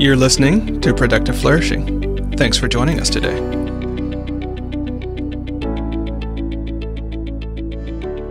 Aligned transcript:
You're 0.00 0.16
listening 0.16 0.80
to 0.80 0.94
Productive 0.94 1.38
Flourishing. 1.38 2.32
Thanks 2.38 2.56
for 2.56 2.68
joining 2.68 3.00
us 3.00 3.10
today. 3.10 3.36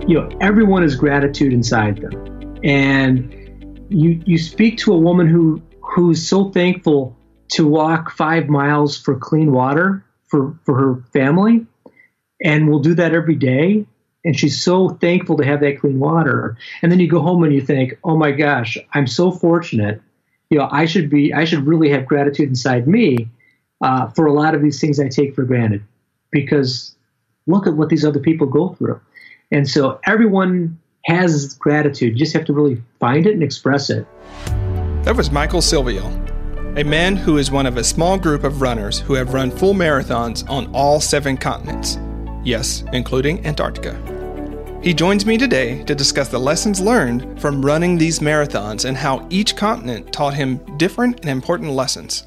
You 0.07 0.15
know, 0.15 0.35
everyone 0.41 0.81
has 0.81 0.95
gratitude 0.95 1.53
inside 1.53 1.97
them. 1.97 2.59
And 2.63 3.85
you 3.87 4.19
you 4.25 4.39
speak 4.39 4.79
to 4.79 4.93
a 4.93 4.97
woman 4.97 5.27
who 5.27 5.61
who's 5.81 6.27
so 6.27 6.49
thankful 6.49 7.15
to 7.49 7.67
walk 7.67 8.09
five 8.09 8.49
miles 8.49 8.97
for 8.97 9.13
clean 9.13 9.51
water 9.51 10.03
for, 10.25 10.57
for 10.65 10.75
her 10.75 11.03
family 11.13 11.67
and 12.43 12.67
will 12.67 12.79
do 12.79 12.95
that 12.95 13.13
every 13.13 13.35
day. 13.35 13.85
And 14.25 14.35
she's 14.35 14.59
so 14.59 14.89
thankful 14.89 15.37
to 15.37 15.45
have 15.45 15.59
that 15.59 15.81
clean 15.81 15.99
water. 15.99 16.57
And 16.81 16.91
then 16.91 16.99
you 16.99 17.07
go 17.07 17.21
home 17.21 17.43
and 17.43 17.53
you 17.53 17.61
think, 17.61 17.99
oh 18.03 18.17
my 18.17 18.31
gosh, 18.31 18.75
I'm 18.91 19.05
so 19.05 19.29
fortunate 19.29 20.01
you 20.49 20.57
know, 20.57 20.67
I 20.71 20.85
should 20.85 21.09
be, 21.09 21.33
I 21.33 21.45
should 21.45 21.65
really 21.65 21.89
have 21.89 22.05
gratitude 22.05 22.49
inside 22.49 22.87
me 22.87 23.29
uh, 23.81 24.09
for 24.09 24.25
a 24.25 24.33
lot 24.33 24.55
of 24.55 24.61
these 24.61 24.79
things 24.79 24.99
I 24.99 25.07
take 25.07 25.35
for 25.35 25.43
granted, 25.43 25.83
because 26.31 26.95
look 27.47 27.67
at 27.67 27.73
what 27.73 27.89
these 27.89 28.03
other 28.03 28.19
people 28.19 28.47
go 28.47 28.69
through, 28.69 28.99
and 29.51 29.69
so 29.69 29.99
everyone 30.05 30.79
has 31.05 31.53
gratitude. 31.55 32.13
You 32.13 32.19
just 32.19 32.33
have 32.33 32.45
to 32.45 32.53
really 32.53 32.81
find 32.99 33.25
it 33.25 33.33
and 33.33 33.43
express 33.43 33.89
it. 33.89 34.05
That 35.03 35.15
was 35.15 35.31
Michael 35.31 35.61
Silvio, 35.61 36.05
a 36.75 36.83
man 36.83 37.15
who 37.15 37.37
is 37.37 37.49
one 37.51 37.65
of 37.65 37.77
a 37.77 37.83
small 37.83 38.17
group 38.17 38.43
of 38.43 38.61
runners 38.61 38.99
who 38.99 39.13
have 39.13 39.33
run 39.33 39.49
full 39.49 39.73
marathons 39.73 40.47
on 40.49 40.69
all 40.73 40.99
seven 40.99 41.37
continents. 41.37 41.97
Yes, 42.43 42.83
including 42.93 43.45
Antarctica. 43.45 44.18
He 44.81 44.93
joins 44.93 45.25
me 45.25 45.37
today 45.37 45.83
to 45.83 45.93
discuss 45.93 46.29
the 46.29 46.39
lessons 46.39 46.79
learned 46.79 47.41
from 47.41 47.65
running 47.65 47.97
these 47.97 48.19
marathons 48.19 48.85
and 48.85 48.95
how 48.95 49.27
each 49.29 49.57
continent 49.57 50.13
taught 50.13 50.35
him 50.35 50.55
different 50.77 51.19
and 51.19 51.29
important 51.29 51.71
lessons. 51.71 52.25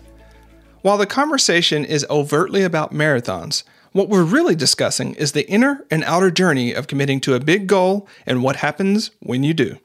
While 0.83 0.99
the 0.99 1.07
conversation 1.07 1.87
is 1.87 2.05
overtly 2.11 2.63
about 2.63 2.93
marathons, 2.93 3.63
what 3.93 4.11
we're 4.11 4.23
really 4.23 4.55
discussing 4.55 5.15
is 5.15 5.33
the 5.33 5.49
inner 5.49 5.87
and 5.91 6.05
outer 6.05 6.31
journey 6.31 6.75
of 6.75 6.89
committing 6.89 7.21
to 7.23 7.35
a 7.35 7.41
big 7.41 7.69
goal 7.69 8.07
and 8.27 8.43
what 8.43 8.57
happens 8.57 9.13
when 9.21 9.43
you 9.43 9.55
do. 9.55 9.79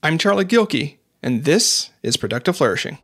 I'm 0.00 0.16
Charlie 0.16 0.44
Gilkey, 0.44 0.98
and 1.24 1.42
this 1.42 1.90
is 2.04 2.16
Productive 2.16 2.56
Flourishing. 2.56 2.98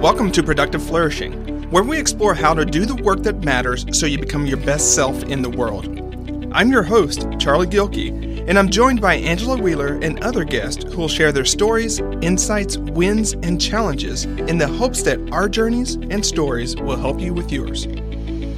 Welcome 0.00 0.30
to 0.30 0.42
Productive 0.44 0.84
Flourishing, 0.84 1.68
where 1.72 1.82
we 1.82 1.98
explore 1.98 2.34
how 2.34 2.54
to 2.54 2.64
do 2.64 2.86
the 2.86 3.02
work 3.02 3.24
that 3.24 3.42
matters 3.42 3.86
so 3.90 4.06
you 4.06 4.18
become 4.18 4.46
your 4.46 4.58
best 4.58 4.94
self 4.94 5.24
in 5.24 5.42
the 5.42 5.50
world. 5.50 6.11
I'm 6.54 6.70
your 6.70 6.82
host, 6.82 7.26
Charlie 7.38 7.66
Gilkey, 7.66 8.46
and 8.46 8.58
I'm 8.58 8.68
joined 8.68 9.00
by 9.00 9.14
Angela 9.14 9.56
Wheeler 9.56 9.98
and 10.02 10.22
other 10.22 10.44
guests 10.44 10.84
who 10.84 10.98
will 10.98 11.08
share 11.08 11.32
their 11.32 11.46
stories, 11.46 12.00
insights, 12.20 12.76
wins, 12.76 13.32
and 13.32 13.58
challenges 13.58 14.26
in 14.26 14.58
the 14.58 14.68
hopes 14.68 15.02
that 15.04 15.18
our 15.32 15.48
journeys 15.48 15.94
and 15.94 16.24
stories 16.24 16.76
will 16.76 16.96
help 16.98 17.20
you 17.20 17.32
with 17.32 17.50
yours. 17.50 17.86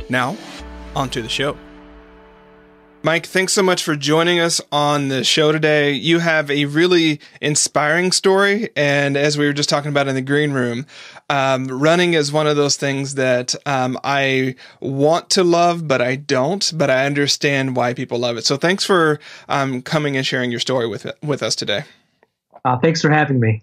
Now, 0.08 0.36
on 0.96 1.08
to 1.10 1.22
the 1.22 1.28
show. 1.28 1.56
Mike, 3.04 3.26
thanks 3.26 3.52
so 3.52 3.62
much 3.62 3.82
for 3.82 3.96
joining 3.96 4.40
us 4.40 4.62
on 4.72 5.08
the 5.08 5.24
show 5.24 5.52
today. 5.52 5.92
You 5.92 6.20
have 6.20 6.50
a 6.50 6.64
really 6.64 7.20
inspiring 7.42 8.12
story. 8.12 8.70
And 8.76 9.18
as 9.18 9.36
we 9.36 9.44
were 9.44 9.52
just 9.52 9.68
talking 9.68 9.90
about 9.90 10.08
in 10.08 10.14
the 10.14 10.22
green 10.22 10.52
room, 10.52 10.86
um, 11.28 11.66
running 11.66 12.14
is 12.14 12.32
one 12.32 12.46
of 12.46 12.56
those 12.56 12.78
things 12.78 13.16
that 13.16 13.54
um, 13.66 13.98
I 14.02 14.54
want 14.80 15.28
to 15.30 15.44
love, 15.44 15.86
but 15.86 16.00
I 16.00 16.16
don't, 16.16 16.72
but 16.74 16.88
I 16.88 17.04
understand 17.04 17.76
why 17.76 17.92
people 17.92 18.18
love 18.18 18.38
it. 18.38 18.46
So 18.46 18.56
thanks 18.56 18.84
for 18.84 19.20
um, 19.50 19.82
coming 19.82 20.16
and 20.16 20.24
sharing 20.24 20.50
your 20.50 20.60
story 20.60 20.86
with, 20.86 21.06
with 21.22 21.42
us 21.42 21.54
today. 21.54 21.84
Uh, 22.64 22.78
thanks 22.78 23.02
for 23.02 23.10
having 23.10 23.38
me. 23.38 23.60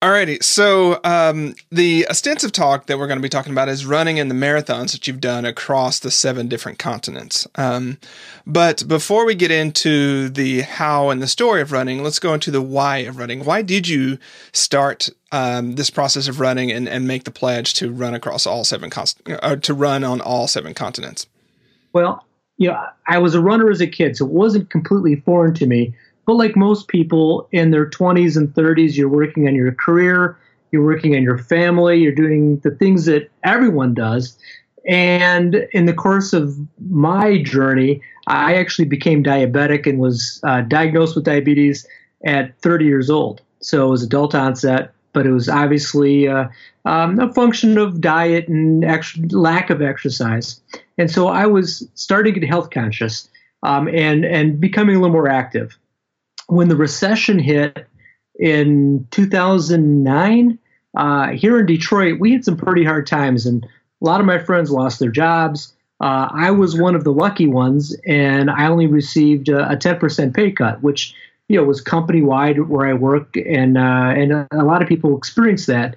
Alrighty, 0.00 0.40
so 0.44 1.00
um, 1.02 1.54
the 1.72 2.06
extensive 2.08 2.52
talk 2.52 2.86
that 2.86 3.00
we're 3.00 3.08
going 3.08 3.18
to 3.18 3.22
be 3.22 3.28
talking 3.28 3.50
about 3.50 3.68
is 3.68 3.84
running 3.84 4.18
in 4.18 4.28
the 4.28 4.34
marathons 4.34 4.92
that 4.92 5.08
you've 5.08 5.20
done 5.20 5.44
across 5.44 5.98
the 5.98 6.12
seven 6.12 6.46
different 6.46 6.78
continents. 6.78 7.48
Um, 7.56 7.98
but 8.46 8.86
before 8.86 9.26
we 9.26 9.34
get 9.34 9.50
into 9.50 10.28
the 10.28 10.60
how 10.60 11.10
and 11.10 11.20
the 11.20 11.26
story 11.26 11.62
of 11.62 11.72
running, 11.72 12.04
let's 12.04 12.20
go 12.20 12.32
into 12.32 12.52
the 12.52 12.62
why 12.62 12.98
of 12.98 13.18
running. 13.18 13.44
Why 13.44 13.62
did 13.62 13.88
you 13.88 14.18
start 14.52 15.10
um, 15.32 15.74
this 15.74 15.90
process 15.90 16.28
of 16.28 16.38
running 16.38 16.70
and, 16.70 16.88
and 16.88 17.08
make 17.08 17.24
the 17.24 17.32
pledge 17.32 17.74
to 17.74 17.90
run 17.90 18.14
across 18.14 18.46
all 18.46 18.62
seven 18.62 18.90
con- 18.90 19.06
uh, 19.26 19.56
to 19.56 19.74
run 19.74 20.04
on 20.04 20.20
all 20.20 20.46
seven 20.46 20.74
continents? 20.74 21.26
Well, 21.92 22.24
you 22.56 22.68
know, 22.68 22.80
I 23.08 23.18
was 23.18 23.34
a 23.34 23.40
runner 23.40 23.68
as 23.68 23.80
a 23.80 23.86
kid, 23.88 24.16
so 24.16 24.26
it 24.26 24.30
wasn't 24.30 24.70
completely 24.70 25.16
foreign 25.16 25.54
to 25.54 25.66
me 25.66 25.92
but 26.28 26.34
like 26.34 26.56
most 26.56 26.88
people 26.88 27.48
in 27.52 27.70
their 27.70 27.88
20s 27.88 28.36
and 28.36 28.52
30s, 28.52 28.98
you're 28.98 29.08
working 29.08 29.48
on 29.48 29.54
your 29.54 29.72
career, 29.72 30.36
you're 30.70 30.84
working 30.84 31.16
on 31.16 31.22
your 31.22 31.38
family, 31.38 31.96
you're 31.96 32.12
doing 32.14 32.58
the 32.58 32.70
things 32.70 33.06
that 33.06 33.30
everyone 33.44 33.94
does. 33.94 34.36
And 34.86 35.66
in 35.72 35.86
the 35.86 35.94
course 35.94 36.34
of 36.34 36.54
my 36.90 37.42
journey, 37.42 38.02
I 38.26 38.56
actually 38.56 38.84
became 38.84 39.24
diabetic 39.24 39.86
and 39.86 39.98
was 39.98 40.38
uh, 40.42 40.60
diagnosed 40.60 41.14
with 41.14 41.24
diabetes 41.24 41.86
at 42.26 42.54
30 42.58 42.84
years 42.84 43.08
old. 43.08 43.40
So 43.60 43.86
it 43.86 43.90
was 43.90 44.02
adult 44.02 44.34
onset, 44.34 44.92
but 45.14 45.26
it 45.26 45.32
was 45.32 45.48
obviously 45.48 46.28
uh, 46.28 46.48
um, 46.84 47.18
a 47.18 47.32
function 47.32 47.78
of 47.78 48.02
diet 48.02 48.48
and 48.48 48.84
ex- 48.84 49.16
lack 49.30 49.70
of 49.70 49.80
exercise. 49.80 50.60
And 50.98 51.10
so 51.10 51.28
I 51.28 51.46
was 51.46 51.88
starting 51.94 52.34
to 52.34 52.40
get 52.40 52.46
health 52.50 52.68
conscious 52.68 53.30
um, 53.62 53.88
and 53.88 54.26
and 54.26 54.60
becoming 54.60 54.94
a 54.94 54.98
little 55.00 55.12
more 55.12 55.28
active 55.28 55.77
when 56.48 56.68
the 56.68 56.76
recession 56.76 57.38
hit 57.38 57.86
in 58.38 59.06
2009, 59.10 60.58
uh, 60.96 61.28
here 61.28 61.60
in 61.60 61.66
Detroit, 61.66 62.18
we 62.18 62.32
had 62.32 62.44
some 62.44 62.56
pretty 62.56 62.84
hard 62.84 63.06
times, 63.06 63.46
and 63.46 63.64
a 63.64 64.04
lot 64.04 64.20
of 64.20 64.26
my 64.26 64.38
friends 64.38 64.70
lost 64.70 64.98
their 64.98 65.10
jobs. 65.10 65.74
Uh, 66.00 66.28
I 66.32 66.50
was 66.50 66.78
one 66.78 66.94
of 66.94 67.04
the 67.04 67.12
lucky 67.12 67.46
ones, 67.46 67.94
and 68.06 68.50
I 68.50 68.66
only 68.66 68.86
received 68.86 69.48
a, 69.48 69.72
a 69.72 69.76
10% 69.76 70.34
pay 70.34 70.50
cut, 70.50 70.82
which 70.82 71.14
you 71.48 71.56
know 71.56 71.64
was 71.64 71.80
company 71.80 72.22
wide 72.22 72.58
where 72.68 72.86
I 72.86 72.94
work, 72.94 73.36
and 73.36 73.76
uh, 73.76 74.12
and 74.16 74.32
a 74.50 74.64
lot 74.64 74.82
of 74.82 74.88
people 74.88 75.16
experience 75.16 75.66
that. 75.66 75.94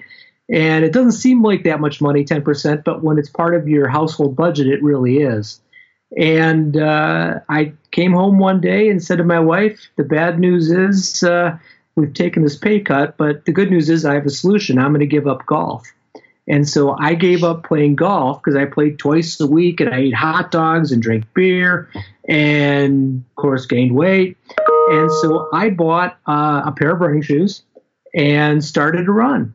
And 0.49 0.83
it 0.83 0.91
doesn't 0.91 1.13
seem 1.13 1.41
like 1.41 1.63
that 1.63 1.79
much 1.79 2.01
money, 2.01 2.25
10%, 2.25 2.83
but 2.83 3.01
when 3.01 3.17
it's 3.17 3.29
part 3.29 3.55
of 3.55 3.69
your 3.69 3.87
household 3.87 4.35
budget, 4.35 4.67
it 4.67 4.83
really 4.83 5.19
is. 5.19 5.61
And 6.17 6.75
uh, 6.77 7.39
I 7.47 7.73
came 7.91 8.11
home 8.11 8.37
one 8.37 8.59
day 8.59 8.89
and 8.89 9.01
said 9.01 9.17
to 9.19 9.23
my 9.23 9.39
wife, 9.39 9.89
The 9.95 10.03
bad 10.03 10.39
news 10.39 10.71
is 10.71 11.23
uh, 11.23 11.57
we've 11.95 12.13
taken 12.13 12.43
this 12.43 12.57
pay 12.57 12.81
cut, 12.81 13.17
but 13.17 13.45
the 13.45 13.51
good 13.51 13.71
news 13.71 13.89
is 13.89 14.03
I 14.03 14.15
have 14.15 14.25
a 14.25 14.29
solution. 14.29 14.77
I'm 14.77 14.91
going 14.91 14.99
to 14.99 15.05
give 15.05 15.27
up 15.27 15.45
golf. 15.45 15.87
And 16.47 16.67
so 16.67 16.97
I 16.99 17.13
gave 17.13 17.43
up 17.43 17.63
playing 17.63 17.95
golf 17.95 18.41
because 18.41 18.57
I 18.57 18.65
played 18.65 18.99
twice 18.99 19.39
a 19.39 19.47
week 19.47 19.79
and 19.79 19.93
I 19.93 19.99
ate 19.99 20.13
hot 20.13 20.51
dogs 20.51 20.91
and 20.91 21.01
drank 21.01 21.25
beer 21.33 21.89
and, 22.27 23.23
of 23.29 23.35
course, 23.35 23.65
gained 23.65 23.95
weight. 23.95 24.37
And 24.89 25.09
so 25.11 25.47
I 25.53 25.69
bought 25.69 26.17
uh, 26.27 26.63
a 26.65 26.73
pair 26.75 26.91
of 26.91 26.99
running 26.99 27.21
shoes 27.21 27.63
and 28.13 28.63
started 28.63 29.05
to 29.05 29.11
run. 29.11 29.53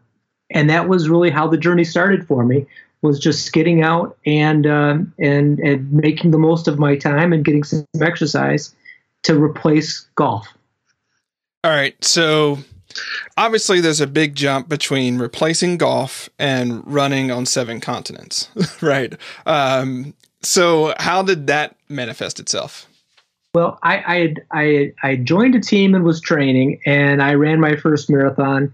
And 0.48 0.70
that 0.70 0.88
was 0.88 1.08
really 1.08 1.30
how 1.30 1.48
the 1.48 1.58
journey 1.58 1.84
started 1.84 2.26
for 2.26 2.44
me 2.44 2.66
was 3.02 3.18
just 3.18 3.52
getting 3.52 3.82
out 3.82 4.16
and 4.26 4.66
uh, 4.66 4.98
and 5.18 5.58
and 5.58 5.92
making 5.92 6.30
the 6.30 6.38
most 6.38 6.68
of 6.68 6.78
my 6.78 6.96
time 6.96 7.32
and 7.32 7.44
getting 7.44 7.64
some 7.64 7.84
exercise 8.00 8.74
to 9.24 9.40
replace 9.40 10.06
golf. 10.14 10.46
All 11.64 11.70
right, 11.70 12.02
so 12.02 12.58
obviously 13.36 13.80
there's 13.80 14.00
a 14.00 14.06
big 14.06 14.34
jump 14.34 14.68
between 14.68 15.18
replacing 15.18 15.78
golf 15.78 16.28
and 16.38 16.82
running 16.86 17.30
on 17.30 17.46
seven 17.46 17.80
continents, 17.80 18.48
right? 18.82 19.14
Um, 19.44 20.14
so 20.42 20.94
how 20.98 21.22
did 21.22 21.48
that 21.48 21.76
manifest 21.88 22.38
itself? 22.40 22.86
Well, 23.54 23.78
I 23.82 23.96
I, 23.96 24.34
I 24.52 24.92
I 25.02 25.16
joined 25.16 25.54
a 25.54 25.60
team 25.60 25.94
and 25.94 26.04
was 26.04 26.20
training, 26.20 26.80
and 26.86 27.22
I 27.22 27.34
ran 27.34 27.60
my 27.60 27.76
first 27.76 28.10
marathon 28.10 28.72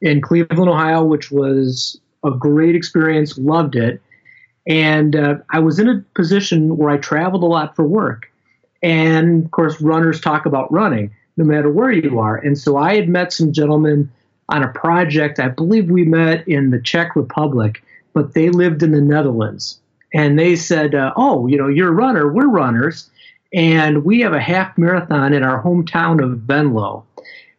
in 0.00 0.20
Cleveland, 0.20 0.70
Ohio, 0.70 1.04
which 1.04 1.30
was 1.30 2.00
a 2.24 2.30
great 2.30 2.74
experience, 2.74 3.38
loved 3.38 3.76
it. 3.76 4.02
And 4.66 5.16
uh, 5.16 5.36
I 5.50 5.58
was 5.58 5.78
in 5.78 5.88
a 5.88 6.04
position 6.14 6.76
where 6.76 6.90
I 6.90 6.98
traveled 6.98 7.42
a 7.42 7.46
lot 7.46 7.74
for 7.74 7.86
work. 7.86 8.30
And 8.82 9.44
of 9.44 9.50
course, 9.50 9.80
runners 9.80 10.20
talk 10.20 10.46
about 10.46 10.72
running 10.72 11.10
no 11.36 11.44
matter 11.44 11.70
where 11.70 11.90
you 11.90 12.18
are. 12.18 12.36
And 12.36 12.58
so 12.58 12.76
I 12.76 12.96
had 12.96 13.08
met 13.08 13.32
some 13.32 13.52
gentlemen 13.52 14.10
on 14.50 14.62
a 14.62 14.68
project. 14.68 15.38
I 15.38 15.48
believe 15.48 15.90
we 15.90 16.04
met 16.04 16.46
in 16.46 16.70
the 16.70 16.80
Czech 16.80 17.16
Republic, 17.16 17.82
but 18.12 18.34
they 18.34 18.50
lived 18.50 18.82
in 18.82 18.90
the 18.90 19.00
Netherlands. 19.00 19.80
And 20.12 20.38
they 20.38 20.56
said, 20.56 20.94
uh, 20.94 21.12
Oh, 21.16 21.46
you 21.46 21.56
know, 21.56 21.68
you're 21.68 21.88
a 21.88 21.92
runner, 21.92 22.30
we're 22.30 22.48
runners. 22.48 23.08
And 23.52 24.04
we 24.04 24.20
have 24.20 24.32
a 24.32 24.40
half 24.40 24.76
marathon 24.76 25.32
in 25.32 25.42
our 25.42 25.62
hometown 25.62 26.22
of 26.22 26.40
Venlo. 26.40 27.04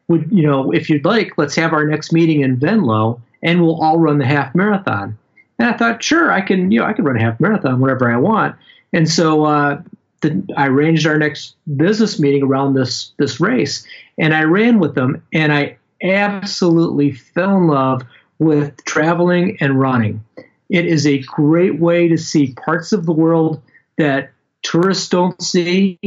Would, 0.07 0.29
you 0.31 0.43
know, 0.43 0.71
if 0.71 0.89
you'd 0.89 1.05
like, 1.05 1.37
let's 1.37 1.55
have 1.55 1.73
our 1.73 1.85
next 1.85 2.13
meeting 2.13 2.41
in 2.41 2.57
Venlo 2.57 3.21
and 3.43 3.61
we'll 3.61 3.81
all 3.81 3.99
run 3.99 4.17
the 4.17 4.25
half 4.25 4.53
marathon. 4.55 5.17
And 5.59 5.69
I 5.69 5.77
thought, 5.77 6.03
sure, 6.03 6.31
I 6.31 6.41
can, 6.41 6.71
you 6.71 6.79
know, 6.79 6.85
I 6.85 6.93
can 6.93 7.05
run 7.05 7.17
a 7.17 7.21
half 7.21 7.39
marathon 7.39 7.79
whenever 7.79 8.11
I 8.11 8.17
want. 8.17 8.55
And 8.93 9.09
so 9.09 9.45
uh, 9.45 9.81
the, 10.21 10.43
I 10.57 10.67
arranged 10.67 11.05
our 11.05 11.17
next 11.17 11.55
business 11.77 12.19
meeting 12.19 12.43
around 12.43 12.73
this 12.73 13.11
this 13.17 13.39
race, 13.39 13.85
and 14.17 14.33
I 14.33 14.43
ran 14.43 14.79
with 14.79 14.95
them, 14.95 15.23
and 15.33 15.53
I 15.53 15.77
absolutely 16.01 17.11
fell 17.11 17.57
in 17.57 17.67
love 17.67 18.03
with 18.39 18.83
traveling 18.85 19.57
and 19.61 19.79
running. 19.79 20.23
It 20.69 20.85
is 20.85 21.05
a 21.05 21.19
great 21.19 21.79
way 21.79 22.07
to 22.07 22.17
see 22.17 22.53
parts 22.53 22.91
of 22.91 23.05
the 23.05 23.11
world 23.11 23.61
that 23.97 24.31
tourists 24.63 25.09
don't 25.09 25.41
see, 25.41 25.99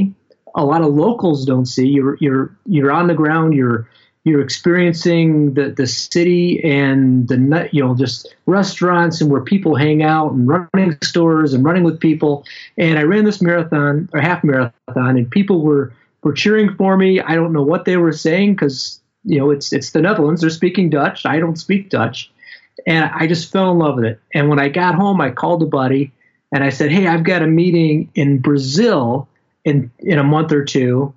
a 0.55 0.65
lot 0.65 0.83
of 0.83 0.95
locals 0.95 1.45
don't 1.45 1.67
see. 1.67 1.89
You're 1.89 2.17
you're 2.21 2.57
you're 2.67 2.93
on 2.93 3.09
the 3.09 3.15
ground. 3.15 3.55
You're 3.55 3.89
you're 4.25 4.41
experiencing 4.41 5.53
the, 5.53 5.69
the 5.71 5.87
city 5.87 6.63
and 6.65 7.29
the 7.29 7.69
you 7.73 7.85
know 7.85 7.95
just 7.95 8.35
restaurants 8.47 9.21
and 9.21 9.31
where 9.31 9.43
people 9.43 9.77
hang 9.77 10.03
out 10.03 10.33
and 10.33 10.49
running 10.49 10.97
stores 11.03 11.53
and 11.53 11.65
running 11.65 11.85
with 11.85 12.01
people. 12.01 12.45
And 12.79 12.99
I 12.99 13.03
ran 13.03 13.25
this 13.25 13.43
marathon 13.43 14.09
or 14.13 14.21
half 14.21 14.43
marathon, 14.43 14.73
and 15.17 15.31
people 15.31 15.61
were 15.61 15.93
were 16.23 16.33
cheering 16.33 16.75
for 16.75 16.97
me. 16.97 17.21
I 17.21 17.35
don't 17.35 17.53
know 17.53 17.63
what 17.63 17.85
they 17.85 17.99
were 17.99 18.13
saying 18.13 18.55
because 18.55 19.01
you 19.25 19.39
know 19.39 19.51
it's 19.51 19.73
it's 19.73 19.91
the 19.91 20.01
Netherlands. 20.01 20.41
They're 20.41 20.51
speaking 20.51 20.89
Dutch. 20.89 21.27
I 21.27 21.39
don't 21.39 21.57
speak 21.57 21.91
Dutch, 21.91 22.33
and 22.87 23.11
I 23.15 23.27
just 23.27 23.53
fell 23.53 23.71
in 23.71 23.79
love 23.79 23.97
with 23.97 24.07
it. 24.07 24.21
And 24.33 24.49
when 24.49 24.59
I 24.59 24.71
got 24.71 24.95
home, 24.95 25.21
I 25.21 25.31
called 25.31 25.63
a 25.63 25.67
buddy 25.67 26.13
and 26.51 26.65
I 26.65 26.71
said, 26.71 26.91
"Hey, 26.91 27.07
I've 27.07 27.25
got 27.25 27.43
a 27.43 27.47
meeting 27.47 28.11
in 28.15 28.39
Brazil 28.39 29.29
in 29.67 29.91
in 29.99 30.19
a 30.19 30.25
month 30.25 30.51
or 30.51 30.65
two." 30.65 31.13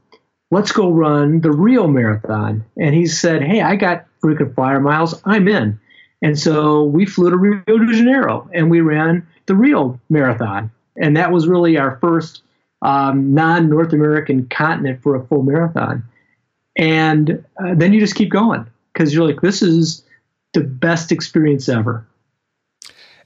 Let's 0.52 0.72
go 0.72 0.90
run 0.90 1.42
the 1.42 1.52
Rio 1.52 1.88
Marathon. 1.88 2.64
And 2.78 2.96
he 2.96 3.06
said, 3.06 3.42
hey, 3.44 3.62
I 3.62 3.76
got 3.76 4.06
frequent 4.20 4.56
flyer 4.56 4.80
miles. 4.80 5.20
I'm 5.26 5.48
in. 5.48 5.80
And 6.22 6.38
so 6.38 6.84
we 6.84 7.06
flew 7.06 7.30
to 7.30 7.38
Rio 7.38 7.62
de 7.66 7.94
Janeiro 7.94 8.50
and 8.54 8.72
we 8.72 8.82
ran 8.82 9.28
the 9.46 9.56
Rio 9.56 10.00
Marathon. 10.10 10.72
And 10.96 11.16
that 11.18 11.32
was 11.32 11.48
really 11.48 11.78
our 11.78 11.98
first 12.00 12.42
um, 12.82 13.34
non 13.34 13.70
North 13.70 13.94
American 13.94 14.48
continent 14.48 15.02
for 15.02 15.16
a 15.16 15.26
full 15.28 15.44
marathon. 15.44 16.04
And 16.78 17.44
uh, 17.60 17.76
then 17.76 17.94
you 17.94 18.00
just 18.00 18.16
keep 18.16 18.30
going 18.30 18.66
because 18.94 19.14
you're 19.14 19.28
like, 19.28 19.42
this 19.42 19.62
is 19.62 20.04
the 20.54 20.62
best 20.62 21.12
experience 21.12 21.70
ever. 21.70 22.06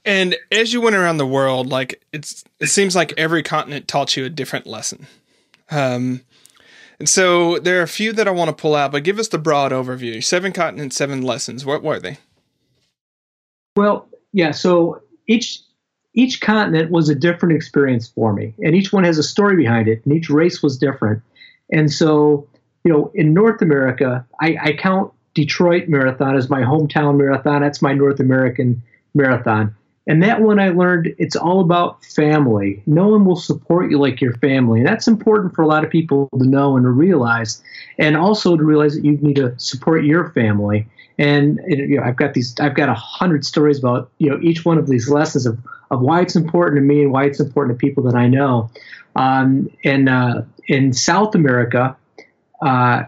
And 0.04 0.36
as 0.50 0.72
you 0.72 0.80
went 0.80 0.96
around 0.96 1.18
the 1.18 1.26
world, 1.26 1.68
like 1.68 2.02
it's, 2.12 2.44
it 2.60 2.66
seems 2.66 2.96
like 2.96 3.14
every 3.16 3.42
continent 3.42 3.88
taught 3.88 4.16
you 4.16 4.24
a 4.24 4.30
different 4.30 4.66
lesson. 4.66 5.06
Um, 5.70 6.22
and 7.02 7.08
so 7.08 7.58
there 7.58 7.80
are 7.80 7.82
a 7.82 7.88
few 7.88 8.12
that 8.12 8.28
I 8.28 8.30
want 8.30 8.48
to 8.50 8.54
pull 8.54 8.76
out, 8.76 8.92
but 8.92 9.02
give 9.02 9.18
us 9.18 9.26
the 9.26 9.36
broad 9.36 9.72
overview. 9.72 10.22
Seven 10.22 10.52
continents, 10.52 10.94
seven 10.94 11.20
lessons. 11.20 11.66
What 11.66 11.82
were 11.82 11.98
they? 11.98 12.18
Well, 13.74 14.06
yeah. 14.32 14.52
So 14.52 15.02
each 15.26 15.62
each 16.14 16.40
continent 16.40 16.92
was 16.92 17.08
a 17.08 17.16
different 17.16 17.56
experience 17.56 18.06
for 18.06 18.32
me, 18.32 18.54
and 18.62 18.76
each 18.76 18.92
one 18.92 19.02
has 19.02 19.18
a 19.18 19.24
story 19.24 19.56
behind 19.56 19.88
it, 19.88 20.00
and 20.04 20.14
each 20.14 20.30
race 20.30 20.62
was 20.62 20.78
different. 20.78 21.20
And 21.72 21.92
so, 21.92 22.46
you 22.84 22.92
know, 22.92 23.10
in 23.16 23.34
North 23.34 23.62
America, 23.62 24.24
I, 24.40 24.56
I 24.62 24.72
count 24.74 25.12
Detroit 25.34 25.88
Marathon 25.88 26.36
as 26.36 26.48
my 26.48 26.60
hometown 26.60 27.16
marathon. 27.16 27.62
That's 27.62 27.82
my 27.82 27.94
North 27.94 28.20
American 28.20 28.80
marathon. 29.12 29.74
And 30.06 30.22
that 30.22 30.40
one 30.40 30.58
I 30.58 30.70
learned 30.70 31.14
it's 31.18 31.36
all 31.36 31.60
about 31.60 32.04
family. 32.04 32.82
No 32.86 33.08
one 33.08 33.24
will 33.24 33.36
support 33.36 33.90
you 33.90 33.98
like 33.98 34.20
your 34.20 34.34
family. 34.34 34.80
And 34.80 34.88
that's 34.88 35.06
important 35.06 35.54
for 35.54 35.62
a 35.62 35.66
lot 35.66 35.84
of 35.84 35.90
people 35.90 36.28
to 36.36 36.44
know 36.44 36.76
and 36.76 36.84
to 36.84 36.90
realize. 36.90 37.62
And 37.98 38.16
also 38.16 38.56
to 38.56 38.64
realize 38.64 38.96
that 38.96 39.04
you 39.04 39.12
need 39.18 39.36
to 39.36 39.58
support 39.58 40.04
your 40.04 40.30
family. 40.30 40.86
And 41.18 41.60
you 41.66 41.96
know, 41.96 42.02
I've 42.02 42.16
got 42.16 42.34
these 42.34 42.58
I've 42.58 42.74
got 42.74 42.88
a 42.88 42.94
hundred 42.94 43.44
stories 43.44 43.78
about, 43.78 44.10
you 44.18 44.28
know, 44.28 44.40
each 44.42 44.64
one 44.64 44.78
of 44.78 44.88
these 44.88 45.08
lessons 45.08 45.46
of, 45.46 45.58
of 45.90 46.00
why 46.00 46.20
it's 46.20 46.34
important 46.34 46.78
to 46.78 46.82
me 46.82 47.02
and 47.02 47.12
why 47.12 47.24
it's 47.24 47.38
important 47.38 47.78
to 47.78 47.86
people 47.86 48.02
that 48.04 48.16
I 48.16 48.26
know. 48.26 48.70
Um, 49.14 49.70
and 49.84 50.08
uh, 50.08 50.42
in 50.66 50.92
South 50.92 51.34
America, 51.34 51.96
uh, 52.60 53.04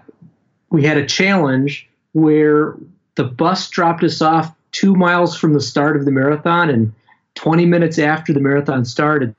we 0.70 0.84
had 0.84 0.96
a 0.98 1.06
challenge 1.06 1.88
where 2.12 2.76
the 3.14 3.24
bus 3.24 3.68
dropped 3.70 4.04
us 4.04 4.20
off 4.20 4.53
two 4.74 4.94
miles 4.94 5.38
from 5.38 5.54
the 5.54 5.60
start 5.60 5.96
of 5.96 6.04
the 6.04 6.10
marathon 6.10 6.68
and 6.68 6.92
20 7.36 7.64
minutes 7.64 7.98
after 7.98 8.32
the 8.32 8.40
marathon 8.40 8.84
started. 8.84 9.34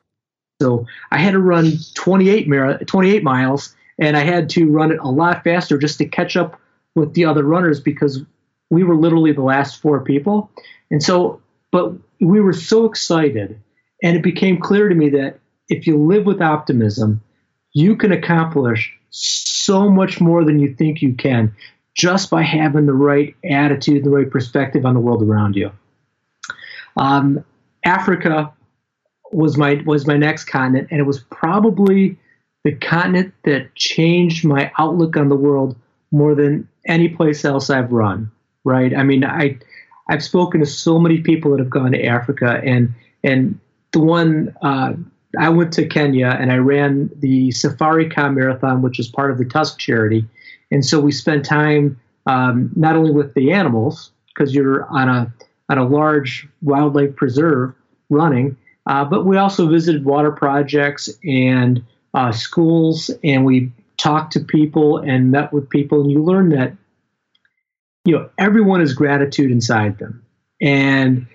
So 0.61 0.87
I 1.11 1.17
had 1.19 1.31
to 1.31 1.39
run 1.39 1.73
28, 1.93 2.47
mar- 2.47 2.77
28 2.79 3.21
miles, 3.21 3.75
and 3.99 4.15
I 4.15 4.21
had 4.21 4.49
to 4.51 4.71
run 4.71 4.91
it 4.91 4.99
a 4.99 5.09
lot 5.09 5.43
faster 5.43 5.77
just 5.77 5.97
to 5.99 6.05
catch 6.05 6.37
up 6.37 6.59
with 6.95 7.13
the 7.13 7.25
other 7.25 7.43
runners 7.43 7.79
because 7.79 8.21
we 8.69 8.83
were 8.83 8.95
literally 8.95 9.33
the 9.33 9.43
last 9.43 9.81
four 9.81 9.99
people. 10.01 10.49
And 10.89 11.03
so, 11.03 11.41
but 11.71 11.93
we 12.21 12.39
were 12.39 12.53
so 12.53 12.85
excited, 12.85 13.61
and 14.01 14.15
it 14.15 14.23
became 14.23 14.59
clear 14.59 14.87
to 14.87 14.95
me 14.95 15.09
that 15.09 15.39
if 15.67 15.85
you 15.85 16.01
live 16.01 16.25
with 16.25 16.41
optimism, 16.41 17.21
you 17.73 17.97
can 17.97 18.13
accomplish 18.13 18.97
so 19.09 19.89
much 19.89 20.21
more 20.21 20.45
than 20.45 20.59
you 20.59 20.73
think 20.73 21.01
you 21.01 21.13
can 21.13 21.53
just 21.95 22.29
by 22.29 22.43
having 22.43 22.85
the 22.85 22.93
right 22.93 23.35
attitude, 23.49 24.03
the 24.03 24.09
right 24.09 24.29
perspective 24.29 24.85
on 24.85 24.93
the 24.93 24.99
world 24.99 25.23
around 25.23 25.55
you. 25.55 25.71
Um, 26.97 27.43
Africa 27.83 28.53
was 29.31 29.57
my 29.57 29.81
was 29.85 30.05
my 30.05 30.17
next 30.17 30.45
continent, 30.45 30.89
and 30.91 30.99
it 30.99 31.03
was 31.03 31.21
probably 31.31 32.17
the 32.63 32.73
continent 32.73 33.33
that 33.43 33.73
changed 33.75 34.45
my 34.45 34.71
outlook 34.77 35.17
on 35.17 35.29
the 35.29 35.35
world 35.35 35.75
more 36.11 36.35
than 36.35 36.67
any 36.87 37.09
place 37.09 37.45
else 37.45 37.69
I've 37.69 37.91
run. 37.91 38.31
Right? 38.63 38.95
I 38.95 39.03
mean, 39.03 39.23
I 39.23 39.57
I've 40.09 40.23
spoken 40.23 40.59
to 40.59 40.65
so 40.65 40.99
many 40.99 41.21
people 41.21 41.51
that 41.51 41.59
have 41.59 41.69
gone 41.69 41.91
to 41.91 42.05
Africa, 42.05 42.61
and 42.63 42.93
and 43.23 43.59
the 43.91 43.99
one 43.99 44.55
uh, 44.61 44.93
I 45.39 45.49
went 45.49 45.73
to 45.73 45.85
Kenya 45.87 46.37
and 46.39 46.51
I 46.51 46.57
ran 46.57 47.09
the 47.17 47.49
Safaricom 47.49 48.35
Marathon, 48.35 48.81
which 48.81 48.99
is 48.99 49.07
part 49.07 49.31
of 49.31 49.37
the 49.37 49.45
Tusk 49.45 49.79
charity, 49.79 50.25
and 50.71 50.85
so 50.85 50.99
we 50.99 51.11
spent 51.11 51.45
time 51.45 51.99
um, 52.25 52.71
not 52.75 52.95
only 52.95 53.11
with 53.11 53.33
the 53.33 53.51
animals, 53.51 54.11
because 54.27 54.53
you're 54.53 54.85
on 54.85 55.09
a 55.09 55.33
on 55.69 55.77
a 55.77 55.87
large 55.87 56.47
wildlife 56.61 57.15
preserve 57.15 57.73
running, 58.09 58.57
uh, 58.85 59.03
but 59.05 59.25
we 59.25 59.37
also 59.37 59.67
visited 59.67 60.05
water 60.05 60.31
projects 60.31 61.09
and 61.23 61.83
uh, 62.13 62.31
schools, 62.31 63.09
and 63.23 63.45
we 63.45 63.71
talked 63.97 64.33
to 64.33 64.39
people 64.39 64.97
and 64.97 65.31
met 65.31 65.51
with 65.51 65.69
people, 65.69 66.01
and 66.01 66.11
you 66.11 66.23
learn 66.23 66.49
that 66.49 66.73
you 68.03 68.15
know 68.15 68.29
everyone 68.37 68.79
has 68.79 68.93
gratitude 68.93 69.51
inside 69.51 69.97
them, 69.99 70.25
and 70.61 71.27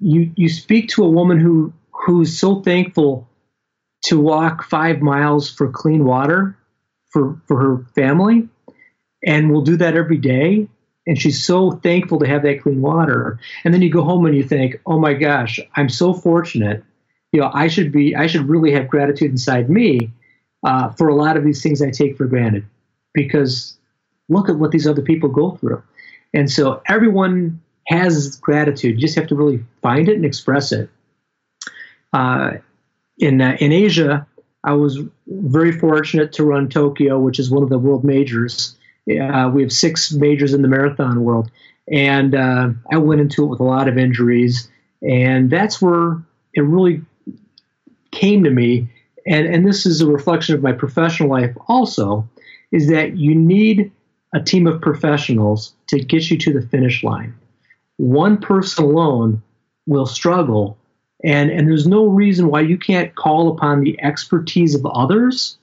you 0.00 0.32
you 0.36 0.48
speak 0.48 0.88
to 0.90 1.04
a 1.04 1.10
woman 1.10 1.38
who 1.40 1.72
who's 1.90 2.38
so 2.38 2.62
thankful 2.62 3.28
to 4.04 4.20
walk 4.20 4.62
five 4.64 5.00
miles 5.00 5.50
for 5.50 5.68
clean 5.68 6.04
water 6.04 6.56
for 7.10 7.40
for 7.46 7.58
her 7.58 7.86
family 7.94 8.48
and 9.24 9.50
we'll 9.50 9.62
do 9.62 9.76
that 9.76 9.96
every 9.96 10.18
day. 10.18 10.68
And 11.06 11.18
she's 11.18 11.42
so 11.42 11.72
thankful 11.72 12.18
to 12.18 12.26
have 12.26 12.42
that 12.42 12.62
clean 12.62 12.82
water. 12.82 13.40
And 13.64 13.72
then 13.72 13.80
you 13.80 13.90
go 13.90 14.02
home 14.02 14.26
and 14.26 14.36
you 14.36 14.42
think, 14.42 14.80
oh 14.84 14.98
my 14.98 15.14
gosh, 15.14 15.58
I'm 15.74 15.88
so 15.88 16.12
fortunate. 16.12 16.84
You 17.32 17.40
know, 17.40 17.50
I 17.52 17.68
should 17.68 17.92
be, 17.92 18.14
I 18.14 18.26
should 18.26 18.48
really 18.48 18.72
have 18.72 18.88
gratitude 18.88 19.30
inside 19.30 19.70
me 19.70 20.10
uh, 20.64 20.90
for 20.90 21.08
a 21.08 21.14
lot 21.14 21.36
of 21.36 21.44
these 21.44 21.62
things 21.62 21.80
I 21.80 21.90
take 21.90 22.16
for 22.16 22.26
granted 22.26 22.66
because 23.14 23.78
look 24.28 24.48
at 24.48 24.58
what 24.58 24.70
these 24.70 24.86
other 24.86 25.02
people 25.02 25.30
go 25.30 25.52
through. 25.52 25.82
And 26.34 26.50
so 26.50 26.82
everyone 26.86 27.62
has 27.86 28.36
gratitude. 28.36 28.96
You 28.96 29.00
just 29.00 29.16
have 29.16 29.28
to 29.28 29.34
really 29.34 29.64
find 29.82 30.08
it 30.08 30.16
and 30.16 30.24
express 30.24 30.72
it. 30.72 30.90
Uh, 32.12 32.52
in 33.18 33.40
uh, 33.40 33.56
in 33.60 33.72
Asia, 33.72 34.26
I 34.64 34.72
was 34.72 35.00
very 35.26 35.72
fortunate 35.72 36.32
to 36.34 36.44
run 36.44 36.68
Tokyo, 36.68 37.18
which 37.18 37.38
is 37.38 37.50
one 37.50 37.62
of 37.62 37.68
the 37.68 37.78
world 37.78 38.04
majors, 38.04 38.76
uh, 39.16 39.50
we 39.52 39.62
have 39.62 39.72
six 39.72 40.12
majors 40.12 40.52
in 40.52 40.62
the 40.62 40.68
marathon 40.68 41.22
world, 41.22 41.50
and 41.90 42.34
uh, 42.34 42.70
I 42.90 42.98
went 42.98 43.20
into 43.20 43.44
it 43.44 43.48
with 43.48 43.60
a 43.60 43.64
lot 43.64 43.88
of 43.88 43.96
injuries, 43.96 44.70
and 45.02 45.50
that's 45.50 45.80
where 45.80 46.22
it 46.54 46.62
really 46.62 47.02
came 48.10 48.44
to 48.44 48.50
me. 48.50 48.88
And 49.26 49.46
and 49.46 49.66
this 49.66 49.86
is 49.86 50.00
a 50.00 50.06
reflection 50.06 50.54
of 50.54 50.62
my 50.62 50.72
professional 50.72 51.30
life 51.30 51.56
also, 51.68 52.28
is 52.70 52.88
that 52.88 53.16
you 53.16 53.34
need 53.34 53.92
a 54.34 54.40
team 54.40 54.66
of 54.66 54.80
professionals 54.82 55.74
to 55.88 55.98
get 56.00 56.30
you 56.30 56.36
to 56.38 56.52
the 56.52 56.66
finish 56.66 57.02
line. 57.02 57.34
One 57.96 58.38
person 58.38 58.84
alone 58.84 59.42
will 59.86 60.06
struggle, 60.06 60.76
and 61.24 61.50
and 61.50 61.66
there's 61.66 61.86
no 61.86 62.06
reason 62.06 62.50
why 62.50 62.60
you 62.60 62.76
can't 62.76 63.14
call 63.14 63.50
upon 63.50 63.80
the 63.80 63.98
expertise 64.02 64.74
of 64.74 64.84
others 64.84 65.56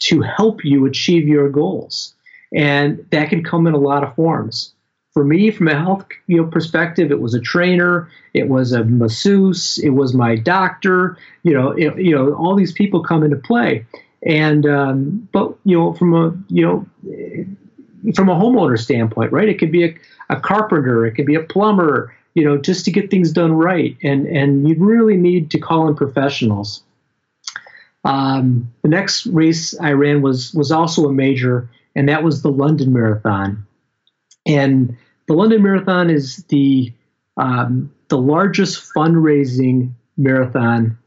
to 0.00 0.20
help 0.20 0.64
you 0.64 0.86
achieve 0.86 1.26
your 1.26 1.48
goals 1.48 2.13
and 2.54 3.04
that 3.10 3.28
can 3.28 3.42
come 3.42 3.66
in 3.66 3.74
a 3.74 3.78
lot 3.78 4.04
of 4.04 4.14
forms. 4.14 4.72
For 5.12 5.24
me, 5.24 5.50
from 5.50 5.68
a 5.68 5.74
health 5.76 6.06
you 6.26 6.38
know, 6.38 6.48
perspective, 6.48 7.12
it 7.12 7.20
was 7.20 7.34
a 7.34 7.40
trainer, 7.40 8.08
it 8.32 8.48
was 8.48 8.72
a 8.72 8.82
masseuse, 8.82 9.78
it 9.78 9.90
was 9.90 10.12
my 10.12 10.34
doctor. 10.34 11.16
You 11.42 11.54
know, 11.54 11.70
it, 11.70 11.98
you 11.98 12.14
know, 12.14 12.34
all 12.34 12.56
these 12.56 12.72
people 12.72 13.02
come 13.02 13.22
into 13.22 13.36
play. 13.36 13.86
And 14.24 14.66
um, 14.66 15.28
but 15.32 15.54
you 15.64 15.76
know, 15.76 15.92
from 15.92 16.14
a 16.14 16.34
you 16.48 16.64
know, 16.64 16.86
from 18.14 18.28
a 18.28 18.34
homeowner 18.34 18.78
standpoint, 18.78 19.32
right? 19.32 19.48
It 19.48 19.58
could 19.58 19.70
be 19.70 19.84
a, 19.84 19.94
a 20.30 20.40
carpenter, 20.40 21.06
it 21.06 21.12
could 21.12 21.26
be 21.26 21.34
a 21.34 21.42
plumber, 21.42 22.14
you 22.34 22.44
know, 22.44 22.56
just 22.56 22.84
to 22.86 22.90
get 22.90 23.10
things 23.10 23.32
done 23.32 23.52
right. 23.52 23.96
And 24.02 24.26
and 24.26 24.68
you 24.68 24.76
really 24.78 25.16
need 25.16 25.50
to 25.52 25.58
call 25.58 25.88
in 25.88 25.94
professionals. 25.94 26.82
Um, 28.04 28.72
the 28.82 28.88
next 28.88 29.26
race 29.26 29.78
I 29.78 29.92
ran 29.92 30.22
was 30.22 30.52
was 30.54 30.72
also 30.72 31.08
a 31.08 31.12
major, 31.12 31.68
and 31.94 32.08
that 32.08 32.22
was 32.22 32.42
the 32.42 32.50
London 32.50 32.92
Marathon. 32.92 33.66
And 34.46 34.96
the 35.26 35.34
London 35.34 35.62
Marathon 35.62 36.10
is 36.10 36.44
the 36.48 36.92
um, 37.36 37.92
the 38.08 38.18
largest 38.18 38.92
fundraising 38.94 39.92
marathon 40.16 40.98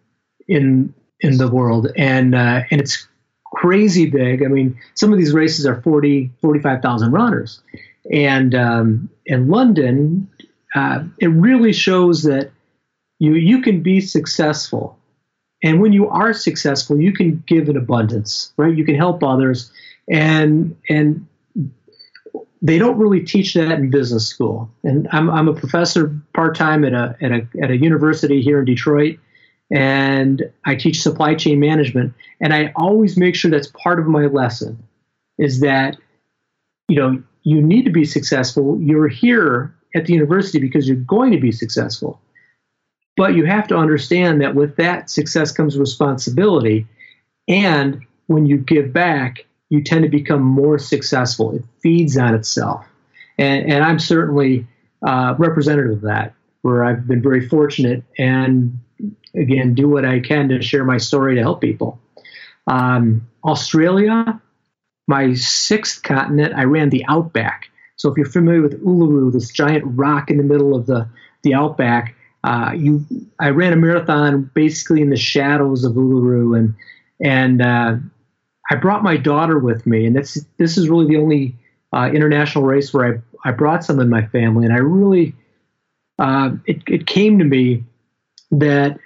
in 0.48 0.94
in 1.20 1.38
the 1.38 1.48
world, 1.48 1.88
and 1.96 2.36
uh, 2.36 2.62
and 2.70 2.82
it's 2.82 3.08
crazy 3.53 4.10
big. 4.10 4.44
I 4.44 4.48
mean, 4.48 4.77
some 4.96 5.12
of 5.12 5.20
these 5.20 5.34
races 5.34 5.65
are 5.65 5.82
40, 5.82 6.32
45,000 6.41 7.12
runners, 7.12 7.62
and 8.12 8.53
um, 8.53 9.10
in 9.25 9.48
London, 9.48 10.29
uh, 10.75 11.03
it 11.20 11.27
really 11.27 11.74
shows 11.74 12.24
that 12.24 12.51
you 13.20 13.34
you 13.36 13.62
can 13.62 13.82
be 13.82 14.01
successful, 14.01 14.98
and 15.63 15.82
when 15.82 15.94
you 15.94 16.10
are 16.10 16.34
successful, 16.34 17.00
you 17.00 17.13
can 17.13 17.44
give 17.48 17.70
in 17.70 17.77
abundance, 17.77 18.53
right? 18.58 18.75
You 18.75 18.86
can 18.86 18.96
help 18.96 19.24
others, 19.24 19.72
and 20.10 20.76
and 20.90 21.26
they 22.62 22.80
don't 22.80 22.98
really 22.98 23.22
teach 23.22 23.54
that 23.54 23.74
in 23.74 23.90
business 23.90 24.28
school. 24.28 24.70
And 24.84 25.08
I'm, 25.12 25.30
I'm 25.30 25.48
a 25.48 25.54
professor 25.54 26.20
part 26.34 26.56
time 26.56 26.84
at 26.84 26.94
a, 26.94 27.16
at 27.22 27.32
a 27.32 27.48
at 27.62 27.72
a 27.72 27.78
university 27.78 28.42
here 28.42 28.60
in 28.60 28.66
Detroit, 28.66 29.20
and 29.72 30.44
I 30.66 30.76
teach 30.76 31.02
supply 31.02 31.36
chain 31.36 31.60
management. 31.60 32.14
And 32.42 32.54
I 32.54 32.74
always 32.76 33.18
make 33.18 33.36
sure 33.36 33.52
that's 33.52 33.72
part 33.82 34.00
of 34.00 34.08
my 34.08 34.26
lesson 34.26 34.82
is 35.38 35.60
that 35.60 35.98
you 36.88 37.00
know 37.00 37.22
you 37.44 37.62
need 37.62 37.86
to 37.86 37.92
be 37.92 38.06
successful. 38.06 38.80
You're 38.82 39.08
here 39.08 39.74
at 39.96 40.06
the 40.06 40.14
university 40.14 40.60
because 40.60 40.88
you're 40.88 40.98
going 40.98 41.32
to 41.32 41.40
be 41.40 41.52
successful. 41.52 42.22
But 43.16 43.36
you 43.36 43.46
have 43.46 43.68
to 43.70 43.76
understand 43.76 44.42
that 44.42 44.54
with 44.54 44.76
that 44.76 45.10
success 45.10 45.52
comes 45.52 45.78
responsibility. 45.78 46.86
And 47.48 48.06
when 48.28 48.46
you 48.46 48.58
give 48.58 48.94
back, 48.94 49.46
you 49.69 49.83
tend 49.83 50.03
to 50.03 50.09
become 50.09 50.41
more 50.41 50.79
successful. 50.79 51.55
It 51.55 51.63
feeds 51.81 52.17
on 52.17 52.33
itself. 52.36 52.86
And, 53.38 53.71
and 53.71 53.83
I'm 53.83 54.00
certainly 54.00 54.65
uh, 55.05 55.36
representative 55.38 55.91
of 55.91 56.01
that, 56.01 56.33
where 56.62 56.83
I've 56.83 57.07
been 57.07 57.21
very 57.21 57.47
fortunate 57.47 58.03
and, 58.17 58.79
again, 59.36 59.74
do 59.74 59.88
what 59.88 60.05
I 60.05 60.19
can 60.19 60.50
to 60.50 60.62
share 60.62 60.83
my 60.83 60.97
story 60.97 61.36
to 61.36 61.41
help 61.41 61.62
people. 61.62 62.00
Um, 62.65 63.27
Australia, 63.43 64.41
my 65.07 65.33
sixth 65.36 66.03
continent, 66.03 66.53
I 66.55 66.63
ran 66.63 66.89
the 66.89 67.05
Outback. 67.07 67.69
So 67.95 68.12
if 68.12 68.17
you're 68.17 68.25
familiar 68.25 68.62
with 68.62 68.83
Uluru, 68.83 69.31
this 69.31 69.51
giant 69.51 69.83
rock 69.86 70.29
in 70.29 70.38
the 70.38 70.43
middle 70.43 70.75
of 70.75 70.86
the, 70.86 71.07
the 71.43 71.53
Outback, 71.53 72.15
uh, 72.43 72.71
you 72.75 73.05
I 73.39 73.50
ran 73.50 73.74
a 73.74 73.75
marathon 73.75 74.50
basically 74.53 75.01
in 75.01 75.09
the 75.09 75.17
shadows 75.17 75.83
of 75.83 75.93
Uluru 75.93 76.57
and 76.57 76.75
and 77.19 77.62
uh, 77.62 77.95
I 78.69 78.75
brought 78.75 79.03
my 79.03 79.17
daughter 79.17 79.57
with 79.59 79.86
me, 79.86 80.05
and 80.05 80.15
this 80.15 80.45
this 80.57 80.77
is 80.77 80.89
really 80.89 81.07
the 81.07 81.17
only 81.17 81.55
uh, 81.93 82.09
international 82.13 82.65
race 82.65 82.93
where 82.93 83.24
I 83.43 83.50
I 83.50 83.51
brought 83.51 83.83
some 83.83 84.00
in 84.00 84.09
my 84.09 84.25
family, 84.27 84.65
and 84.65 84.74
I 84.74 84.79
really 84.79 85.36
uh, 86.19 86.51
it 86.65 86.81
it 86.88 87.07
came 87.07 87.39
to 87.39 87.45
me 87.45 87.83
that 88.51 89.00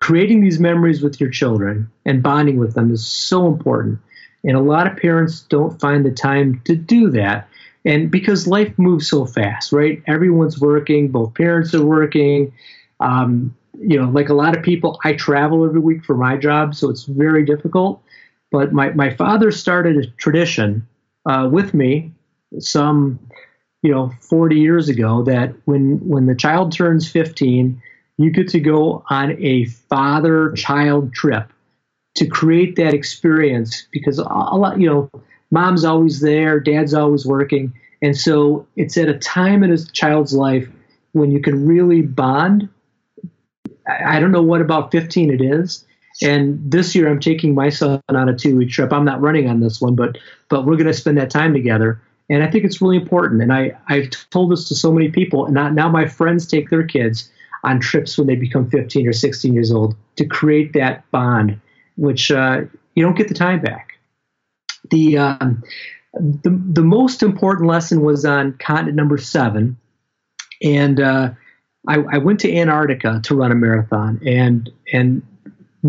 creating 0.00 0.40
these 0.42 0.60
memories 0.60 1.02
with 1.02 1.20
your 1.20 1.30
children 1.30 1.90
and 2.04 2.22
bonding 2.22 2.56
with 2.58 2.74
them 2.74 2.92
is 2.92 3.06
so 3.06 3.46
important, 3.46 3.98
and 4.44 4.56
a 4.56 4.60
lot 4.60 4.86
of 4.86 4.96
parents 4.96 5.40
don't 5.48 5.80
find 5.80 6.04
the 6.04 6.12
time 6.12 6.60
to 6.64 6.76
do 6.76 7.10
that, 7.10 7.48
and 7.84 8.10
because 8.10 8.46
life 8.46 8.72
moves 8.78 9.08
so 9.08 9.26
fast, 9.26 9.72
right? 9.72 10.02
Everyone's 10.06 10.60
working, 10.60 11.08
both 11.08 11.34
parents 11.34 11.74
are 11.74 11.84
working. 11.84 12.52
Um, 13.00 13.54
you 13.80 13.96
know, 14.00 14.10
like 14.10 14.28
a 14.28 14.34
lot 14.34 14.56
of 14.56 14.62
people, 14.64 14.98
I 15.04 15.12
travel 15.12 15.64
every 15.64 15.78
week 15.80 16.04
for 16.04 16.16
my 16.16 16.36
job, 16.36 16.74
so 16.74 16.90
it's 16.90 17.04
very 17.04 17.44
difficult. 17.44 18.02
But 18.50 18.72
my, 18.72 18.90
my 18.90 19.10
father 19.10 19.50
started 19.50 19.96
a 19.96 20.06
tradition 20.06 20.86
uh, 21.26 21.48
with 21.50 21.74
me 21.74 22.12
some, 22.58 23.18
you 23.82 23.90
know, 23.90 24.10
40 24.20 24.56
years 24.56 24.88
ago 24.88 25.22
that 25.24 25.54
when 25.64 25.98
when 26.08 26.26
the 26.26 26.34
child 26.34 26.72
turns 26.72 27.10
15, 27.10 27.80
you 28.16 28.30
get 28.30 28.48
to 28.48 28.60
go 28.60 29.04
on 29.10 29.36
a 29.42 29.66
father-child 29.66 31.12
trip 31.12 31.52
to 32.16 32.26
create 32.26 32.76
that 32.76 32.94
experience 32.94 33.86
because 33.92 34.18
a 34.18 34.24
lot, 34.24 34.80
you 34.80 34.88
know, 34.88 35.10
mom's 35.50 35.84
always 35.84 36.20
there, 36.20 36.58
dad's 36.58 36.94
always 36.94 37.24
working, 37.24 37.72
and 38.02 38.16
so 38.16 38.66
it's 38.76 38.96
at 38.96 39.08
a 39.08 39.18
time 39.18 39.62
in 39.62 39.72
a 39.72 39.78
child's 39.78 40.32
life 40.34 40.68
when 41.12 41.30
you 41.30 41.40
can 41.40 41.66
really 41.66 42.02
bond. 42.02 42.68
I 43.86 44.20
don't 44.20 44.32
know 44.32 44.42
what 44.42 44.60
about 44.60 44.90
15 44.90 45.32
it 45.32 45.40
is, 45.40 45.84
and 46.22 46.58
this 46.70 46.94
year, 46.94 47.08
I'm 47.08 47.20
taking 47.20 47.54
my 47.54 47.68
son 47.68 48.02
on 48.08 48.28
a 48.28 48.36
two 48.36 48.56
week 48.56 48.70
trip. 48.70 48.92
I'm 48.92 49.04
not 49.04 49.20
running 49.20 49.48
on 49.48 49.60
this 49.60 49.80
one, 49.80 49.94
but 49.94 50.18
but 50.48 50.66
we're 50.66 50.76
going 50.76 50.86
to 50.86 50.92
spend 50.92 51.18
that 51.18 51.30
time 51.30 51.52
together. 51.52 52.00
And 52.30 52.42
I 52.42 52.50
think 52.50 52.64
it's 52.64 52.82
really 52.82 52.96
important. 52.96 53.42
And 53.42 53.52
I 53.52 53.76
I've 53.88 54.10
told 54.30 54.50
this 54.50 54.68
to 54.68 54.74
so 54.74 54.92
many 54.92 55.10
people, 55.10 55.46
and 55.46 55.54
now 55.54 55.88
my 55.88 56.06
friends 56.06 56.46
take 56.46 56.70
their 56.70 56.86
kids 56.86 57.30
on 57.64 57.80
trips 57.80 58.18
when 58.18 58.26
they 58.26 58.36
become 58.36 58.68
15 58.70 59.06
or 59.06 59.12
16 59.12 59.52
years 59.52 59.72
old 59.72 59.96
to 60.16 60.24
create 60.24 60.72
that 60.74 61.08
bond, 61.10 61.60
which 61.96 62.30
uh, 62.30 62.62
you 62.94 63.04
don't 63.04 63.16
get 63.16 63.28
the 63.28 63.34
time 63.34 63.60
back. 63.60 63.94
The 64.90 65.18
um, 65.18 65.62
the 66.14 66.50
the 66.50 66.82
most 66.82 67.22
important 67.22 67.68
lesson 67.68 68.02
was 68.02 68.24
on 68.24 68.54
continent 68.54 68.96
number 68.96 69.18
seven, 69.18 69.76
and 70.62 71.00
uh, 71.00 71.30
I, 71.86 71.96
I 72.10 72.18
went 72.18 72.40
to 72.40 72.56
Antarctica 72.56 73.20
to 73.24 73.34
run 73.36 73.52
a 73.52 73.54
marathon, 73.54 74.20
and 74.26 74.68
and 74.92 75.22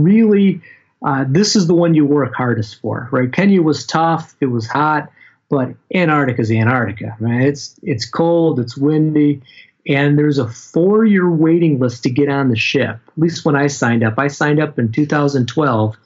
really, 0.04 0.62
uh, 1.06 1.26
this 1.28 1.56
is 1.56 1.68
the 1.68 1.74
one 1.74 1.94
you 1.94 2.06
work 2.06 2.34
hardest 2.34 2.82
for, 2.82 3.08
right? 3.12 3.32
Kenya 3.32 3.62
was 3.62 3.86
tough, 3.86 4.36
it 4.42 4.48
was 4.48 4.68
hot, 4.68 5.12
but 5.50 5.70
Antarctica 5.94 6.42
is 6.42 6.52
Antarctica, 6.52 7.18
right? 7.20 7.42
It's 7.42 7.80
it's 7.82 8.06
cold, 8.06 8.60
it's 8.60 8.78
windy, 8.78 9.42
and 9.88 10.18
there's 10.18 10.38
a 10.38 10.48
four-year 10.48 11.30
waiting 11.30 11.80
list 11.80 12.04
to 12.04 12.10
get 12.10 12.30
on 12.30 12.50
the 12.50 12.56
ship. 12.56 13.00
At 13.08 13.18
least 13.18 13.46
when 13.46 13.56
I 13.56 13.68
signed 13.68 14.04
up, 14.04 14.20
I 14.20 14.28
signed 14.28 14.60
up 14.60 14.78
in 14.78 14.92
2012, 14.92 15.98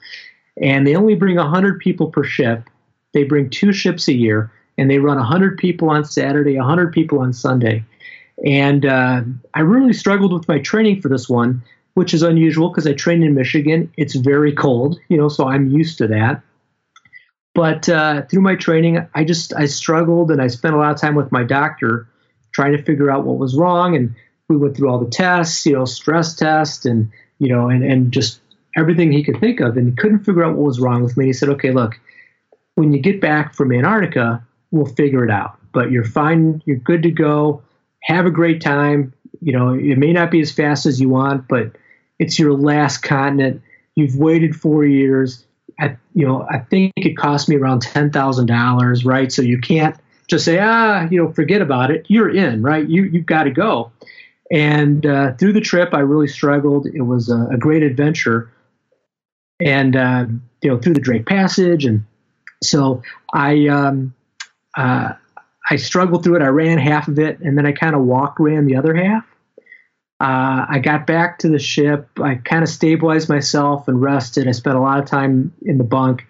and 0.62 0.86
they 0.86 0.96
only 0.96 1.14
bring 1.14 1.36
100 1.36 1.80
people 1.80 2.10
per 2.10 2.24
ship. 2.24 2.64
They 3.12 3.24
bring 3.24 3.50
two 3.50 3.72
ships 3.72 4.08
a 4.08 4.14
year, 4.14 4.50
and 4.78 4.90
they 4.90 4.98
run 4.98 5.18
100 5.18 5.58
people 5.58 5.90
on 5.90 6.04
Saturday, 6.04 6.56
100 6.56 6.92
people 6.92 7.20
on 7.20 7.32
Sunday. 7.32 7.84
And 8.44 8.84
uh, 8.84 9.22
I 9.52 9.60
really 9.60 9.92
struggled 9.92 10.32
with 10.32 10.48
my 10.48 10.58
training 10.58 11.00
for 11.00 11.08
this 11.08 11.28
one 11.28 11.62
which 11.94 12.14
is 12.14 12.22
unusual 12.22 12.68
because 12.68 12.86
I 12.86 12.92
trained 12.92 13.24
in 13.24 13.34
Michigan. 13.34 13.92
It's 13.96 14.14
very 14.14 14.52
cold, 14.52 14.98
you 15.08 15.16
know, 15.16 15.28
so 15.28 15.48
I'm 15.48 15.70
used 15.70 15.98
to 15.98 16.08
that. 16.08 16.42
But 17.54 17.88
uh, 17.88 18.22
through 18.22 18.42
my 18.42 18.56
training, 18.56 19.06
I 19.14 19.24
just 19.24 19.54
I 19.54 19.66
struggled 19.66 20.30
and 20.30 20.42
I 20.42 20.48
spent 20.48 20.74
a 20.74 20.78
lot 20.78 20.92
of 20.92 21.00
time 21.00 21.14
with 21.14 21.30
my 21.30 21.44
doctor 21.44 22.08
trying 22.52 22.76
to 22.76 22.82
figure 22.82 23.10
out 23.10 23.24
what 23.24 23.38
was 23.38 23.56
wrong. 23.56 23.94
And 23.94 24.14
we 24.48 24.56
went 24.56 24.76
through 24.76 24.90
all 24.90 24.98
the 24.98 25.10
tests, 25.10 25.64
you 25.64 25.72
know, 25.72 25.84
stress 25.84 26.34
test 26.34 26.84
and 26.84 27.10
you 27.38 27.48
know, 27.48 27.68
and 27.68 27.84
and 27.84 28.12
just 28.12 28.40
everything 28.76 29.12
he 29.12 29.22
could 29.22 29.38
think 29.38 29.60
of, 29.60 29.76
and 29.76 29.88
he 29.88 29.94
couldn't 29.94 30.24
figure 30.24 30.44
out 30.44 30.56
what 30.56 30.66
was 30.66 30.80
wrong 30.80 31.02
with 31.02 31.16
me. 31.16 31.26
He 31.26 31.32
said, 31.32 31.48
"Okay, 31.50 31.70
look, 31.70 31.98
when 32.74 32.92
you 32.92 33.00
get 33.00 33.20
back 33.20 33.54
from 33.54 33.72
Antarctica, 33.72 34.44
we'll 34.70 34.86
figure 34.86 35.24
it 35.24 35.30
out. 35.30 35.58
But 35.72 35.90
you're 35.90 36.04
fine. 36.04 36.62
You're 36.66 36.76
good 36.76 37.02
to 37.04 37.10
go. 37.10 37.62
Have 38.02 38.26
a 38.26 38.30
great 38.30 38.60
time. 38.60 39.12
You 39.40 39.52
know, 39.52 39.70
it 39.70 39.98
may 39.98 40.12
not 40.12 40.30
be 40.30 40.40
as 40.40 40.52
fast 40.52 40.86
as 40.86 41.00
you 41.00 41.08
want, 41.08 41.48
but 41.48 41.76
it's 42.24 42.38
your 42.38 42.54
last 42.54 42.98
continent. 42.98 43.60
You've 43.94 44.16
waited 44.16 44.56
four 44.56 44.84
years. 44.84 45.44
I, 45.78 45.96
you 46.14 46.26
know, 46.26 46.46
I 46.48 46.58
think 46.58 46.92
it 46.96 47.18
cost 47.18 47.48
me 47.48 47.56
around 47.56 47.82
ten 47.82 48.10
thousand 48.10 48.46
dollars, 48.46 49.04
right? 49.04 49.30
So 49.30 49.42
you 49.42 49.60
can't 49.60 49.94
just 50.26 50.46
say, 50.46 50.58
ah, 50.58 51.06
you 51.10 51.22
know, 51.22 51.32
forget 51.32 51.60
about 51.60 51.90
it. 51.90 52.06
You're 52.08 52.34
in, 52.34 52.62
right? 52.62 52.88
You 52.88 53.04
you've 53.04 53.26
got 53.26 53.44
to 53.44 53.50
go. 53.50 53.92
And 54.50 55.04
uh, 55.04 55.34
through 55.34 55.52
the 55.52 55.60
trip, 55.60 55.92
I 55.92 56.00
really 56.00 56.28
struggled. 56.28 56.86
It 56.86 57.02
was 57.02 57.28
a, 57.28 57.48
a 57.52 57.58
great 57.58 57.82
adventure, 57.82 58.50
and 59.60 59.94
uh, 59.94 60.26
you 60.62 60.70
know, 60.70 60.78
through 60.78 60.94
the 60.94 61.00
Drake 61.00 61.26
Passage, 61.26 61.84
and 61.84 62.04
so 62.62 63.02
I 63.32 63.68
um, 63.68 64.14
uh, 64.76 65.12
I 65.68 65.76
struggled 65.76 66.24
through 66.24 66.36
it. 66.36 66.42
I 66.42 66.48
ran 66.48 66.78
half 66.78 67.08
of 67.08 67.18
it, 67.18 67.40
and 67.40 67.58
then 67.58 67.66
I 67.66 67.72
kind 67.72 67.94
of 67.94 68.02
walk 68.02 68.38
ran 68.38 68.66
the 68.66 68.76
other 68.76 68.94
half. 68.94 69.26
Uh, 70.24 70.64
I 70.70 70.78
got 70.78 71.06
back 71.06 71.40
to 71.40 71.50
the 71.50 71.58
ship. 71.58 72.08
I 72.18 72.36
kind 72.36 72.62
of 72.62 72.70
stabilized 72.70 73.28
myself 73.28 73.88
and 73.88 74.00
rested. 74.00 74.48
I 74.48 74.52
spent 74.52 74.74
a 74.74 74.80
lot 74.80 74.98
of 74.98 75.04
time 75.04 75.52
in 75.60 75.76
the 75.76 75.84
bunk. 75.84 76.24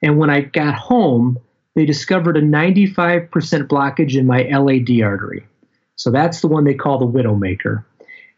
And 0.00 0.18
when 0.18 0.30
I 0.30 0.42
got 0.42 0.74
home, 0.74 1.36
they 1.74 1.84
discovered 1.84 2.36
a 2.36 2.42
95% 2.42 3.28
blockage 3.66 4.14
in 4.14 4.24
my 4.24 4.42
LAD 4.42 5.02
artery. 5.02 5.44
So 5.96 6.12
that's 6.12 6.42
the 6.42 6.46
one 6.46 6.62
they 6.62 6.74
call 6.74 7.00
the 7.00 7.08
widowmaker. 7.08 7.84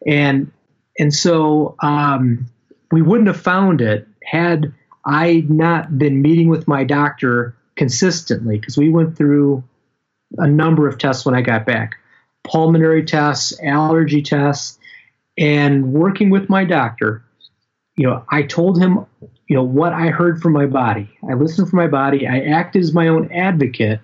And 0.07 0.51
and 0.99 1.13
so 1.13 1.75
um, 1.81 2.47
we 2.91 3.03
wouldn't 3.03 3.29
have 3.29 3.41
found 3.41 3.83
it 3.83 4.09
had 4.25 4.73
I 5.05 5.45
not 5.47 5.99
been 5.99 6.23
meeting 6.23 6.49
with 6.49 6.67
my 6.67 6.85
doctor 6.85 7.55
consistently 7.77 8.59
because 8.59 8.79
we 8.79 8.89
went 8.89 9.19
through 9.19 9.63
a 10.39 10.49
number 10.49 10.89
of 10.89 10.97
tests 10.97 11.27
when 11.27 11.35
I 11.35 11.43
got 11.43 11.67
back 11.67 11.97
pulmonary 12.45 13.05
tests, 13.05 13.53
allergy 13.63 14.23
tests, 14.23 14.79
and 15.39 15.93
working 15.93 16.31
with 16.31 16.49
my 16.49 16.65
doctor, 16.65 17.25
you 17.97 18.07
know, 18.07 18.25
I 18.31 18.43
told 18.43 18.81
him, 18.81 19.05
you 19.49 19.57
know, 19.57 19.63
what 19.63 19.93
I 19.93 20.09
heard 20.09 20.41
from 20.41 20.53
my 20.53 20.67
body. 20.67 21.09
I 21.29 21.35
listened 21.35 21.69
for 21.69 21.77
my 21.77 21.87
body. 21.87 22.27
I 22.27 22.41
act 22.41 22.77
as 22.77 22.93
my 22.93 23.09
own 23.09 23.31
advocate. 23.33 24.01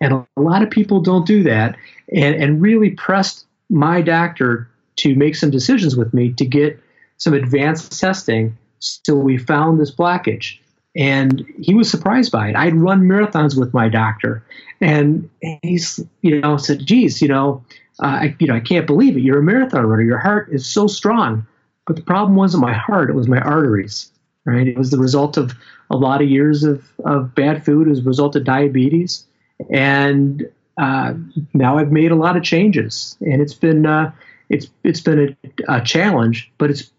And 0.00 0.12
a 0.12 0.40
lot 0.40 0.62
of 0.62 0.70
people 0.70 1.00
don't 1.00 1.26
do 1.26 1.42
that 1.44 1.76
and, 2.14 2.34
and 2.34 2.60
really 2.60 2.90
pressed 2.90 3.46
my 3.70 4.02
doctor 4.02 4.68
to 4.96 5.14
make 5.14 5.36
some 5.36 5.50
decisions 5.50 5.96
with 5.96 6.12
me 6.12 6.32
to 6.32 6.44
get 6.44 6.80
some 7.16 7.34
advanced 7.34 7.98
testing. 7.98 8.56
So 8.80 9.14
we 9.14 9.38
found 9.38 9.80
this 9.80 9.94
blockage, 9.94 10.58
and 10.98 11.46
he 11.60 11.74
was 11.74 11.88
surprised 11.88 12.32
by 12.32 12.48
it. 12.48 12.56
I'd 12.56 12.74
run 12.74 13.02
marathons 13.02 13.56
with 13.56 13.72
my 13.72 13.88
doctor, 13.88 14.44
and 14.80 15.30
he's 15.62 16.00
you 16.22 16.40
know 16.40 16.56
said, 16.56 16.84
"Geez, 16.84 17.22
you 17.22 17.28
know, 17.28 17.64
uh, 18.02 18.06
I, 18.06 18.36
you 18.40 18.48
know, 18.48 18.56
I 18.56 18.60
can't 18.60 18.86
believe 18.86 19.16
it. 19.16 19.20
You're 19.20 19.38
a 19.38 19.42
marathon 19.42 19.86
runner. 19.86 20.02
Your 20.02 20.18
heart 20.18 20.48
is 20.50 20.66
so 20.66 20.88
strong." 20.88 21.46
But 21.86 21.96
the 21.96 22.02
problem 22.02 22.34
wasn't 22.36 22.62
my 22.62 22.74
heart; 22.74 23.08
it 23.08 23.14
was 23.14 23.28
my 23.28 23.38
arteries. 23.38 24.10
Right? 24.44 24.66
It 24.66 24.78
was 24.78 24.90
the 24.90 24.98
result 24.98 25.36
of 25.36 25.54
a 25.90 25.96
lot 25.96 26.22
of 26.22 26.28
years 26.28 26.64
of, 26.64 26.82
of 27.04 27.34
bad 27.34 27.64
food. 27.64 27.86
It 27.86 27.90
was 27.90 28.00
a 28.00 28.04
result 28.04 28.34
of 28.34 28.44
diabetes, 28.44 29.24
and 29.70 30.50
uh, 30.78 31.14
now 31.54 31.78
I've 31.78 31.92
made 31.92 32.10
a 32.10 32.16
lot 32.16 32.36
of 32.36 32.42
changes, 32.42 33.16
and 33.20 33.40
it's 33.40 33.54
been 33.54 33.86
uh, 33.86 34.10
it's 34.48 34.68
it's 34.82 35.00
been 35.00 35.36
a, 35.68 35.76
a, 35.76 35.80
challenge. 35.84 36.50
But 36.58 36.70
it's 36.70 36.90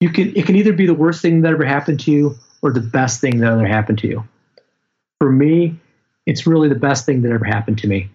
you 0.00 0.10
can 0.10 0.36
it 0.36 0.44
can 0.44 0.56
either 0.56 0.74
be 0.74 0.86
the 0.86 0.94
worst 0.94 1.22
thing 1.22 1.40
that 1.42 1.52
ever 1.52 1.64
happened 1.64 2.00
to 2.00 2.10
you 2.10 2.36
or 2.62 2.72
the 2.72 2.80
best 2.80 3.20
thing 3.20 3.38
that 3.38 3.52
ever 3.52 3.66
happened 3.66 3.98
to 3.98 4.08
you. 4.08 4.24
For 5.20 5.30
me, 5.30 5.78
it's 6.26 6.46
really 6.46 6.68
the 6.68 6.74
best 6.74 7.06
thing 7.06 7.22
that 7.22 7.32
ever 7.32 7.44
happened 7.44 7.78
to 7.78 7.88
me. 7.88 8.08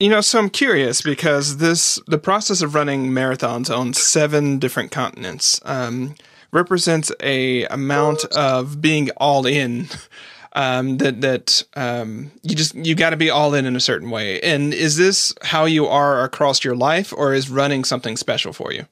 You 0.00 0.10
know, 0.10 0.20
so 0.20 0.38
I'm 0.38 0.50
curious 0.50 1.02
because 1.02 1.56
this 1.56 1.98
the 2.06 2.18
process 2.18 2.62
of 2.62 2.74
running 2.74 3.10
marathons 3.10 3.74
on 3.76 3.94
seven 3.94 4.60
different 4.60 4.92
continents 4.92 5.60
um, 5.64 6.14
represents 6.52 7.10
a 7.20 7.64
amount 7.64 8.24
of 8.26 8.80
being 8.80 9.10
all 9.16 9.44
in 9.44 9.88
um, 10.52 10.98
that 10.98 11.20
that 11.20 11.64
um, 11.74 12.30
you 12.42 12.54
just 12.54 12.76
you 12.76 12.94
got 12.94 13.10
to 13.10 13.16
be 13.16 13.28
all 13.28 13.54
in 13.54 13.66
in 13.66 13.74
a 13.74 13.80
certain 13.80 14.10
way. 14.10 14.40
And 14.40 14.72
is 14.72 14.96
this 14.96 15.34
how 15.42 15.64
you 15.64 15.86
are 15.86 16.22
across 16.22 16.62
your 16.62 16.76
life, 16.76 17.12
or 17.12 17.34
is 17.34 17.50
running 17.50 17.82
something 17.82 18.16
special 18.16 18.52
for 18.52 18.72
you? 18.72 18.86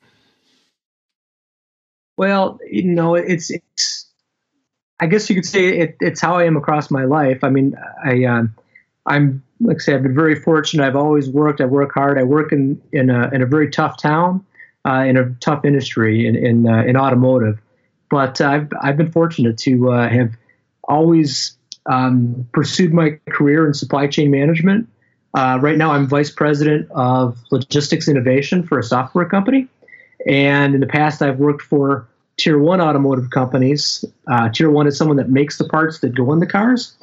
Well, 2.17 2.59
you 2.71 2.85
know, 2.85 3.15
it's 3.15 3.51
it's. 3.51 4.07
I 4.99 5.07
guess 5.07 5.29
you 5.29 5.37
could 5.37 5.45
say 5.45 5.79
it, 5.79 5.97
it's 6.01 6.21
how 6.23 6.37
I 6.37 6.45
am 6.45 6.57
across 6.57 6.91
my 6.91 7.05
life. 7.05 7.45
I 7.45 7.51
mean, 7.51 7.77
I 8.05 8.25
um, 8.25 8.55
I'm 9.05 9.43
like 9.61 9.77
I 9.77 9.81
say, 9.81 9.95
I've 9.95 10.03
been 10.03 10.15
very 10.15 10.35
fortunate. 10.35 10.87
I've 10.87 10.97
always 10.97 11.29
worked. 11.29 11.61
I 11.61 11.67
work 11.67 11.93
hard. 11.93 12.19
I 12.19 12.23
work 12.23 12.53
in 12.53 12.81
in 12.93 13.11
a 13.11 13.31
in 13.31 13.43
a 13.43 13.47
very 13.47 13.71
tough 13.71 14.01
town, 14.01 14.45
uh, 14.87 15.05
in 15.07 15.17
a 15.17 15.31
tough 15.41 15.65
industry 15.65 16.27
in 16.27 16.37
in, 16.37 16.67
uh, 16.69 16.83
in 16.83 16.97
automotive. 16.97 17.61
But 18.11 18.41
I've 18.41 18.71
I've 18.81 18.97
been 18.97 19.13
fortunate 19.13 19.59
to 19.59 19.93
uh, 19.93 20.09
have 20.09 20.33
always 20.85 21.57
um, 21.87 22.49
pursued 22.53 22.93
my 22.93 23.19
career 23.29 23.67
in 23.67 23.75
supply 23.75 24.07
chain 24.07 24.31
management. 24.31 24.89
Uh, 25.35 25.59
right 25.61 25.77
now, 25.77 25.93
I'm 25.93 26.07
vice 26.07 26.31
president 26.31 26.91
of 26.93 27.37
logistics 27.51 28.09
innovation 28.09 28.63
for 28.63 28.79
a 28.79 28.83
software 28.83 29.27
company. 29.27 29.69
And 30.27 30.75
in 30.75 30.81
the 30.81 30.87
past, 30.87 31.23
I've 31.23 31.39
worked 31.39 31.63
for 31.63 32.07
tier 32.37 32.59
one 32.59 32.81
automotive 32.81 33.31
companies. 33.31 34.05
Uh, 34.27 34.49
tier 34.49 34.71
one 34.71 34.87
is 34.87 34.99
someone 34.99 35.17
that 35.17 35.31
makes 35.31 35.59
the 35.59 35.69
parts 35.69 36.01
that 36.01 36.15
go 36.15 36.33
in 36.33 36.41
the 36.41 36.47
cars, 36.47 36.97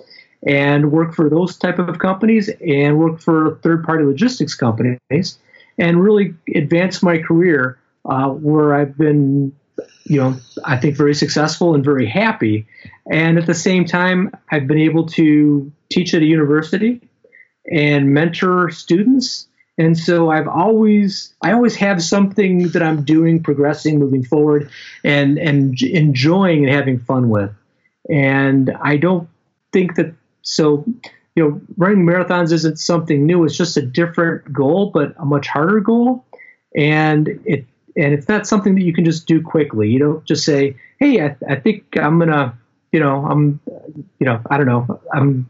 and 0.45 0.91
work 0.91 1.13
for 1.13 1.29
those 1.29 1.57
type 1.57 1.79
of 1.79 1.99
companies, 1.99 2.49
and 2.65 2.99
work 2.99 3.19
for 3.21 3.59
third 3.63 3.83
party 3.83 4.03
logistics 4.03 4.55
companies, 4.55 5.37
and 5.77 6.03
really 6.03 6.35
advance 6.53 7.01
my 7.01 7.17
career 7.17 7.79
uh, 8.05 8.29
where 8.29 8.75
I've 8.75 8.97
been 8.97 9.53
you 10.05 10.19
know, 10.19 10.35
I 10.65 10.77
think 10.77 10.95
very 10.95 11.13
successful 11.13 11.75
and 11.75 11.83
very 11.83 12.05
happy. 12.05 12.67
And 13.11 13.37
at 13.37 13.45
the 13.45 13.53
same 13.53 13.85
time, 13.85 14.31
I've 14.51 14.67
been 14.67 14.79
able 14.79 15.07
to 15.07 15.71
teach 15.89 16.13
at 16.13 16.21
a 16.21 16.25
university 16.25 17.01
and 17.71 18.13
mentor 18.13 18.69
students. 18.69 19.47
And 19.77 19.97
so 19.97 20.29
I've 20.29 20.47
always, 20.47 21.33
I 21.41 21.51
always 21.51 21.75
have 21.77 22.03
something 22.03 22.69
that 22.69 22.83
I'm 22.83 23.03
doing, 23.03 23.41
progressing, 23.41 23.97
moving 23.97 24.23
forward, 24.23 24.69
and 25.03 25.39
and 25.39 25.81
enjoying 25.81 26.63
and 26.63 26.73
having 26.73 26.99
fun 26.99 27.29
with. 27.29 27.51
And 28.09 28.71
I 28.81 28.97
don't 28.97 29.27
think 29.71 29.95
that 29.95 30.13
so. 30.41 30.86
You 31.36 31.43
know, 31.43 31.62
running 31.77 32.05
marathons 32.05 32.51
isn't 32.51 32.77
something 32.77 33.25
new. 33.25 33.43
It's 33.43 33.57
just 33.57 33.75
a 33.75 33.81
different 33.81 34.53
goal, 34.53 34.91
but 34.93 35.15
a 35.17 35.25
much 35.25 35.47
harder 35.47 35.79
goal. 35.79 36.23
And 36.75 37.27
it 37.45 37.65
and 37.95 38.13
it's 38.13 38.27
not 38.27 38.47
something 38.47 38.75
that 38.75 38.83
you 38.83 38.93
can 38.93 39.05
just 39.05 39.27
do 39.27 39.41
quickly. 39.41 39.89
You 39.89 39.99
don't 39.99 40.25
just 40.25 40.45
say, 40.45 40.75
"Hey, 40.99 41.21
I, 41.25 41.36
I 41.47 41.55
think 41.55 41.97
I'm 41.97 42.19
gonna, 42.19 42.57
you 42.91 42.99
know, 42.99 43.25
I'm, 43.25 43.59
you 44.19 44.25
know, 44.25 44.41
I 44.49 44.57
don't 44.57 44.65
know, 44.65 44.99
I'm, 45.13 45.49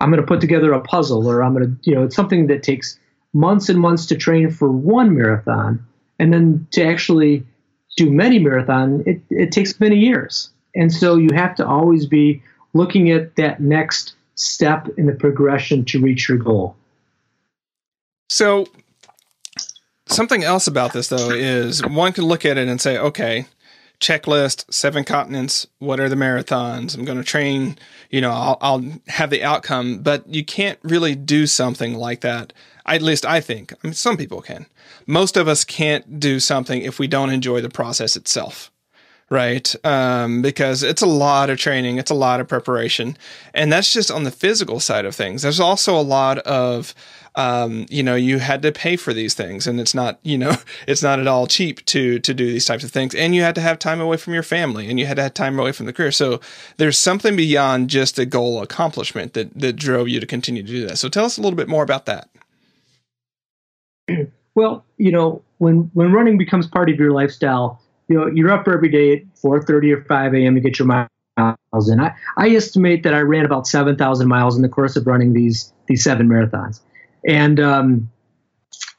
I'm 0.00 0.10
gonna 0.10 0.22
put 0.22 0.40
together 0.40 0.72
a 0.72 0.80
puzzle, 0.80 1.26
or 1.28 1.42
I'm 1.42 1.52
gonna, 1.54 1.74
you 1.82 1.94
know, 1.94 2.04
it's 2.04 2.16
something 2.16 2.48
that 2.48 2.62
takes 2.62 2.98
months 3.36 3.68
and 3.68 3.78
months 3.78 4.06
to 4.06 4.16
train 4.16 4.50
for 4.50 4.70
one 4.70 5.14
marathon, 5.14 5.84
and 6.18 6.32
then 6.32 6.66
to 6.72 6.84
actually 6.84 7.44
do 7.96 8.10
many 8.10 8.38
marathon, 8.38 9.02
it, 9.06 9.20
it 9.30 9.52
takes 9.52 9.78
many 9.78 9.98
years, 9.98 10.50
and 10.74 10.92
so 10.92 11.16
you 11.16 11.30
have 11.34 11.54
to 11.56 11.66
always 11.66 12.06
be 12.06 12.42
looking 12.72 13.10
at 13.10 13.36
that 13.36 13.60
next 13.60 14.14
step 14.34 14.88
in 14.98 15.06
the 15.06 15.14
progression 15.14 15.84
to 15.84 16.00
reach 16.00 16.28
your 16.28 16.38
goal. 16.38 16.76
So 18.28 18.66
Something 20.08 20.44
else 20.44 20.68
about 20.68 20.92
this 20.92 21.08
though 21.08 21.30
is 21.30 21.84
one 21.84 22.12
can 22.12 22.24
look 22.24 22.44
at 22.44 22.56
it 22.56 22.68
and 22.68 22.80
say, 22.80 22.96
okay, 22.96 23.46
checklist, 24.00 24.72
seven 24.72 25.02
continents. 25.04 25.66
What 25.78 25.98
are 25.98 26.08
the 26.08 26.14
marathons? 26.14 26.96
I'm 26.96 27.04
going 27.04 27.18
to 27.18 27.24
train. 27.24 27.76
You 28.10 28.20
know, 28.20 28.30
I'll, 28.30 28.58
I'll 28.60 28.84
have 29.08 29.30
the 29.30 29.42
outcome, 29.42 30.02
but 30.02 30.26
you 30.28 30.44
can't 30.44 30.78
really 30.84 31.16
do 31.16 31.46
something 31.46 31.94
like 31.94 32.20
that. 32.20 32.52
At 32.86 33.02
least 33.02 33.26
I 33.26 33.40
think. 33.40 33.72
I 33.72 33.76
mean, 33.82 33.94
some 33.94 34.16
people 34.16 34.40
can. 34.40 34.66
Most 35.06 35.36
of 35.36 35.48
us 35.48 35.64
can't 35.64 36.20
do 36.20 36.40
something 36.40 36.82
if 36.82 36.98
we 36.98 37.06
don't 37.06 37.30
enjoy 37.30 37.60
the 37.60 37.68
process 37.68 38.16
itself 38.16 38.70
right? 39.28 39.74
Um, 39.84 40.40
because 40.40 40.84
it's 40.84 41.02
a 41.02 41.06
lot 41.06 41.50
of 41.50 41.58
training, 41.58 41.98
it's 41.98 42.12
a 42.12 42.14
lot 42.14 42.38
of 42.38 42.46
preparation, 42.46 43.16
and 43.54 43.72
that's 43.72 43.92
just 43.92 44.10
on 44.10 44.22
the 44.22 44.30
physical 44.30 44.78
side 44.78 45.04
of 45.04 45.16
things. 45.16 45.42
There's 45.42 45.58
also 45.58 45.98
a 45.98 46.02
lot 46.02 46.38
of 46.38 46.94
um, 47.36 47.84
you 47.90 48.02
know, 48.02 48.14
you 48.14 48.38
had 48.38 48.62
to 48.62 48.72
pay 48.72 48.96
for 48.96 49.12
these 49.12 49.34
things, 49.34 49.66
and 49.66 49.78
it's 49.78 49.94
not, 49.94 50.18
you 50.22 50.38
know, 50.38 50.56
it's 50.88 51.02
not 51.02 51.20
at 51.20 51.26
all 51.26 51.46
cheap 51.46 51.84
to 51.86 52.18
to 52.18 52.34
do 52.34 52.46
these 52.46 52.64
types 52.64 52.82
of 52.82 52.90
things. 52.90 53.14
And 53.14 53.34
you 53.34 53.42
had 53.42 53.54
to 53.56 53.60
have 53.60 53.78
time 53.78 54.00
away 54.00 54.16
from 54.16 54.32
your 54.32 54.42
family, 54.42 54.88
and 54.88 54.98
you 54.98 55.06
had 55.06 55.16
to 55.16 55.22
have 55.22 55.34
time 55.34 55.58
away 55.58 55.72
from 55.72 55.86
the 55.86 55.92
career. 55.92 56.12
So 56.12 56.40
there's 56.78 56.98
something 56.98 57.36
beyond 57.36 57.90
just 57.90 58.18
a 58.18 58.24
goal 58.26 58.62
accomplishment 58.62 59.34
that 59.34 59.52
that 59.58 59.74
drove 59.74 60.08
you 60.08 60.18
to 60.18 60.26
continue 60.26 60.62
to 60.62 60.68
do 60.68 60.86
that. 60.86 60.96
So 60.96 61.08
tell 61.08 61.26
us 61.26 61.36
a 61.36 61.42
little 61.42 61.56
bit 61.56 61.68
more 61.68 61.82
about 61.82 62.06
that. 62.06 62.28
Well, 64.54 64.84
you 64.96 65.12
know, 65.12 65.42
when 65.58 65.90
when 65.94 66.12
running 66.12 66.38
becomes 66.38 66.66
part 66.66 66.88
of 66.90 66.98
your 66.98 67.12
lifestyle, 67.12 67.80
you 68.08 68.16
know, 68.16 68.26
you're 68.26 68.50
up 68.50 68.66
every 68.66 68.88
day 68.88 69.12
at 69.12 69.22
4:30 69.42 69.92
or 69.92 70.04
5 70.04 70.34
a.m. 70.34 70.54
to 70.54 70.60
get 70.60 70.78
your 70.78 70.86
miles 70.86 71.90
in. 71.90 72.00
I, 72.00 72.14
I 72.38 72.48
estimate 72.48 73.02
that 73.02 73.14
I 73.14 73.20
ran 73.20 73.44
about 73.44 73.66
7,000 73.66 74.26
miles 74.26 74.56
in 74.56 74.62
the 74.62 74.68
course 74.68 74.96
of 74.96 75.06
running 75.06 75.34
these 75.34 75.72
these 75.86 76.02
seven 76.02 76.28
marathons. 76.28 76.80
And 77.28 77.60
um, 77.60 78.10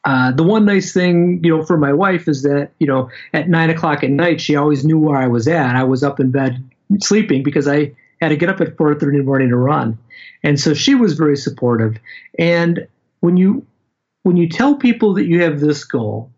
uh, 0.05 0.31
the 0.31 0.43
one 0.43 0.65
nice 0.65 0.93
thing, 0.93 1.43
you 1.43 1.57
know, 1.57 1.63
for 1.63 1.77
my 1.77 1.91
wife 1.91 2.27
is 2.27 2.43
that, 2.43 2.71
you 2.79 2.87
know, 2.87 3.09
at 3.33 3.49
nine 3.49 3.69
o'clock 3.69 4.03
at 4.03 4.11
night, 4.11 4.39
she 4.39 4.55
always 4.55 4.85
knew 4.85 4.99
where 4.99 5.17
I 5.17 5.27
was 5.27 5.47
at. 5.47 5.75
I 5.75 5.83
was 5.83 6.03
up 6.03 6.19
in 6.19 6.31
bed 6.31 6.63
sleeping 6.99 7.43
because 7.43 7.67
I 7.67 7.93
had 8.21 8.29
to 8.29 8.37
get 8.37 8.49
up 8.49 8.61
at 8.61 8.77
4:30 8.77 9.01
in 9.01 9.17
the 9.17 9.23
morning 9.23 9.49
to 9.49 9.57
run, 9.57 9.97
and 10.43 10.59
so 10.59 10.75
she 10.75 10.93
was 10.93 11.13
very 11.13 11.35
supportive. 11.35 11.97
And 12.37 12.87
when 13.21 13.37
you 13.37 13.65
when 14.27 14.35
you 14.35 14.49
tell 14.49 14.75
people 14.75 15.13
that 15.13 15.25
you 15.25 15.41
have 15.41 15.61
this 15.61 15.85
goal, 15.85 16.29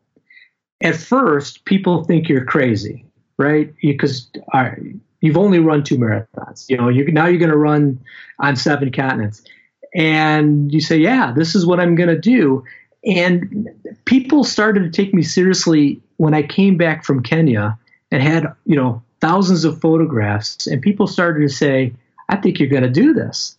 at 0.80 0.96
first 0.96 1.66
people 1.66 2.04
think 2.04 2.30
you're 2.30 2.46
crazy, 2.46 3.04
right? 3.40 3.74
Because 3.82 4.30
you've 5.22 5.38
only 5.38 5.58
run 5.58 5.84
two 5.84 5.98
marathons. 5.98 6.70
You 6.70 6.78
know, 6.78 6.88
you 6.88 7.12
now 7.12 7.26
you're 7.26 7.40
going 7.40 7.50
to 7.50 7.58
run 7.58 8.00
on 8.38 8.56
seven 8.56 8.92
continents 8.92 9.42
and 9.96 10.72
you 10.72 10.82
say, 10.82 10.98
yeah, 10.98 11.34
this 11.36 11.56
is 11.56 11.66
what 11.66 11.80
I'm 11.80 11.96
going 11.96 12.10
to 12.10 12.20
do. 12.20 12.64
And 13.04 13.68
people 14.06 14.44
started 14.44 14.84
to 14.84 14.92
take 14.92 15.12
me 15.12 15.24
seriously 15.24 16.00
when 16.18 16.36
I 16.36 16.44
came 16.44 16.78
back 16.78 17.04
from 17.04 17.24
Kenya 17.24 17.76
and 18.12 18.22
had, 18.22 18.54
you 18.68 18.76
know, 18.76 19.02
thousands 19.20 19.66
of 19.66 19.82
photographs. 19.82 20.68
And 20.68 20.80
people 20.80 21.08
started 21.08 21.40
to 21.40 21.50
say, 21.50 21.94
I 22.30 22.36
think 22.36 22.60
you're 22.60 22.70
going 22.70 22.84
to 22.84 22.90
do 22.90 23.16
this. 23.16 23.58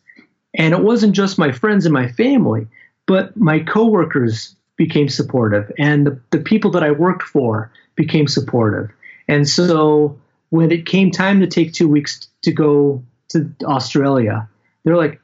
And 0.54 0.72
it 0.72 0.82
wasn't 0.84 1.16
just 1.16 1.36
my 1.36 1.50
friends 1.50 1.84
and 1.84 1.92
my 1.92 2.06
family, 2.12 2.68
but 3.10 3.36
my 3.36 3.58
coworkers 3.58 4.54
became 4.76 5.08
supportive 5.08 5.72
and 5.80 6.06
the, 6.06 6.20
the 6.30 6.38
people 6.38 6.70
that 6.70 6.84
I 6.84 6.92
worked 6.92 7.24
for 7.24 7.72
became 7.96 8.28
supportive. 8.28 8.88
And 9.26 9.48
so 9.48 10.16
when 10.50 10.70
it 10.70 10.86
came 10.86 11.10
time 11.10 11.40
to 11.40 11.48
take 11.48 11.72
two 11.72 11.88
weeks 11.88 12.28
to 12.42 12.52
go 12.52 13.02
to 13.30 13.52
Australia, 13.64 14.48
they're 14.84 14.96
like, 14.96 15.20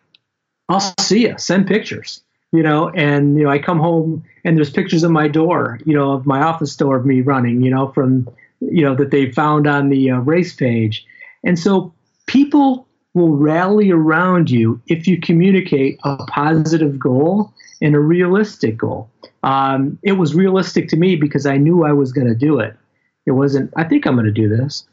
I'll 0.69 0.93
see 0.99 1.29
you. 1.29 1.39
Send 1.39 1.69
pictures. 1.69 2.23
You 2.51 2.65
know, 2.65 2.89
and 2.89 3.39
you 3.39 3.45
know, 3.45 3.51
I 3.51 3.61
come 3.61 3.79
home 3.79 4.25
and 4.45 4.57
there's 4.57 4.71
pictures 4.71 5.05
of 5.05 5.13
my 5.13 5.29
door, 5.29 5.79
you 5.87 5.95
know, 5.95 6.11
of 6.11 6.27
my 6.27 6.43
office 6.43 6.75
door 6.75 6.97
of 6.97 7.07
me 7.07 7.21
running, 7.21 7.63
you 7.63 7.71
know, 7.71 7.93
from 7.93 8.29
you 8.61 8.83
know 8.83 8.97
that 8.97 9.13
they 9.13 9.31
found 9.31 9.69
on 9.69 9.91
the 9.91 10.11
uh, 10.11 10.19
race 10.19 10.55
page, 10.55 11.05
and 11.45 11.59
so 11.59 11.93
people 12.27 12.86
will 13.17 13.35
rally 13.35 13.91
around 13.91 14.51
you 14.51 14.79
if 14.89 15.09
you 15.09 15.19
communicate 15.19 15.99
a 16.05 16.19
positive 16.27 16.99
goal 16.99 17.51
and 17.81 17.95
a 17.95 17.99
realistic 17.99 18.77
goal. 18.77 19.09
Um, 19.43 19.99
it 20.03 20.13
was 20.13 20.35
realistic 20.35 20.89
to 20.89 20.97
me 20.97 21.17
because 21.17 21.47
I 21.47 21.57
knew 21.57 21.83
I 21.83 21.93
was 21.93 22.13
going 22.13 22.27
to 22.27 22.35
do 22.35 22.61
it. 22.61 22.77
It 23.25 23.31
wasn't, 23.31 23.73
I 23.75 23.85
think 23.85 24.07
I'm 24.07 24.17
going 24.17 24.27
to 24.27 24.33
do 24.33 24.51
this, 24.51 24.87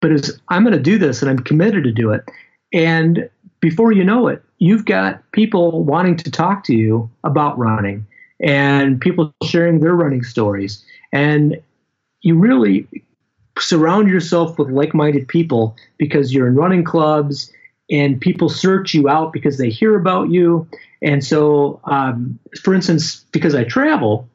but 0.00 0.10
it's, 0.10 0.32
I'm 0.48 0.64
going 0.64 0.76
to 0.76 0.82
do 0.82 0.98
this 0.98 1.22
and 1.22 1.30
I'm 1.30 1.38
committed 1.38 1.84
to 1.84 1.92
do 1.92 2.10
it. 2.10 2.24
And 2.72 3.30
before 3.60 3.92
you 3.92 4.02
know 4.02 4.26
it, 4.26 4.42
you've 4.58 4.84
got 4.84 5.22
people 5.30 5.84
wanting 5.84 6.16
to 6.16 6.30
talk 6.32 6.64
to 6.64 6.74
you 6.74 7.08
about 7.22 7.56
running 7.56 8.04
and 8.40 9.00
people 9.00 9.32
sharing 9.44 9.78
their 9.78 9.94
running 9.94 10.24
stories. 10.24 10.84
And 11.12 11.62
you 12.22 12.36
really 12.36 12.88
surround 13.58 14.08
yourself 14.08 14.58
with 14.58 14.70
like 14.70 14.94
minded 14.94 15.28
people 15.28 15.76
because 15.98 16.32
you're 16.32 16.46
in 16.46 16.54
running 16.54 16.84
clubs 16.84 17.52
and 17.90 18.20
people 18.20 18.48
search 18.48 18.94
you 18.94 19.08
out 19.08 19.32
because 19.32 19.58
they 19.58 19.70
hear 19.70 19.96
about 19.96 20.30
you. 20.30 20.68
And 21.02 21.24
so, 21.24 21.80
um, 21.84 22.38
for 22.62 22.74
instance, 22.74 23.24
because 23.32 23.54
I 23.54 23.64
travel, 23.64 24.28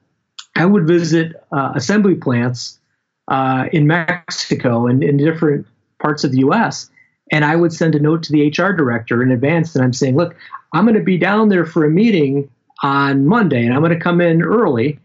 I 0.55 0.65
would 0.65 0.88
visit 0.88 1.34
uh, 1.51 1.73
assembly 1.75 2.15
plants 2.15 2.79
uh, 3.27 3.65
in 3.71 3.88
Mexico 3.88 4.88
and 4.88 5.03
in 5.03 5.17
different 5.17 5.65
parts 5.99 6.23
of 6.23 6.31
the 6.31 6.39
US. 6.39 6.89
And 7.31 7.45
I 7.45 7.55
would 7.55 7.73
send 7.73 7.95
a 7.95 7.99
note 7.99 8.23
to 8.23 8.31
the 8.31 8.47
HR 8.47 8.73
director 8.73 9.21
in 9.23 9.31
advance 9.31 9.75
and 9.75 9.84
I'm 9.84 9.93
saying, 9.93 10.15
look, 10.15 10.36
I'm 10.73 10.86
going 10.86 10.97
to 10.97 11.03
be 11.03 11.17
down 11.17 11.49
there 11.49 11.65
for 11.65 11.86
a 11.86 11.89
meeting 11.89 12.49
on 12.84 13.25
Monday 13.25 13.65
and 13.65 13.73
I'm 13.73 13.81
going 13.81 13.93
to 13.93 13.99
come 13.99 14.21
in 14.21 14.41
early. 14.41 14.99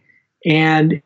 And 0.44 1.02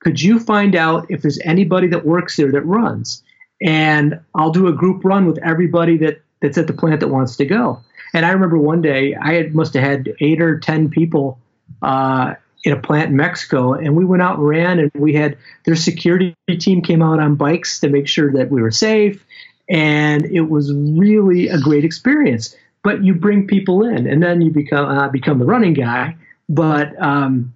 could 0.00 0.20
you 0.20 0.38
find 0.38 0.74
out 0.74 1.10
if 1.10 1.22
there's 1.22 1.38
anybody 1.44 1.88
that 1.88 2.06
works 2.06 2.36
there 2.36 2.52
that 2.52 2.62
runs? 2.62 3.22
And 3.60 4.20
I'll 4.34 4.52
do 4.52 4.68
a 4.68 4.72
group 4.72 5.04
run 5.04 5.26
with 5.26 5.38
everybody 5.38 5.96
that, 5.98 6.20
that's 6.40 6.58
at 6.58 6.66
the 6.66 6.72
plant 6.72 7.00
that 7.00 7.08
wants 7.08 7.36
to 7.36 7.44
go. 7.44 7.80
And 8.14 8.24
I 8.24 8.30
remember 8.30 8.58
one 8.58 8.80
day 8.80 9.14
I 9.14 9.34
had, 9.34 9.54
must 9.54 9.74
have 9.74 9.82
had 9.82 10.14
eight 10.20 10.40
or 10.40 10.58
10 10.58 10.90
people 10.90 11.38
uh, 11.82 12.34
in 12.64 12.72
a 12.72 12.80
plant 12.80 13.10
in 13.10 13.16
Mexico, 13.16 13.74
and 13.74 13.96
we 13.96 14.04
went 14.04 14.22
out 14.22 14.38
and 14.38 14.46
ran, 14.46 14.78
and 14.78 14.90
we 14.94 15.14
had 15.14 15.36
their 15.64 15.76
security 15.76 16.34
team 16.58 16.82
came 16.82 17.02
out 17.02 17.20
on 17.20 17.34
bikes 17.34 17.80
to 17.80 17.88
make 17.88 18.08
sure 18.08 18.32
that 18.32 18.50
we 18.50 18.60
were 18.60 18.70
safe, 18.70 19.24
and 19.68 20.24
it 20.26 20.48
was 20.48 20.72
really 20.72 21.48
a 21.48 21.58
great 21.58 21.84
experience. 21.84 22.56
But 22.82 23.04
you 23.04 23.14
bring 23.14 23.46
people 23.46 23.84
in, 23.84 24.06
and 24.06 24.22
then 24.22 24.40
you 24.40 24.50
become 24.50 24.86
uh, 24.86 25.08
become 25.08 25.38
the 25.38 25.44
running 25.44 25.74
guy. 25.74 26.16
But 26.48 27.00
um, 27.00 27.54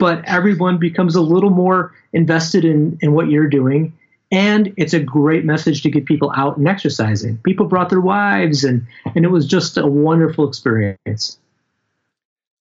but 0.00 0.24
everyone 0.24 0.78
becomes 0.78 1.14
a 1.14 1.20
little 1.20 1.50
more 1.50 1.94
invested 2.12 2.64
in 2.64 2.98
in 3.00 3.12
what 3.12 3.28
you're 3.28 3.48
doing, 3.48 3.96
and 4.32 4.72
it's 4.76 4.94
a 4.94 4.98
great 4.98 5.44
message 5.44 5.82
to 5.82 5.90
get 5.90 6.06
people 6.06 6.32
out 6.34 6.56
and 6.56 6.66
exercising. 6.66 7.36
People 7.44 7.66
brought 7.66 7.90
their 7.90 8.00
wives, 8.00 8.64
and 8.64 8.84
and 9.14 9.24
it 9.24 9.28
was 9.28 9.46
just 9.46 9.76
a 9.76 9.86
wonderful 9.86 10.48
experience. 10.48 11.38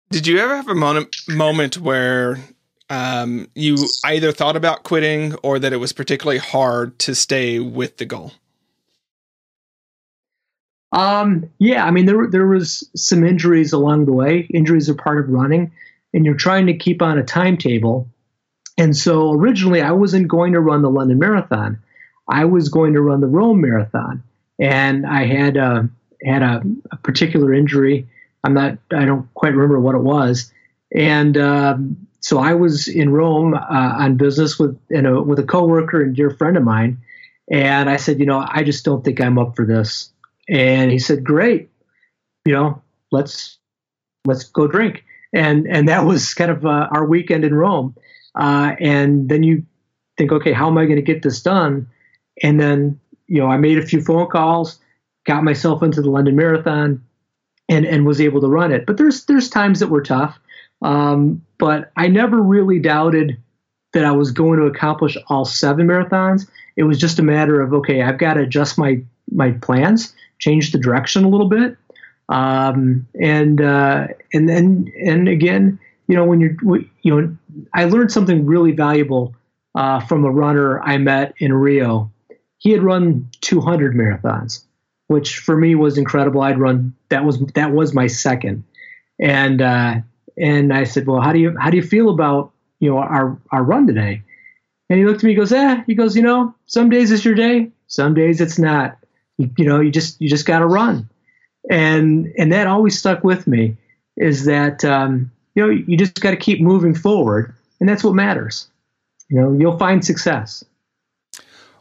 Did 0.10 0.26
you 0.26 0.39
ever 0.39 0.56
have 0.56 0.68
a 0.68 0.76
moment 0.76 1.15
moment 1.30 1.78
where 1.78 2.39
um, 2.89 3.48
you 3.54 3.78
either 4.04 4.32
thought 4.32 4.56
about 4.56 4.84
quitting 4.84 5.36
or 5.36 5.60
that 5.60 5.72
it 5.72 5.78
was 5.78 5.94
particularly 5.94 6.39
hard 6.39 6.98
to 7.00 7.13
stay 7.13 7.60
with 7.60 7.98
the 7.98 8.06
goal? 8.06 8.34
Um, 10.92 11.48
yeah, 11.60 11.86
I 11.86 11.92
mean 11.92 12.08
there 12.08 12.28
there 12.28 12.48
was 12.48 12.89
some 12.96 13.24
injuries 13.24 13.72
along 13.72 14.06
the 14.06 14.13
way. 14.13 14.48
Injuries 14.52 14.89
are 14.89 14.96
part 14.96 15.20
of 15.20 15.30
running, 15.30 15.72
and 16.13 16.26
you're 16.26 16.36
trying 16.36 16.67
to 16.67 16.78
keep 16.78 17.02
on 17.02 17.17
a 17.17 17.24
timetable. 17.24 18.08
And 18.78 18.95
so 18.95 19.32
originally, 19.34 19.82
I 19.82 19.91
wasn't 19.91 20.28
going 20.28 20.54
to 20.54 20.60
run 20.60 20.82
the 20.82 20.89
London 20.89 21.19
Marathon. 21.19 21.82
I 22.28 22.45
was 22.45 22.69
going 22.69 22.93
to 22.93 23.02
run 23.02 23.22
the 23.22 23.28
Rome 23.28 23.62
Marathon, 23.62 24.24
and 24.60 25.06
I 25.06 25.26
had 25.26 25.58
uh, 25.58 25.84
had 26.24 26.41
a, 26.43 26.62
a 26.91 26.98
particular 26.98 27.54
injury 27.54 28.08
I'm 28.43 28.54
not, 28.54 28.78
I 28.91 29.06
don't 29.06 29.32
quite 29.34 29.54
remember 29.54 29.80
what 29.80 29.95
it 29.95 30.02
was. 30.02 30.52
And 30.95 31.38
um, 31.38 32.08
so 32.22 32.39
I 32.39 32.54
was 32.54 32.88
in 32.88 33.12
Rome 33.12 33.54
uh, 33.54 33.60
on 33.60 34.17
business 34.17 34.58
with, 34.58 34.80
know, 35.02 35.22
with 35.22 35.39
a 35.39 35.43
coworker 35.43 36.02
and 36.02 36.15
dear 36.15 36.32
friend 36.32 36.58
of 36.58 36.63
mine. 36.63 37.00
And 37.52 37.89
I 37.89 37.98
said, 37.98 38.19
you 38.19 38.26
know, 38.26 38.45
I 38.48 38.63
just 38.63 38.86
don't 38.86 39.04
think 39.04 39.19
I'm 39.19 39.38
up 39.38 39.56
for 39.56 39.65
this. 39.65 40.12
And 40.48 40.91
he 40.91 41.00
said, 41.00 41.24
great, 41.24 41.69
you 42.45 42.54
know, 42.54 42.82
let's, 43.12 43.58
let's 44.26 44.43
go 44.45 44.67
drink. 44.67 45.04
And, 45.34 45.68
and 45.68 45.88
that 45.88 46.06
was 46.06 46.34
kind 46.34 46.52
of 46.52 46.65
uh, 46.65 46.88
our 46.92 47.06
weekend 47.06 47.46
in 47.46 47.54
Rome. 47.54 47.96
Uh, 48.36 48.76
and 48.80 49.30
then 49.30 49.44
you 49.44 49.65
think, 50.18 50.32
okay, 50.32 50.54
how 50.54 50.68
am 50.68 50.78
I 50.78 50.86
going 50.86 50.98
to 50.98 51.02
get 51.02 51.24
this 51.24 51.42
done? 51.42 51.88
And 52.42 52.60
then, 52.60 53.00
you 53.28 53.39
know, 53.39 53.48
I 53.48 53.58
made 53.58 53.78
a 53.78 53.86
few 53.86 54.02
phone 54.02 54.28
calls, 54.28 54.80
got 55.26 55.44
myself 55.44 55.84
into 55.84 56.02
the 56.02 56.10
London 56.10 56.36
Marathon, 56.36 57.04
and 57.70 57.86
and 57.86 58.06
was 58.06 58.20
able 58.20 58.42
to 58.42 58.48
run 58.48 58.72
it. 58.72 58.86
But 58.86 58.98
there's 58.98 59.26
there's 59.26 59.50
times 59.50 59.80
that 59.80 59.89
were 59.89 60.02
tough. 60.02 60.39
Um, 60.82 61.46
but 61.58 61.92
I 61.96 62.08
never 62.08 62.42
really 62.42 62.80
doubted 62.80 63.38
that 63.94 64.06
I 64.06 64.12
was 64.12 64.32
going 64.32 64.60
to 64.60 64.65
accomplish 64.65 65.18
all 65.28 65.46
seven 65.46 65.88
marathons. 65.88 66.50
It 66.76 66.84
was 66.84 66.98
just 66.98 67.20
a 67.20 67.24
matter 67.24 67.62
of 67.62 67.74
okay, 67.74 68.02
I've 68.02 68.18
got 68.18 68.34
to 68.36 68.42
adjust 68.42 68.78
my 68.78 69.02
my 69.32 69.52
plans, 69.52 70.13
change 70.39 70.72
the 70.72 70.80
direction 70.80 71.24
a 71.24 71.30
little 71.30 71.50
bit, 71.50 71.78
um, 72.30 73.08
and 73.20 73.60
uh, 73.60 74.08
and 74.34 74.48
then 74.48 74.92
and 75.04 75.28
again, 75.28 75.80
you 76.08 76.15
know, 76.15 76.24
when 76.24 76.39
you're 76.39 76.56
you 77.02 77.22
know, 77.22 77.36
I 77.74 77.86
learned 77.86 78.12
something 78.12 78.46
really 78.46 78.72
valuable 78.72 79.36
uh, 79.76 80.00
from 80.00 80.24
a 80.24 80.32
runner 80.32 80.80
I 80.82 80.98
met 80.98 81.34
in 81.39 81.52
Rio. 81.52 82.12
He 82.60 82.72
had 82.72 82.84
run 82.84 83.30
200 83.42 83.96
marathons, 83.96 84.63
which 85.08 85.39
for 85.39 85.58
me 85.58 85.76
was 85.76 85.98
incredible. 85.98 86.42
I'd 86.42 86.60
run 86.60 86.94
that 87.10 87.26
was 87.26 87.39
that 87.56 87.72
was 87.72 87.94
my 87.94 88.08
second, 88.08 88.63
and 89.20 89.62
uh, 89.62 89.96
and 90.38 90.74
I 90.74 90.84
said, 90.84 91.08
well, 91.08 91.22
how 91.22 91.34
do 91.34 91.39
you 91.39 91.58
how 91.60 91.72
do 91.72 91.78
you 91.78 91.84
feel 91.84 92.10
about 92.10 92.52
you 92.80 92.92
know 92.92 93.00
our 93.00 93.39
our 93.52 93.63
run 93.63 93.88
today? 93.88 94.22
And 94.89 95.00
he 95.00 95.06
looked 95.06 95.20
at 95.20 95.24
me, 95.24 95.32
he 95.32 95.36
goes, 95.36 95.52
eh, 95.52 95.84
he 95.86 95.94
goes, 95.94 96.15
you 96.15 96.24
know, 96.24 96.56
some 96.65 96.89
days 96.89 97.12
it's 97.12 97.24
your 97.24 97.36
day, 97.36 97.70
some 97.88 98.13
days 98.13 98.42
it's 98.42 98.58
not. 98.58 98.98
You, 99.38 99.50
you 99.58 99.65
know, 99.65 99.80
you 99.80 99.92
just 99.92 100.20
you 100.22 100.30
just 100.30 100.46
got 100.46 100.60
to 100.60 100.65
run, 100.68 101.10
and 101.69 102.32
and 102.38 102.52
that 102.52 102.67
always 102.67 102.98
stuck 102.98 103.24
with 103.24 103.48
me 103.48 103.76
is 104.17 104.45
that 104.45 104.84
um, 104.86 105.32
you 105.56 105.65
know 105.65 105.69
you 105.72 105.98
just 105.98 106.19
got 106.22 106.32
to 106.32 106.38
keep 106.38 106.62
moving 106.62 106.93
forward, 106.93 107.54
and 107.80 107.88
that's 107.88 108.04
what 108.04 108.13
matters. 108.13 108.67
You 109.30 109.39
know, 109.39 109.54
you'll 109.54 109.78
find 109.78 110.04
success. 110.04 110.63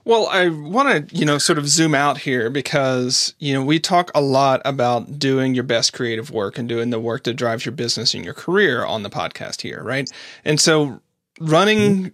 Well, 0.04 0.26
I 0.28 0.48
want 0.48 1.10
to, 1.10 1.14
you 1.14 1.26
know, 1.26 1.36
sort 1.36 1.58
of 1.58 1.68
zoom 1.68 1.94
out 1.94 2.16
here 2.16 2.48
because, 2.48 3.34
you 3.38 3.52
know, 3.52 3.62
we 3.62 3.78
talk 3.78 4.10
a 4.14 4.22
lot 4.22 4.62
about 4.64 5.18
doing 5.18 5.54
your 5.54 5.64
best 5.64 5.92
creative 5.92 6.30
work 6.30 6.56
and 6.56 6.66
doing 6.66 6.88
the 6.88 6.98
work 6.98 7.24
that 7.24 7.34
drives 7.34 7.66
your 7.66 7.74
business 7.74 8.14
and 8.14 8.24
your 8.24 8.32
career 8.32 8.86
on 8.86 9.02
the 9.02 9.10
podcast 9.10 9.60
here, 9.60 9.82
right? 9.82 10.10
And 10.46 10.58
so 10.58 11.02
running 11.38 12.12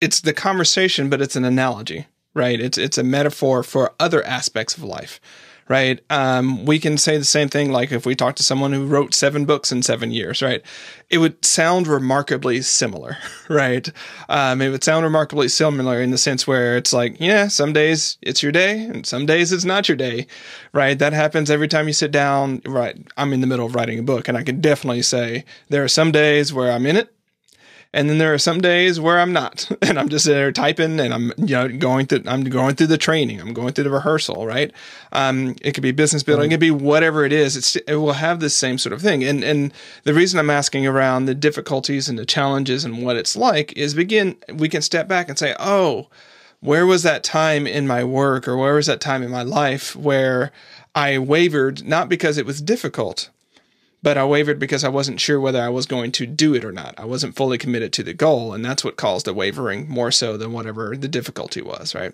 it's 0.00 0.20
the 0.20 0.32
conversation, 0.32 1.08
but 1.08 1.20
it's 1.20 1.36
an 1.36 1.44
analogy, 1.44 2.06
right? 2.34 2.60
It's 2.60 2.78
it's 2.78 2.98
a 2.98 3.04
metaphor 3.04 3.62
for 3.62 3.92
other 3.98 4.22
aspects 4.24 4.76
of 4.76 4.84
life 4.84 5.20
right? 5.68 6.00
Um, 6.10 6.64
we 6.64 6.78
can 6.78 6.98
say 6.98 7.16
the 7.16 7.24
same 7.24 7.48
thing 7.48 7.70
like 7.70 7.92
if 7.92 8.06
we 8.06 8.14
talk 8.14 8.36
to 8.36 8.42
someone 8.42 8.72
who 8.72 8.86
wrote 8.86 9.14
seven 9.14 9.44
books 9.44 9.72
in 9.72 9.82
seven 9.82 10.10
years, 10.10 10.42
right? 10.42 10.62
It 11.10 11.18
would 11.18 11.44
sound 11.44 11.86
remarkably 11.86 12.62
similar, 12.62 13.18
right? 13.48 13.88
Um, 14.28 14.60
it 14.60 14.70
would 14.70 14.84
sound 14.84 15.04
remarkably 15.04 15.48
similar 15.48 16.00
in 16.00 16.10
the 16.10 16.18
sense 16.18 16.46
where 16.46 16.76
it's 16.76 16.92
like, 16.92 17.20
yeah, 17.20 17.48
some 17.48 17.72
days 17.72 18.18
it's 18.22 18.42
your 18.42 18.52
day 18.52 18.84
and 18.84 19.06
some 19.06 19.26
days 19.26 19.52
it's 19.52 19.64
not 19.64 19.88
your 19.88 19.96
day, 19.96 20.26
right? 20.72 20.98
That 20.98 21.12
happens 21.12 21.50
every 21.50 21.68
time 21.68 21.86
you 21.86 21.94
sit 21.94 22.10
down, 22.10 22.62
right? 22.66 22.96
I'm 23.16 23.32
in 23.32 23.40
the 23.40 23.46
middle 23.46 23.66
of 23.66 23.74
writing 23.74 23.98
a 23.98 24.02
book 24.02 24.28
and 24.28 24.36
I 24.36 24.42
can 24.42 24.60
definitely 24.60 25.02
say 25.02 25.44
there 25.68 25.84
are 25.84 25.88
some 25.88 26.12
days 26.12 26.52
where 26.52 26.72
I'm 26.72 26.86
in 26.86 26.96
it 26.96 27.14
and 27.92 28.08
then 28.08 28.18
there 28.18 28.32
are 28.32 28.38
some 28.38 28.60
days 28.60 28.98
where 28.98 29.20
I'm 29.20 29.32
not, 29.32 29.70
and 29.82 29.98
I'm 29.98 30.08
just 30.08 30.24
there 30.24 30.50
typing, 30.52 30.98
and 30.98 31.12
I'm 31.12 31.32
you 31.36 31.54
know 31.54 31.68
going 31.68 32.06
through 32.06 32.22
I'm 32.26 32.44
going 32.44 32.74
through 32.74 32.86
the 32.88 32.98
training, 32.98 33.40
I'm 33.40 33.52
going 33.52 33.72
through 33.72 33.84
the 33.84 33.90
rehearsal, 33.90 34.46
right? 34.46 34.72
Um, 35.12 35.56
it 35.62 35.72
could 35.72 35.82
be 35.82 35.92
business 35.92 36.22
building, 36.22 36.50
it 36.50 36.54
could 36.54 36.60
be 36.60 36.70
whatever 36.70 37.24
it 37.24 37.32
is. 37.32 37.56
It's 37.56 37.76
it 37.76 37.96
will 37.96 38.14
have 38.14 38.40
this 38.40 38.56
same 38.56 38.78
sort 38.78 38.92
of 38.92 39.02
thing, 39.02 39.22
and 39.24 39.44
and 39.44 39.72
the 40.04 40.14
reason 40.14 40.38
I'm 40.38 40.50
asking 40.50 40.86
around 40.86 41.26
the 41.26 41.34
difficulties 41.34 42.08
and 42.08 42.18
the 42.18 42.26
challenges 42.26 42.84
and 42.84 43.04
what 43.04 43.16
it's 43.16 43.36
like 43.36 43.76
is 43.76 43.94
begin 43.94 44.36
we 44.54 44.68
can 44.68 44.82
step 44.82 45.08
back 45.08 45.28
and 45.28 45.38
say, 45.38 45.54
oh, 45.58 46.08
where 46.60 46.86
was 46.86 47.02
that 47.02 47.24
time 47.24 47.66
in 47.66 47.86
my 47.86 48.04
work 48.04 48.46
or 48.46 48.56
where 48.56 48.74
was 48.74 48.86
that 48.86 49.00
time 49.00 49.22
in 49.22 49.30
my 49.30 49.42
life 49.42 49.96
where 49.96 50.52
I 50.94 51.18
wavered, 51.18 51.84
not 51.84 52.08
because 52.08 52.38
it 52.38 52.46
was 52.46 52.60
difficult, 52.60 53.30
but 54.02 54.18
I 54.18 54.24
wavered 54.24 54.58
because 54.58 54.84
I 54.84 54.88
wasn't 54.88 55.20
sure 55.20 55.40
whether 55.40 55.60
I 55.60 55.68
was 55.68 55.86
going 55.86 56.12
to 56.12 56.26
do 56.26 56.54
it 56.54 56.64
or 56.64 56.72
not. 56.72 56.94
I 56.98 57.04
wasn't 57.04 57.36
fully 57.36 57.56
committed 57.56 57.92
to 57.94 58.02
the 58.02 58.14
goal, 58.14 58.52
and 58.52 58.64
that's 58.64 58.84
what 58.84 58.96
caused 58.96 59.26
the 59.26 59.34
wavering 59.34 59.88
more 59.88 60.10
so 60.10 60.36
than 60.36 60.52
whatever 60.52 60.96
the 60.96 61.08
difficulty 61.08 61.62
was, 61.62 61.94
right? 61.94 62.12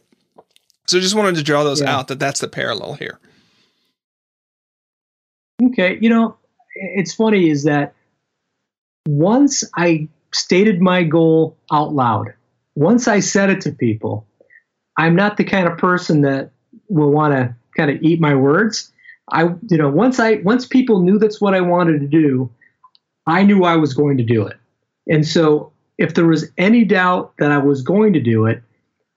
So 0.86 1.00
just 1.00 1.14
wanted 1.14 1.36
to 1.36 1.42
draw 1.42 1.64
those 1.64 1.80
yeah. 1.80 1.96
out 1.96 2.08
that 2.08 2.18
that's 2.18 2.40
the 2.40 2.48
parallel 2.48 2.94
here. 2.94 3.18
Okay, 5.62 5.98
you 6.00 6.08
know, 6.08 6.36
it's 6.74 7.14
funny 7.14 7.50
is 7.50 7.64
that 7.64 7.94
once 9.06 9.64
I 9.76 10.08
stated 10.32 10.80
my 10.80 11.02
goal 11.02 11.56
out 11.72 11.94
loud, 11.94 12.34
once 12.74 13.08
I 13.08 13.20
said 13.20 13.50
it 13.50 13.62
to 13.62 13.72
people, 13.72 14.26
I'm 14.96 15.16
not 15.16 15.36
the 15.36 15.44
kind 15.44 15.66
of 15.66 15.78
person 15.78 16.22
that 16.22 16.50
will 16.88 17.10
want 17.10 17.34
to 17.34 17.54
kind 17.76 17.90
of 17.90 18.02
eat 18.02 18.20
my 18.20 18.34
words. 18.34 18.92
I, 19.32 19.44
you 19.68 19.76
know, 19.76 19.88
once 19.88 20.18
I 20.18 20.36
once 20.36 20.66
people 20.66 21.00
knew 21.00 21.18
that's 21.18 21.40
what 21.40 21.54
I 21.54 21.60
wanted 21.60 22.00
to 22.00 22.06
do, 22.06 22.50
I 23.26 23.42
knew 23.42 23.64
I 23.64 23.76
was 23.76 23.94
going 23.94 24.16
to 24.18 24.24
do 24.24 24.46
it. 24.46 24.56
And 25.08 25.26
so 25.26 25.72
if 25.98 26.14
there 26.14 26.26
was 26.26 26.50
any 26.56 26.84
doubt 26.84 27.34
that 27.38 27.50
I 27.50 27.58
was 27.58 27.82
going 27.82 28.12
to 28.12 28.20
do 28.20 28.46
it, 28.46 28.62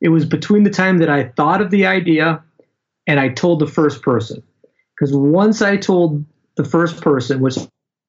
it 0.01 0.09
was 0.09 0.25
between 0.25 0.63
the 0.63 0.69
time 0.69 0.97
that 0.97 1.09
I 1.09 1.25
thought 1.29 1.61
of 1.61 1.69
the 1.69 1.85
idea 1.85 2.43
and 3.07 3.19
I 3.19 3.29
told 3.29 3.59
the 3.59 3.67
first 3.67 4.01
person. 4.01 4.41
Because 4.95 5.15
once 5.15 5.61
I 5.61 5.77
told 5.77 6.23
the 6.55 6.63
first 6.63 7.01
person, 7.01 7.39
which 7.39 7.57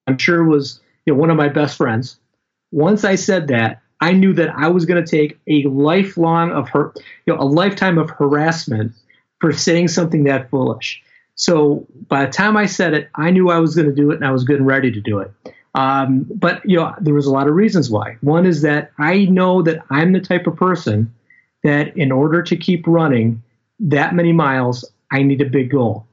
I'm 0.07 0.17
sure 0.17 0.43
was 0.43 0.81
you 1.05 1.13
know, 1.13 1.19
one 1.19 1.29
of 1.29 1.37
my 1.37 1.49
best 1.49 1.77
friends, 1.77 2.19
once 2.71 3.03
I 3.03 3.15
said 3.15 3.47
that, 3.47 3.81
I 4.01 4.11
knew 4.11 4.33
that 4.33 4.49
I 4.55 4.67
was 4.67 4.85
going 4.85 5.03
to 5.03 5.09
take 5.09 5.39
a 5.47 5.63
lifelong 5.67 6.51
of 6.51 6.67
her, 6.69 6.93
you 7.25 7.33
know, 7.33 7.39
a 7.39 7.45
lifetime 7.45 7.97
of 7.97 8.09
harassment 8.09 8.91
for 9.39 9.53
saying 9.53 9.87
something 9.89 10.25
that 10.25 10.49
foolish. 10.49 11.01
So 11.35 11.87
by 12.07 12.25
the 12.25 12.31
time 12.31 12.57
I 12.57 12.65
said 12.65 12.93
it, 12.93 13.09
I 13.15 13.31
knew 13.31 13.49
I 13.49 13.59
was 13.59 13.75
going 13.75 13.87
to 13.87 13.95
do 13.95 14.11
it 14.11 14.15
and 14.15 14.25
I 14.25 14.31
was 14.31 14.43
good 14.43 14.57
and 14.57 14.67
ready 14.67 14.91
to 14.91 15.01
do 15.01 15.19
it. 15.19 15.31
Um, 15.75 16.27
but 16.35 16.61
you 16.65 16.77
know, 16.77 16.93
there 17.01 17.13
was 17.13 17.25
a 17.25 17.31
lot 17.31 17.47
of 17.47 17.55
reasons 17.55 17.89
why. 17.89 18.17
One 18.21 18.45
is 18.45 18.61
that 18.61 18.91
I 18.99 19.25
know 19.25 19.61
that 19.63 19.83
I'm 19.89 20.13
the 20.13 20.19
type 20.19 20.45
of 20.45 20.55
person 20.55 21.13
that, 21.63 21.95
in 21.97 22.11
order 22.11 22.43
to 22.43 22.55
keep 22.55 22.85
running 22.85 23.41
that 23.79 24.13
many 24.13 24.33
miles, 24.33 24.89
I 25.11 25.23
need 25.23 25.41
a 25.41 25.45
big 25.45 25.71
goal. 25.71 26.05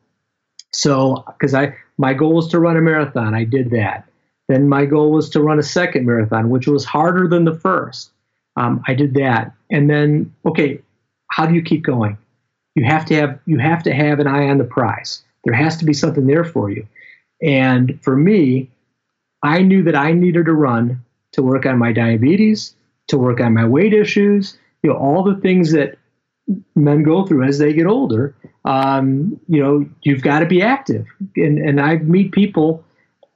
So, 0.73 1.25
because 1.27 1.53
I 1.53 1.77
my 1.99 2.15
goal 2.15 2.35
was 2.35 2.49
to 2.49 2.61
run 2.61 2.77
a 2.77 2.81
marathon, 2.81 3.35
I 3.35 3.45
did 3.45 3.71
that. 3.71 4.09
Then 4.49 4.69
my 4.69 4.87
goal 4.87 5.11
was 5.13 5.29
to 5.31 5.43
run 5.43 5.59
a 5.59 5.63
second 5.63 6.07
marathon, 6.07 6.49
which 6.49 6.67
was 6.67 6.85
harder 6.85 7.29
than 7.29 7.45
the 7.45 7.55
first. 7.55 8.13
Um, 8.57 8.83
I 8.87 8.95
did 8.95 9.15
that, 9.15 9.53
and 9.71 9.91
then 9.91 10.35
okay, 10.47 10.81
how 11.29 11.47
do 11.47 11.55
you 11.55 11.63
keep 11.63 11.83
going? 11.83 12.17
You 12.75 12.85
have 12.85 13.05
to 13.07 13.15
have 13.15 13.41
you 13.47 13.59
have 13.59 13.83
to 13.85 13.95
have 13.95 14.21
an 14.21 14.27
eye 14.27 14.49
on 14.49 14.59
the 14.59 14.65
prize. 14.65 15.23
There 15.45 15.55
has 15.55 15.77
to 15.79 15.85
be 15.85 15.93
something 15.93 16.27
there 16.27 16.45
for 16.45 16.71
you. 16.71 16.87
And 17.43 18.03
for 18.03 18.17
me, 18.17 18.71
I 19.43 19.63
knew 19.63 19.83
that 19.85 19.97
I 19.97 20.13
needed 20.13 20.47
to 20.47 20.53
run 20.53 21.05
to 21.33 21.43
work 21.43 21.67
on 21.67 21.79
my 21.79 21.93
diabetes, 21.93 22.75
to 23.09 23.19
work 23.19 23.41
on 23.41 23.55
my 23.55 23.65
weight 23.65 23.95
issues, 23.95 24.59
you 24.83 24.91
know, 24.91 24.97
all 24.97 25.23
the 25.23 25.41
things 25.41 25.73
that 25.73 25.97
men 26.75 27.03
go 27.03 27.27
through 27.27 27.45
as 27.45 27.59
they 27.59 27.73
get 27.73 27.87
older. 27.87 28.35
Um, 28.65 29.41
you 29.49 29.63
know, 29.63 29.89
you've 30.03 30.23
got 30.23 30.41
to 30.41 30.47
be 30.47 30.63
active. 30.63 31.07
And, 31.37 31.59
and 31.59 31.81
I 31.81 31.97
meet 31.97 32.33
people 32.33 32.85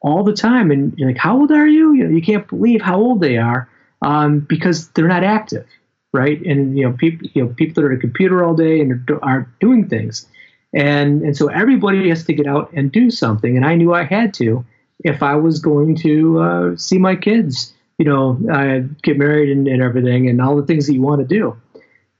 all 0.00 0.22
the 0.22 0.34
time 0.34 0.70
and 0.70 0.92
you're 0.98 1.08
like, 1.08 1.18
how 1.18 1.38
old 1.38 1.50
are 1.50 1.66
you? 1.66 1.94
You 1.94 2.04
know, 2.04 2.10
you 2.10 2.22
can't 2.22 2.46
believe 2.46 2.82
how 2.82 2.98
old 2.98 3.20
they 3.20 3.38
are 3.38 3.68
um, 4.02 4.40
because 4.40 4.88
they're 4.90 5.08
not 5.08 5.24
active. 5.24 5.66
Right. 6.14 6.40
And, 6.46 6.78
you 6.78 6.84
know, 6.84 6.92
people, 6.92 7.28
you 7.34 7.42
know, 7.42 7.52
people 7.54 7.74
that 7.74 7.88
are 7.88 7.92
at 7.92 7.98
a 7.98 8.00
computer 8.00 8.44
all 8.44 8.54
day 8.54 8.80
and 8.80 9.10
aren't 9.20 9.48
doing 9.58 9.88
things. 9.88 10.28
And, 10.72 11.22
and 11.22 11.36
so 11.36 11.48
everybody 11.48 12.08
has 12.08 12.24
to 12.26 12.32
get 12.32 12.46
out 12.46 12.72
and 12.72 12.92
do 12.92 13.10
something. 13.10 13.56
And 13.56 13.66
I 13.66 13.74
knew 13.74 13.92
I 13.92 14.04
had 14.04 14.32
to 14.34 14.64
if 15.00 15.24
I 15.24 15.34
was 15.34 15.58
going 15.58 15.96
to 15.96 16.40
uh, 16.40 16.76
see 16.76 16.98
my 16.98 17.16
kids, 17.16 17.74
you 17.98 18.04
know, 18.04 18.38
uh, 18.52 18.86
get 19.02 19.18
married 19.18 19.50
and, 19.50 19.66
and, 19.66 19.82
everything, 19.82 20.28
and 20.28 20.40
all 20.40 20.54
the 20.54 20.64
things 20.64 20.86
that 20.86 20.94
you 20.94 21.02
want 21.02 21.20
to 21.20 21.26
do. 21.26 21.56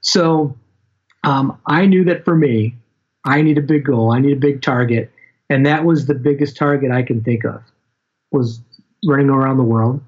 So 0.01 0.57
um, 1.23 1.57
I 1.67 1.87
knew 1.87 2.05
that 2.05 2.25
for 2.25 2.37
me, 2.37 2.75
I 3.25 3.43
need 3.43 3.59
a 3.59 3.63
big 3.63 3.85
goal, 3.85 4.13
I 4.13 4.19
need 4.19 4.33
a 4.33 4.41
big 4.41 4.61
target, 4.61 5.11
and 5.49 5.65
that 5.67 5.85
was 5.85 6.07
the 6.07 6.15
biggest 6.15 6.57
target 6.57 6.91
I 6.91 7.03
can 7.03 7.23
think 7.23 7.45
of 7.45 7.63
was 8.33 8.61
running 9.07 9.31
around 9.31 9.57
the 9.57 9.65
world. 9.65 10.03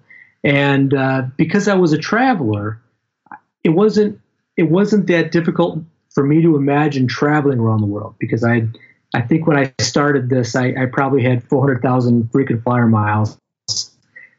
And 0.44 0.92
uh, 0.92 1.22
because 1.37 1.68
I 1.68 1.75
was 1.75 1.92
a 1.92 1.99
traveler, 1.99 2.81
it 3.67 3.71
wasn't 3.71 4.21
it 4.57 4.71
wasn't 4.71 5.09
that 5.09 5.33
difficult 5.33 5.81
for 6.11 6.25
me 6.25 6.41
to 6.41 6.55
imagine 6.55 7.09
traveling 7.09 7.59
around 7.59 7.81
the 7.81 7.87
world 7.87 8.15
because 8.21 8.45
I 8.45 8.69
I 9.13 9.23
think 9.23 9.47
when 9.47 9.59
I 9.59 9.73
started 9.81 10.31
this, 10.31 10.55
I, 10.55 10.69
I 10.69 10.87
probably 10.87 11.23
had 11.23 11.43
400,000 11.43 12.31
frequent 12.31 12.63
flyer 12.63 12.87
miles, 12.87 13.39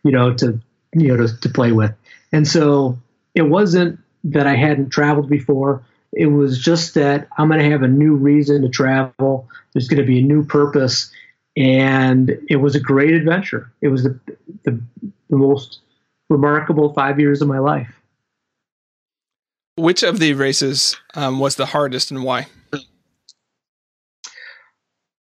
you 0.03 0.11
know, 0.11 0.33
to 0.35 0.61
you 0.95 1.09
know 1.09 1.27
to, 1.27 1.39
to 1.41 1.49
play 1.49 1.73
with, 1.73 1.93
and 2.31 2.47
so 2.47 2.97
it 3.35 3.41
wasn't 3.41 3.99
that 4.23 4.47
I 4.47 4.55
hadn't 4.55 4.91
traveled 4.91 5.29
before. 5.29 5.83
It 6.13 6.27
was 6.27 6.57
just 6.57 6.93
that 6.93 7.27
I'm 7.37 7.49
going 7.49 7.59
to 7.59 7.69
have 7.69 7.83
a 7.83 7.87
new 7.87 8.15
reason 8.15 8.61
to 8.61 8.69
travel. 8.69 9.49
There's 9.73 9.89
going 9.89 10.01
to 10.01 10.07
be 10.07 10.19
a 10.19 10.23
new 10.23 10.45
purpose, 10.45 11.11
and 11.57 12.29
it 12.49 12.57
was 12.57 12.75
a 12.75 12.79
great 12.79 13.13
adventure. 13.13 13.73
It 13.81 13.89
was 13.89 14.03
the 14.03 14.17
the, 14.63 14.81
the 15.29 15.35
most 15.35 15.81
remarkable 16.29 16.93
five 16.93 17.19
years 17.19 17.41
of 17.41 17.49
my 17.49 17.59
life. 17.59 17.93
Which 19.77 20.03
of 20.03 20.19
the 20.19 20.33
races 20.33 20.97
um, 21.13 21.39
was 21.39 21.55
the 21.55 21.67
hardest, 21.67 22.09
and 22.09 22.23
why? 22.23 22.47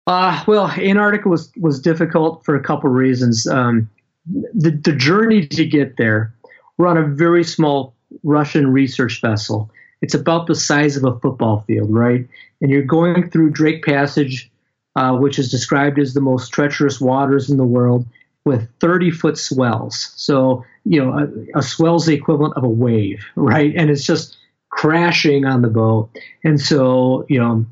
Uh, 0.07 0.43
well, 0.47 0.67
Antarctica 0.67 1.29
was 1.29 1.51
was 1.57 1.79
difficult 1.79 2.43
for 2.43 2.55
a 2.55 2.63
couple 2.63 2.89
of 2.89 2.95
reasons. 2.95 3.47
Um, 3.47 3.89
the 4.25 4.71
the 4.71 4.91
journey 4.91 5.47
to 5.47 5.65
get 5.65 5.97
there, 5.97 6.33
we're 6.77 6.87
on 6.87 6.97
a 6.97 7.07
very 7.07 7.43
small 7.43 7.95
Russian 8.23 8.71
research 8.71 9.21
vessel. 9.21 9.71
It's 10.01 10.15
about 10.15 10.47
the 10.47 10.55
size 10.55 10.97
of 10.97 11.05
a 11.05 11.17
football 11.19 11.63
field, 11.67 11.93
right? 11.93 12.27
And 12.59 12.71
you're 12.71 12.81
going 12.81 13.29
through 13.29 13.51
Drake 13.51 13.85
Passage, 13.85 14.51
uh, 14.95 15.15
which 15.15 15.39
is 15.39 15.49
described 15.49 15.99
as 15.99 16.13
the 16.13 16.21
most 16.21 16.49
treacherous 16.51 16.99
waters 16.99 17.49
in 17.49 17.57
the 17.57 17.63
world, 17.63 18.05
with 18.43 18.67
30 18.79 19.11
foot 19.11 19.37
swells. 19.37 20.11
So 20.17 20.65
you 20.83 21.03
know, 21.03 21.17
a, 21.53 21.59
a 21.59 21.61
swell's 21.61 22.05
the 22.05 22.13
equivalent 22.13 22.55
of 22.57 22.63
a 22.63 22.69
wave, 22.69 23.23
right? 23.35 23.73
And 23.75 23.89
it's 23.89 24.03
just 24.03 24.37
crashing 24.71 25.45
on 25.45 25.61
the 25.61 25.69
boat. 25.69 26.09
And 26.43 26.59
so, 26.59 27.25
you 27.29 27.39
know, 27.39 27.65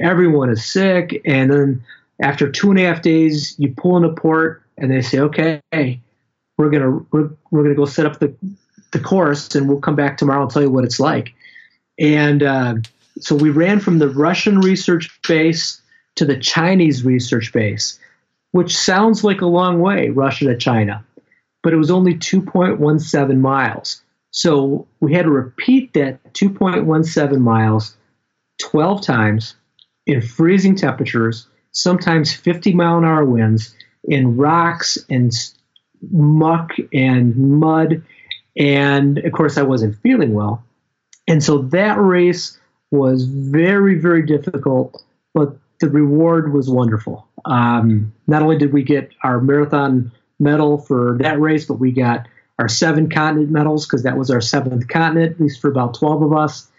everyone 0.00 0.50
is 0.50 0.64
sick. 0.64 1.20
And 1.24 1.50
then 1.50 1.84
after 2.22 2.50
two 2.50 2.70
and 2.70 2.78
a 2.78 2.82
half 2.82 3.02
days, 3.02 3.56
you 3.58 3.74
pull 3.76 3.96
into 3.96 4.10
port 4.10 4.62
and 4.78 4.90
they 4.90 5.02
say, 5.02 5.18
okay, 5.18 5.60
we're 5.72 6.70
going 6.70 6.82
to, 6.82 7.06
we're, 7.10 7.30
we're 7.50 7.62
going 7.62 7.74
to 7.74 7.74
go 7.74 7.86
set 7.86 8.06
up 8.06 8.20
the, 8.20 8.34
the 8.92 9.00
course 9.00 9.54
and 9.54 9.68
we'll 9.68 9.80
come 9.80 9.96
back 9.96 10.16
tomorrow 10.16 10.42
and 10.42 10.50
tell 10.50 10.62
you 10.62 10.70
what 10.70 10.84
it's 10.84 11.00
like. 11.00 11.34
And 11.98 12.42
uh, 12.42 12.74
so 13.18 13.34
we 13.34 13.50
ran 13.50 13.80
from 13.80 13.98
the 13.98 14.08
Russian 14.08 14.60
research 14.60 15.18
base 15.26 15.80
to 16.16 16.24
the 16.24 16.38
Chinese 16.38 17.04
research 17.04 17.52
base, 17.52 17.98
which 18.52 18.76
sounds 18.76 19.24
like 19.24 19.40
a 19.40 19.46
long 19.46 19.80
way, 19.80 20.10
Russia 20.10 20.46
to 20.46 20.56
China, 20.56 21.04
but 21.62 21.72
it 21.72 21.76
was 21.76 21.90
only 21.90 22.14
2.17 22.14 23.38
miles. 23.38 24.03
So 24.34 24.88
we 24.98 25.14
had 25.14 25.26
to 25.26 25.30
repeat 25.30 25.92
that 25.92 26.20
2.17 26.34 27.38
miles 27.38 27.96
12 28.60 29.00
times 29.00 29.54
in 30.06 30.20
freezing 30.22 30.74
temperatures, 30.74 31.46
sometimes 31.70 32.34
50 32.34 32.74
mile 32.74 32.98
an 32.98 33.04
hour 33.04 33.24
winds, 33.24 33.76
in 34.02 34.36
rocks 34.36 34.98
and 35.08 35.32
muck 36.10 36.72
and 36.92 37.36
mud. 37.36 38.02
And 38.56 39.18
of 39.18 39.32
course, 39.32 39.56
I 39.56 39.62
wasn't 39.62 40.00
feeling 40.02 40.34
well. 40.34 40.64
And 41.28 41.42
so 41.42 41.58
that 41.68 41.96
race 42.00 42.58
was 42.90 43.26
very, 43.26 44.00
very 44.00 44.26
difficult, 44.26 45.00
but 45.32 45.56
the 45.78 45.88
reward 45.88 46.52
was 46.52 46.68
wonderful. 46.68 47.28
Um, 47.44 48.12
not 48.26 48.42
only 48.42 48.58
did 48.58 48.72
we 48.72 48.82
get 48.82 49.12
our 49.22 49.40
marathon 49.40 50.10
medal 50.40 50.78
for 50.78 51.18
that 51.20 51.38
race, 51.38 51.66
but 51.66 51.74
we 51.74 51.92
got 51.92 52.26
our 52.58 52.68
seven 52.68 53.10
continent 53.10 53.50
medals 53.50 53.86
because 53.86 54.02
that 54.04 54.16
was 54.16 54.30
our 54.30 54.40
seventh 54.40 54.88
continent, 54.88 55.32
at 55.32 55.40
least 55.40 55.60
for 55.60 55.68
about 55.68 55.94
12 55.94 56.22
of 56.22 56.32
us. 56.32 56.70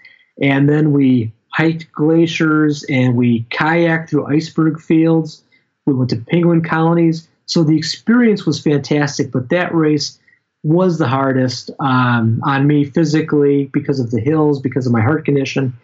And 0.42 0.70
then 0.70 0.92
we 0.92 1.32
hiked 1.50 1.92
glaciers 1.92 2.84
and 2.90 3.16
we 3.16 3.44
kayaked 3.50 4.10
through 4.10 4.28
iceberg 4.28 4.80
fields. 4.80 5.44
We 5.86 5.94
went 5.94 6.10
to 6.12 6.18
penguin 6.18 6.62
colonies. 6.62 7.28
So 7.46 7.64
the 7.64 7.78
experience 7.78 8.46
was 8.46 8.62
fantastic, 8.62 9.32
but 9.32 9.50
that 9.50 9.74
race 9.74 10.20
was 10.64 10.98
the 10.98 11.08
hardest 11.08 11.70
um, 11.80 12.42
on 12.44 12.66
me 12.66 12.86
physically 12.86 13.66
because 13.72 14.00
of 14.00 14.10
the 14.10 14.20
hills, 14.20 14.60
because 14.60 14.88
of 14.88 14.92
my 14.92 15.02
heart 15.02 15.24
condition, 15.24 15.78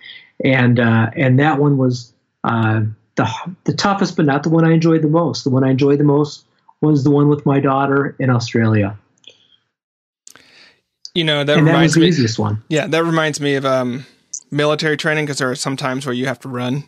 and 0.44 0.80
uh, 0.80 1.12
and 1.16 1.40
that 1.40 1.60
one 1.60 1.78
was 1.78 2.12
uh, 2.44 2.82
the 3.16 3.30
the 3.66 3.74
toughest, 3.74 4.18
but 4.18 4.26
not 4.26 4.42
the 4.42 4.50
one 4.50 4.66
I 4.66 4.74
enjoyed 4.74 5.04
the 5.04 5.08
most. 5.08 5.44
The 5.44 5.52
one 5.52 5.64
I 5.64 5.70
enjoyed 5.70 6.00
the 6.00 6.04
most 6.04 6.46
was 6.82 7.04
the 7.04 7.12
one 7.12 7.30
with 7.30 7.46
my 7.46 7.60
daughter 7.60 8.16
in 8.18 8.32
Australia. 8.32 8.98
You 11.14 11.24
know 11.24 11.44
that 11.44 11.58
and 11.58 11.66
reminds 11.68 11.94
that 11.96 12.00
me. 12.02 12.08
easiest 12.08 12.40
one. 12.40 12.64
Yeah, 12.70 12.88
that 12.88 13.04
reminds 13.04 13.42
me 13.42 13.56
of 13.56 13.66
um, 13.66 14.06
military 14.50 14.98
training 14.98 15.26
because 15.26 15.40
there 15.40 15.50
are 15.52 15.56
some 15.56 15.76
times 15.78 16.06
where 16.06 16.14
you 16.14 16.26
have 16.28 16.40
to 16.42 16.48
run. 16.50 16.88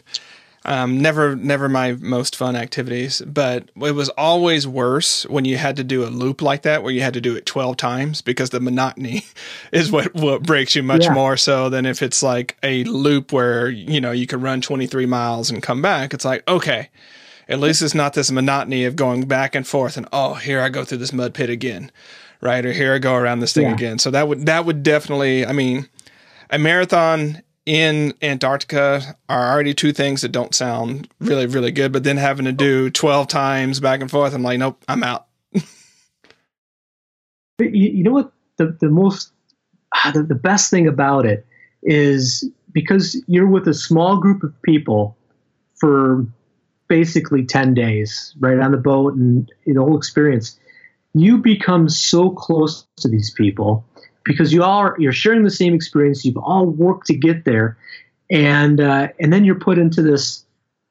Um, 0.65 1.01
never, 1.01 1.35
never 1.35 1.67
my 1.67 1.91
most 1.99 2.37
fun 2.37 2.55
activities, 2.55 3.21
but 3.25 3.67
it 3.81 3.91
was 3.91 4.07
always 4.07 4.65
worse 4.65 5.25
when 5.25 5.43
you 5.43 5.57
had 5.57 5.75
to 5.75 5.83
do 5.83 6.05
a 6.05 6.07
loop 6.07 6.41
like 6.41 6.61
that, 6.61 6.83
where 6.83 6.93
you 6.93 7.01
had 7.01 7.13
to 7.15 7.19
do 7.21 7.35
it 7.35 7.45
twelve 7.45 7.75
times 7.75 8.21
because 8.21 8.51
the 8.51 8.61
monotony 8.61 9.25
is 9.73 9.91
what 9.91 10.13
what 10.15 10.43
breaks 10.43 10.73
you 10.73 10.81
much 10.81 11.03
Yeah. 11.03 11.13
more 11.13 11.35
so 11.35 11.67
than 11.69 11.85
if 11.85 12.01
it's 12.01 12.23
like 12.23 12.55
a 12.63 12.85
loop 12.85 13.33
where 13.33 13.67
you 13.69 13.99
know 13.99 14.11
you 14.11 14.25
could 14.25 14.41
run 14.41 14.61
twenty 14.61 14.87
three 14.87 15.05
miles 15.05 15.49
and 15.49 15.61
come 15.61 15.81
back. 15.81 16.13
It's 16.13 16.23
like 16.23 16.47
okay, 16.47 16.87
at 17.49 17.59
least 17.59 17.81
it's 17.81 17.93
not 17.93 18.13
this 18.13 18.31
monotony 18.31 18.85
of 18.85 18.95
going 18.95 19.25
back 19.27 19.55
and 19.55 19.67
forth 19.67 19.97
and 19.97 20.07
oh 20.13 20.35
here 20.35 20.61
I 20.61 20.69
go 20.69 20.85
through 20.85 20.99
this 20.99 21.11
mud 21.11 21.33
pit 21.33 21.49
again, 21.49 21.91
right? 22.43 22.65
Or 22.65 22.71
here 22.73 22.93
I 22.93 22.99
go 22.99 23.15
around 23.15 23.39
this 23.39 23.53
thing 23.53 23.63
Yeah. 23.63 23.73
again. 23.73 23.99
So 23.99 24.11
that 24.11 24.27
would 24.27 24.45
that 24.45 24.65
would 24.65 24.83
definitely, 24.83 25.45
I 25.45 25.53
mean, 25.53 25.87
a 26.49 26.59
marathon 26.59 27.41
in 27.65 28.13
Antarctica 28.21 29.15
are 29.29 29.51
already 29.51 29.73
two 29.73 29.93
things 29.93 30.21
that 30.21 30.31
don't 30.31 30.53
sound 30.53 31.07
really, 31.19 31.45
really 31.45 31.71
good. 31.71 31.91
But 31.91 32.03
then 32.03 32.17
having 32.17 32.45
to 32.45 32.51
do 32.51 32.89
12 32.89 33.27
times 33.27 33.79
back 33.79 34.01
and 34.01 34.11
forth, 34.11 34.33
I'm 34.33 34.43
like, 34.43 34.59
nope, 34.59 34.83
I'm 34.87 35.03
out. 35.03 35.27
you, 35.53 35.63
you 37.59 38.03
know 38.03 38.11
what? 38.11 38.31
The, 38.57 38.77
the 38.79 38.89
most, 38.89 39.31
ah, 39.95 40.11
the, 40.13 40.23
the 40.23 40.35
best 40.35 40.69
thing 40.69 40.87
about 40.87 41.25
it 41.25 41.45
is 41.81 42.47
because 42.71 43.21
you're 43.27 43.47
with 43.47 43.67
a 43.67 43.73
small 43.73 44.17
group 44.17 44.43
of 44.43 44.53
people 44.61 45.17
for 45.75 46.25
basically 46.87 47.45
10 47.45 47.73
days, 47.73 48.35
right, 48.39 48.59
on 48.59 48.71
the 48.71 48.77
boat 48.77 49.13
and 49.15 49.51
the 49.65 49.81
whole 49.81 49.97
experience, 49.97 50.59
you 51.13 51.37
become 51.37 51.89
so 51.89 52.29
close 52.29 52.85
to 52.97 53.07
these 53.07 53.31
people 53.31 53.85
because 54.23 54.53
you 54.53 54.63
all 54.63 54.79
are, 54.79 54.95
you're 54.99 55.11
sharing 55.11 55.43
the 55.43 55.51
same 55.51 55.73
experience. 55.73 56.25
You've 56.25 56.37
all 56.37 56.65
worked 56.65 57.07
to 57.07 57.13
get 57.13 57.45
there, 57.45 57.77
and 58.29 58.79
uh, 58.79 59.09
and 59.19 59.31
then 59.31 59.45
you're 59.45 59.59
put 59.59 59.77
into 59.77 60.01
this 60.01 60.43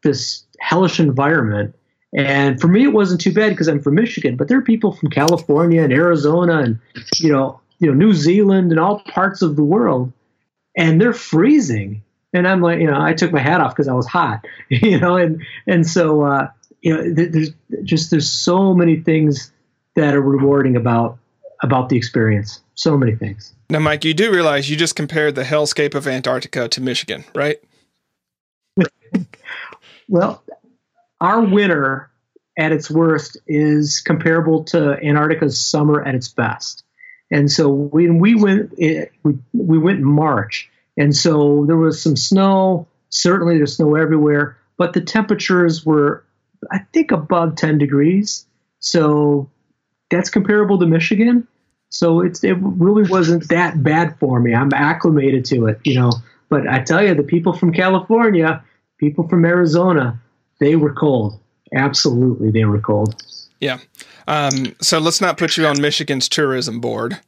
this 0.03 0.45
hellish 0.61 1.01
environment. 1.01 1.75
And 2.15 2.61
for 2.61 2.69
me, 2.69 2.85
it 2.85 2.93
wasn't 2.93 3.23
too 3.23 3.33
bad 3.33 3.51
because 3.51 3.69
I'm 3.69 3.81
from 3.81 3.95
Michigan, 3.95 4.37
but 4.37 4.49
there 4.49 4.59
are 4.59 4.63
people 4.63 4.93
from 4.93 5.09
California 5.11 5.83
and 5.83 5.93
Arizona 5.93 6.59
and 6.59 6.79
you 7.19 7.33
know 7.33 7.61
you 7.79 7.89
know 7.89 7.95
New 7.95 8.13
Zealand 8.13 8.71
and 8.71 8.79
all 8.79 9.01
parts 9.01 9.43
of 9.43 9.57
the 9.57 9.65
world, 9.65 10.13
and 10.77 11.01
they're 11.01 11.13
freezing. 11.13 12.03
And 12.35 12.49
I'm 12.49 12.63
like, 12.63 12.81
you 12.81 12.87
know, 12.87 12.99
I 12.99 13.13
took 13.13 13.31
my 13.31 13.41
hat 13.41 13.61
off 13.61 13.75
because 13.75 13.89
I 13.89 13.93
was 13.93 14.07
hot, 14.07 14.47
you 14.69 15.01
know, 15.01 15.17
and 15.17 15.43
and 15.67 15.87
so 15.87 16.23
uh, 16.23 16.49
you 16.81 16.95
know, 16.95 17.15
there's 17.15 17.51
just 17.83 18.11
there's 18.11 18.29
so 18.29 18.75
many 18.75 19.01
things 19.01 19.53
that 19.97 20.15
are 20.15 20.23
rewarding 20.23 20.77
about 20.77 21.19
about 21.63 21.89
the 21.89 21.97
experience. 21.97 22.61
So 22.75 22.97
many 22.97 23.15
things. 23.15 23.55
Now, 23.71 23.79
Mike, 23.79 24.05
you 24.05 24.15
do 24.15 24.33
realize 24.33 24.69
you 24.69 24.77
just 24.77 24.97
compared 24.97 25.35
the 25.35 25.45
hellscape 25.45 25.95
of 25.95 26.09
Antarctica 26.09 26.69
to 26.69 26.81
Michigan, 26.81 27.25
right? 27.35 27.59
well, 30.09 30.43
our 31.21 31.41
winter 31.41 32.11
at 32.59 32.73
its 32.73 32.91
worst 32.91 33.39
is 33.47 34.01
comparable 34.01 34.65
to 34.65 34.93
Antarctica's 35.03 35.65
summer 35.65 36.03
at 36.03 36.15
its 36.15 36.29
best. 36.29 36.85
And 37.31 37.51
so 37.51 37.71
when 37.71 38.19
we 38.19 38.35
went, 38.35 38.75
it, 38.77 39.13
we, 39.23 39.39
we 39.53 39.79
went 39.79 39.99
in 39.99 40.05
March, 40.05 40.71
and 40.99 41.17
so 41.17 41.65
there 41.67 41.79
was 41.79 42.03
some 42.03 42.17
snow. 42.17 42.89
Certainly, 43.09 43.57
there's 43.57 43.77
snow 43.77 43.95
everywhere, 43.95 44.59
but 44.77 44.93
the 44.93 45.01
temperatures 45.01 45.85
were, 45.85 46.25
I 46.71 46.81
think, 46.93 47.11
above 47.11 47.57
10 47.57 47.79
degrees. 47.79 48.47
So 48.81 49.49
that's 50.13 50.31
comparable 50.31 50.79
to 50.79 50.87
Michigan. 50.87 51.49
So 51.89 52.21
it's 52.21 52.45
it 52.45 52.57
really 52.61 53.09
wasn't 53.09 53.49
that 53.49 53.83
bad 53.83 54.17
for 54.19 54.41
me. 54.41 54.55
I'm 54.55 54.73
acclimated 54.73 55.45
to 55.47 55.67
it, 55.67 55.81
you 55.85 55.97
know. 55.97 56.13
But 56.49 56.69
I 56.69 56.81
tell 56.81 57.05
you, 57.05 57.15
the 57.15 57.23
people 57.23 57.53
from 57.53 57.73
California, 57.73 58.63
people 58.99 59.27
from 59.27 59.45
Arizona, 59.45 60.21
they 60.61 60.77
were 60.77 60.93
cold. 60.93 61.41
Absolutely, 61.75 62.51
they 62.51 62.65
were 62.65 62.81
cold. 62.81 63.23
Yeah. 63.61 63.79
Um, 64.29 64.75
so 64.81 64.99
let's 64.99 65.21
not 65.21 65.37
put 65.37 65.57
you 65.57 65.67
on 65.67 65.81
Michigan's 65.81 66.29
tourism 66.29 66.81
board 66.81 67.19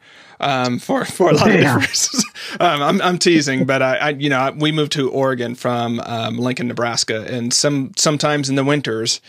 um, 0.40 0.78
for 0.78 1.04
for 1.04 1.30
a 1.30 1.34
lot 1.34 1.48
of 1.48 1.60
yeah. 1.60 1.78
different 1.78 2.24
um, 2.60 2.82
I'm, 2.82 3.02
I'm 3.02 3.18
teasing, 3.18 3.64
but 3.64 3.82
I, 3.82 3.96
I, 3.96 4.08
you 4.10 4.30
know 4.30 4.54
we 4.56 4.72
moved 4.72 4.92
to 4.92 5.10
Oregon 5.10 5.54
from 5.54 6.00
um, 6.00 6.38
Lincoln, 6.38 6.68
Nebraska, 6.68 7.24
and 7.28 7.52
some 7.52 7.92
sometimes 7.96 8.48
in 8.48 8.56
the 8.56 8.64
winters 8.64 9.20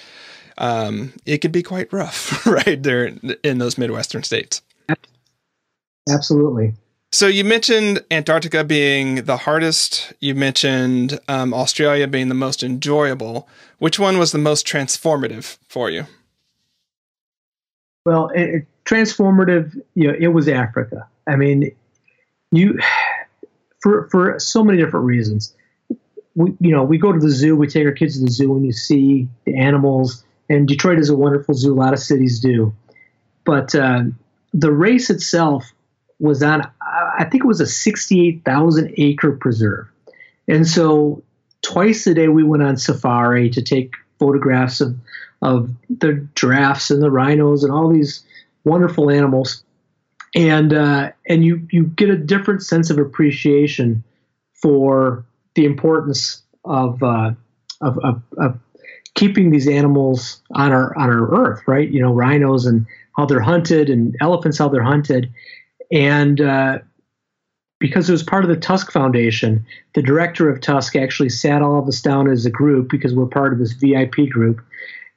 um, 0.57 1.13
it 1.25 1.39
could 1.39 1.51
be 1.51 1.63
quite 1.63 1.91
rough 1.91 2.45
right 2.47 2.81
there 2.81 3.11
in 3.43 3.57
those 3.57 3.77
midwestern 3.77 4.23
states. 4.23 4.61
Absolutely. 6.09 6.73
So 7.11 7.27
you 7.27 7.45
mentioned 7.45 8.03
Antarctica 8.11 8.63
being 8.63 9.23
the 9.23 9.37
hardest. 9.37 10.11
You 10.19 10.35
mentioned 10.35 11.19
um, 11.29 11.53
Australia 11.53 12.07
being 12.07 12.27
the 12.27 12.35
most 12.35 12.61
enjoyable. 12.61 13.47
Which 13.79 13.97
one 13.97 14.17
was 14.17 14.31
the 14.31 14.37
most 14.37 14.67
transformative 14.67 15.57
for 15.67 15.89
you? 15.89 16.05
Well, 18.05 18.29
it, 18.35 18.67
transformative. 18.83 19.81
You 19.95 20.09
know, 20.09 20.17
it 20.19 20.27
was 20.27 20.49
Africa. 20.49 21.07
I 21.27 21.37
mean, 21.37 21.71
you 22.51 22.79
for 23.81 24.09
for 24.09 24.37
so 24.39 24.63
many 24.63 24.77
different 24.77 25.05
reasons. 25.05 25.55
We, 26.35 26.53
you 26.59 26.71
know, 26.71 26.83
we 26.83 26.97
go 26.97 27.13
to 27.13 27.19
the 27.19 27.29
zoo. 27.29 27.55
We 27.55 27.67
take 27.67 27.85
our 27.85 27.93
kids 27.93 28.17
to 28.17 28.25
the 28.25 28.31
zoo, 28.31 28.55
and 28.57 28.65
you 28.65 28.73
see 28.73 29.29
the 29.45 29.57
animals. 29.57 30.25
And 30.49 30.67
Detroit 30.67 30.99
is 30.99 31.09
a 31.09 31.15
wonderful 31.15 31.53
zoo. 31.55 31.73
A 31.73 31.75
lot 31.75 31.93
of 31.93 31.99
cities 31.99 32.39
do, 32.39 32.73
but 33.45 33.73
uh, 33.75 34.03
the 34.53 34.71
race 34.71 35.09
itself 35.09 35.71
was 36.19 36.41
on, 36.41 36.61
I 36.81 37.25
think 37.25 37.43
it 37.43 37.47
was 37.47 37.61
a 37.61 37.67
68,000 37.67 38.93
acre 38.97 39.33
preserve. 39.33 39.87
And 40.47 40.67
so 40.67 41.23
twice 41.61 42.07
a 42.07 42.13
day 42.13 42.27
we 42.27 42.43
went 42.43 42.63
on 42.63 42.77
safari 42.77 43.49
to 43.49 43.61
take 43.61 43.93
photographs 44.19 44.81
of, 44.81 44.95
of 45.41 45.69
the 45.89 46.25
giraffes 46.35 46.89
and 46.89 47.01
the 47.01 47.11
rhinos 47.11 47.63
and 47.63 47.73
all 47.73 47.89
these 47.89 48.23
wonderful 48.63 49.09
animals. 49.09 49.63
And, 50.35 50.73
uh, 50.73 51.11
and 51.27 51.43
you, 51.43 51.67
you 51.71 51.83
get 51.83 52.09
a 52.09 52.17
different 52.17 52.63
sense 52.63 52.89
of 52.89 52.97
appreciation 52.97 54.03
for 54.53 55.25
the 55.55 55.65
importance 55.65 56.43
of, 56.63 57.01
uh, 57.03 57.31
of, 57.81 57.97
of, 57.99 58.21
of 58.37 58.59
keeping 59.15 59.49
these 59.49 59.67
animals 59.67 60.41
on 60.51 60.71
our 60.71 60.95
on 60.97 61.09
our 61.09 61.33
earth, 61.33 61.61
right? 61.67 61.89
You 61.89 62.01
know, 62.01 62.13
rhinos 62.13 62.65
and 62.65 62.85
how 63.17 63.25
they're 63.25 63.39
hunted, 63.39 63.89
and 63.89 64.15
elephants 64.21 64.57
how 64.57 64.69
they're 64.69 64.83
hunted, 64.83 65.33
and 65.91 66.39
uh, 66.39 66.79
because 67.79 68.09
it 68.09 68.11
was 68.11 68.23
part 68.23 68.43
of 68.43 68.49
the 68.49 68.55
Tusk 68.55 68.91
Foundation, 68.91 69.65
the 69.93 70.01
director 70.01 70.49
of 70.49 70.61
Tusk 70.61 70.95
actually 70.95 71.29
sat 71.29 71.61
all 71.61 71.79
of 71.79 71.87
us 71.87 72.01
down 72.01 72.29
as 72.29 72.45
a 72.45 72.49
group 72.49 72.89
because 72.89 73.13
we're 73.13 73.25
part 73.25 73.53
of 73.53 73.59
this 73.59 73.73
VIP 73.73 74.29
group 74.29 74.61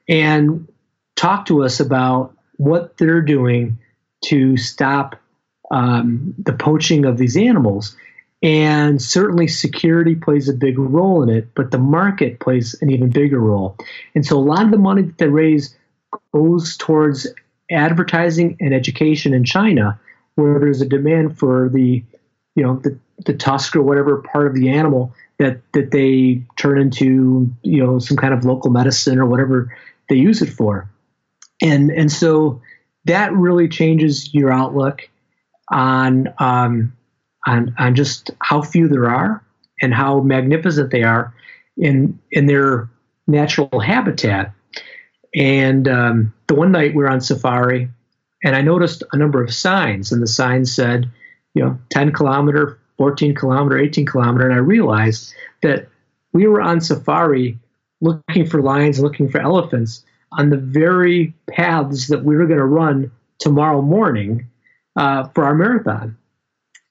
and 0.07 0.67
talked 1.15 1.47
to 1.47 1.63
us 1.63 1.79
about 1.79 2.33
what 2.57 2.97
they're 2.97 3.21
doing 3.21 3.77
to 4.25 4.57
stop 4.57 5.15
um, 5.71 6.33
the 6.37 6.53
poaching 6.53 7.05
of 7.05 7.17
these 7.17 7.37
animals. 7.37 7.95
And 8.41 9.01
certainly 9.01 9.47
security 9.47 10.15
plays 10.15 10.47
a 10.47 10.53
big 10.53 10.79
role 10.79 11.21
in 11.23 11.29
it, 11.29 11.53
but 11.55 11.71
the 11.71 11.77
market 11.77 12.39
plays 12.39 12.73
an 12.81 12.89
even 12.89 13.09
bigger 13.09 13.39
role. 13.39 13.77
And 14.15 14.25
so 14.25 14.37
a 14.37 14.39
lot 14.39 14.63
of 14.63 14.71
the 14.71 14.77
money 14.77 15.01
that 15.01 15.17
they 15.17 15.27
raise 15.27 15.75
goes 16.33 16.77
towards 16.77 17.27
advertising 17.69 18.55
and 18.61 18.73
education 18.73 19.33
in 19.33 19.43
China 19.43 19.99
where 20.35 20.59
there's 20.59 20.81
a 20.81 20.87
demand 20.87 21.37
for 21.37 21.69
the, 21.69 22.03
you 22.55 22.63
know, 22.63 22.77
the, 22.77 22.97
the 23.25 23.33
tusk 23.33 23.75
or 23.75 23.81
whatever 23.81 24.21
part 24.21 24.47
of 24.47 24.55
the 24.55 24.69
animal 24.69 25.13
that 25.37 25.61
that 25.73 25.91
they 25.91 26.43
turn 26.57 26.79
into, 26.79 27.53
you 27.63 27.83
know, 27.83 27.99
some 27.99 28.17
kind 28.17 28.33
of 28.33 28.45
local 28.45 28.71
medicine 28.71 29.19
or 29.19 29.25
whatever 29.25 29.75
they 30.07 30.15
use 30.15 30.41
it 30.41 30.49
for, 30.49 30.89
and 31.61 31.91
and 31.91 32.11
so 32.11 32.61
that 33.05 33.33
really 33.33 33.67
changes 33.67 34.33
your 34.33 34.51
outlook 34.51 35.09
on 35.71 36.33
um, 36.39 36.93
on 37.49 37.75
on 37.77 37.95
just 37.95 38.31
how 38.39 38.61
few 38.61 38.87
there 38.87 39.09
are 39.09 39.43
and 39.81 39.93
how 39.93 40.21
magnificent 40.21 40.91
they 40.91 41.03
are 41.03 41.33
in 41.77 42.19
in 42.31 42.45
their 42.45 42.89
natural 43.27 43.79
habitat. 43.79 44.53
And 45.35 45.87
um, 45.87 46.33
the 46.47 46.55
one 46.55 46.71
night 46.71 46.95
we 46.95 47.03
were 47.03 47.09
on 47.09 47.21
safari, 47.21 47.89
and 48.43 48.55
I 48.55 48.61
noticed 48.61 49.03
a 49.11 49.17
number 49.17 49.43
of 49.43 49.53
signs, 49.53 50.11
and 50.11 50.21
the 50.21 50.27
signs 50.27 50.73
said, 50.73 51.09
you 51.53 51.63
know, 51.63 51.77
10 51.89 52.13
kilometer, 52.13 52.79
14 52.97 53.35
kilometer, 53.35 53.77
18 53.77 54.05
kilometer. 54.07 54.45
And 54.45 54.55
I 54.55 54.57
realized 54.57 55.33
that 55.61 55.87
we 56.33 56.47
were 56.47 56.61
on 56.61 56.81
safari 56.81 57.59
looking 58.01 58.47
for 58.47 58.61
lions, 58.61 58.99
looking 58.99 59.29
for 59.29 59.39
elephants 59.39 60.03
on 60.31 60.49
the 60.49 60.57
very 60.57 61.33
paths 61.49 62.07
that 62.07 62.23
we 62.23 62.35
were 62.35 62.45
going 62.45 62.59
to 62.59 62.65
run 62.65 63.11
tomorrow 63.39 63.81
morning 63.81 64.47
uh, 64.95 65.27
for 65.29 65.43
our 65.43 65.55
marathon. 65.55 66.17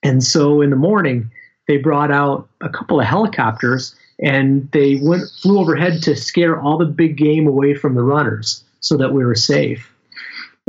And 0.03 0.23
so 0.23 0.61
in 0.61 0.69
the 0.69 0.75
morning, 0.75 1.29
they 1.67 1.77
brought 1.77 2.11
out 2.11 2.47
a 2.61 2.69
couple 2.69 2.99
of 2.99 3.05
helicopters 3.05 3.95
and 4.21 4.69
they 4.71 4.99
went 5.01 5.23
flew 5.41 5.59
overhead 5.59 6.01
to 6.03 6.15
scare 6.15 6.59
all 6.59 6.77
the 6.77 6.85
big 6.85 7.17
game 7.17 7.47
away 7.47 7.73
from 7.73 7.95
the 7.95 8.03
runners 8.03 8.63
so 8.81 8.97
that 8.97 9.13
we 9.13 9.23
were 9.23 9.35
safe 9.35 9.91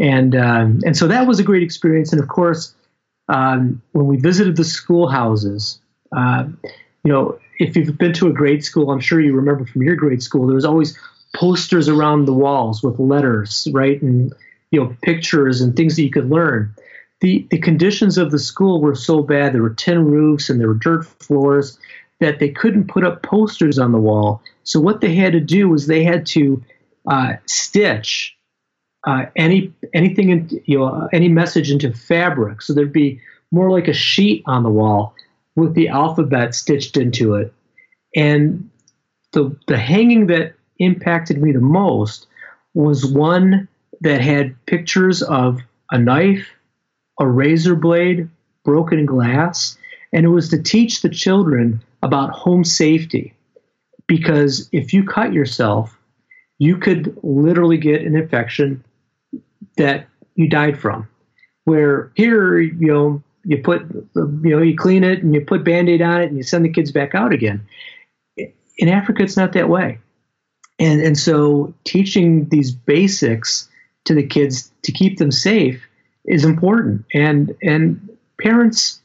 and 0.00 0.34
um, 0.34 0.80
and 0.84 0.96
so 0.96 1.07
that 1.07 1.26
was 1.26 1.38
a 1.38 1.42
great 1.42 1.62
experience. 1.62 2.11
And 2.12 2.20
of 2.20 2.28
course, 2.28 2.74
um, 3.28 3.82
when 3.92 4.07
we 4.07 4.16
visited 4.16 4.57
the 4.57 4.64
schoolhouses, 4.64 5.78
uh, 6.16 6.44
you 7.04 7.12
know, 7.12 7.38
if 7.59 7.76
you've 7.76 7.98
been 7.98 8.14
to 8.14 8.26
a 8.26 8.32
grade 8.32 8.64
school, 8.64 8.90
I'm 8.90 9.00
sure 9.00 9.20
you 9.20 9.34
remember 9.34 9.66
from 9.66 9.82
your 9.82 9.96
grade 9.96 10.22
school, 10.22 10.46
there 10.46 10.54
was 10.54 10.64
always 10.64 10.98
posters 11.36 11.88
around 11.88 12.24
the 12.24 12.32
walls 12.32 12.82
with 12.82 12.98
letters, 12.98 13.68
right, 13.72 14.00
and 14.00 14.32
you 14.70 14.80
know, 14.80 14.96
pictures 15.02 15.61
and 15.61 15.76
things 15.76 15.96
that 15.96 16.02
you 16.02 16.11
could 16.11 16.30
learn. 16.30 16.74
The 17.20 17.46
the 17.50 17.58
conditions 17.58 18.18
of 18.18 18.30
the 18.30 18.38
school 18.38 18.80
were 18.80 18.94
so 18.94 19.22
bad. 19.22 19.52
There 19.52 19.62
were 19.62 19.74
tin 19.74 20.04
roofs 20.06 20.48
and 20.48 20.60
there 20.60 20.68
were 20.68 20.74
dirt 20.74 21.04
floors 21.04 21.78
that 22.20 22.38
they 22.38 22.50
couldn't 22.50 22.88
put 22.88 23.04
up 23.04 23.22
posters 23.22 23.78
on 23.78 23.92
the 23.92 23.98
wall. 23.98 24.42
So 24.62 24.80
what 24.80 25.00
they 25.00 25.14
had 25.14 25.32
to 25.32 25.40
do 25.40 25.68
was 25.68 25.86
they 25.86 26.04
had 26.04 26.26
to 26.26 26.62
uh, 27.10 27.34
stitch 27.46 28.36
uh, 29.06 29.26
any 29.36 29.72
anything 29.94 30.30
in, 30.30 30.62
you 30.66 30.78
know 30.78 31.08
any 31.12 31.28
message 31.28 31.70
into 31.70 31.92
fabric. 31.92 32.62
So 32.62 32.74
there'd 32.74 32.92
be 32.92 33.20
more 33.50 33.70
like 33.70 33.88
a 33.88 33.92
sheet 33.92 34.42
on 34.46 34.62
the 34.62 34.70
wall 34.70 35.14
with 35.56 35.74
the 35.74 35.88
alphabet 35.88 36.54
stitched 36.54 36.96
into 36.96 37.34
it. 37.34 37.52
And 38.14 38.68
the 39.32 39.56
the 39.66 39.78
hanging 39.78 40.26
that 40.26 40.54
impacted 40.78 41.40
me 41.40 41.52
the 41.52 41.60
most 41.60 42.26
was 42.74 43.04
one 43.04 43.68
that 44.00 44.20
had 44.20 44.54
pictures 44.66 45.22
of 45.22 45.60
a 45.90 45.98
knife, 45.98 46.48
a 47.20 47.28
razor 47.28 47.76
blade, 47.76 48.28
broken 48.64 49.06
glass, 49.06 49.78
and 50.12 50.24
it 50.24 50.30
was 50.30 50.48
to 50.48 50.60
teach 50.60 51.02
the 51.02 51.08
children 51.08 51.82
about 52.02 52.30
home 52.30 52.64
safety. 52.64 53.34
Because 54.08 54.68
if 54.72 54.92
you 54.92 55.04
cut 55.04 55.32
yourself, 55.32 55.96
you 56.58 56.76
could 56.78 57.16
literally 57.22 57.76
get 57.76 58.02
an 58.02 58.16
infection 58.16 58.82
that 59.76 60.08
you 60.34 60.48
died 60.48 60.80
from. 60.80 61.08
Where 61.64 62.10
here, 62.16 62.58
you 62.58 62.88
know, 62.88 63.22
you 63.44 63.58
put, 63.58 63.82
you 64.16 64.40
know, 64.42 64.62
you 64.62 64.76
clean 64.76 65.04
it 65.04 65.22
and 65.22 65.34
you 65.34 65.42
put 65.42 65.62
band 65.62 65.88
aid 65.88 66.02
on 66.02 66.22
it 66.22 66.28
and 66.28 66.36
you 66.36 66.42
send 66.42 66.64
the 66.64 66.72
kids 66.72 66.90
back 66.90 67.14
out 67.14 67.32
again. 67.32 67.66
In 68.36 68.88
Africa, 68.88 69.22
it's 69.22 69.36
not 69.36 69.52
that 69.52 69.68
way. 69.68 69.98
And, 70.78 71.00
and 71.02 71.18
so 71.18 71.74
teaching 71.84 72.48
these 72.48 72.72
basics 72.72 73.68
to 74.06 74.14
the 74.14 74.26
kids 74.26 74.72
to 74.82 74.92
keep 74.92 75.18
them 75.18 75.30
safe 75.30 75.86
is 76.24 76.44
important. 76.44 77.04
And, 77.14 77.56
and 77.62 78.08
parents, 78.40 79.00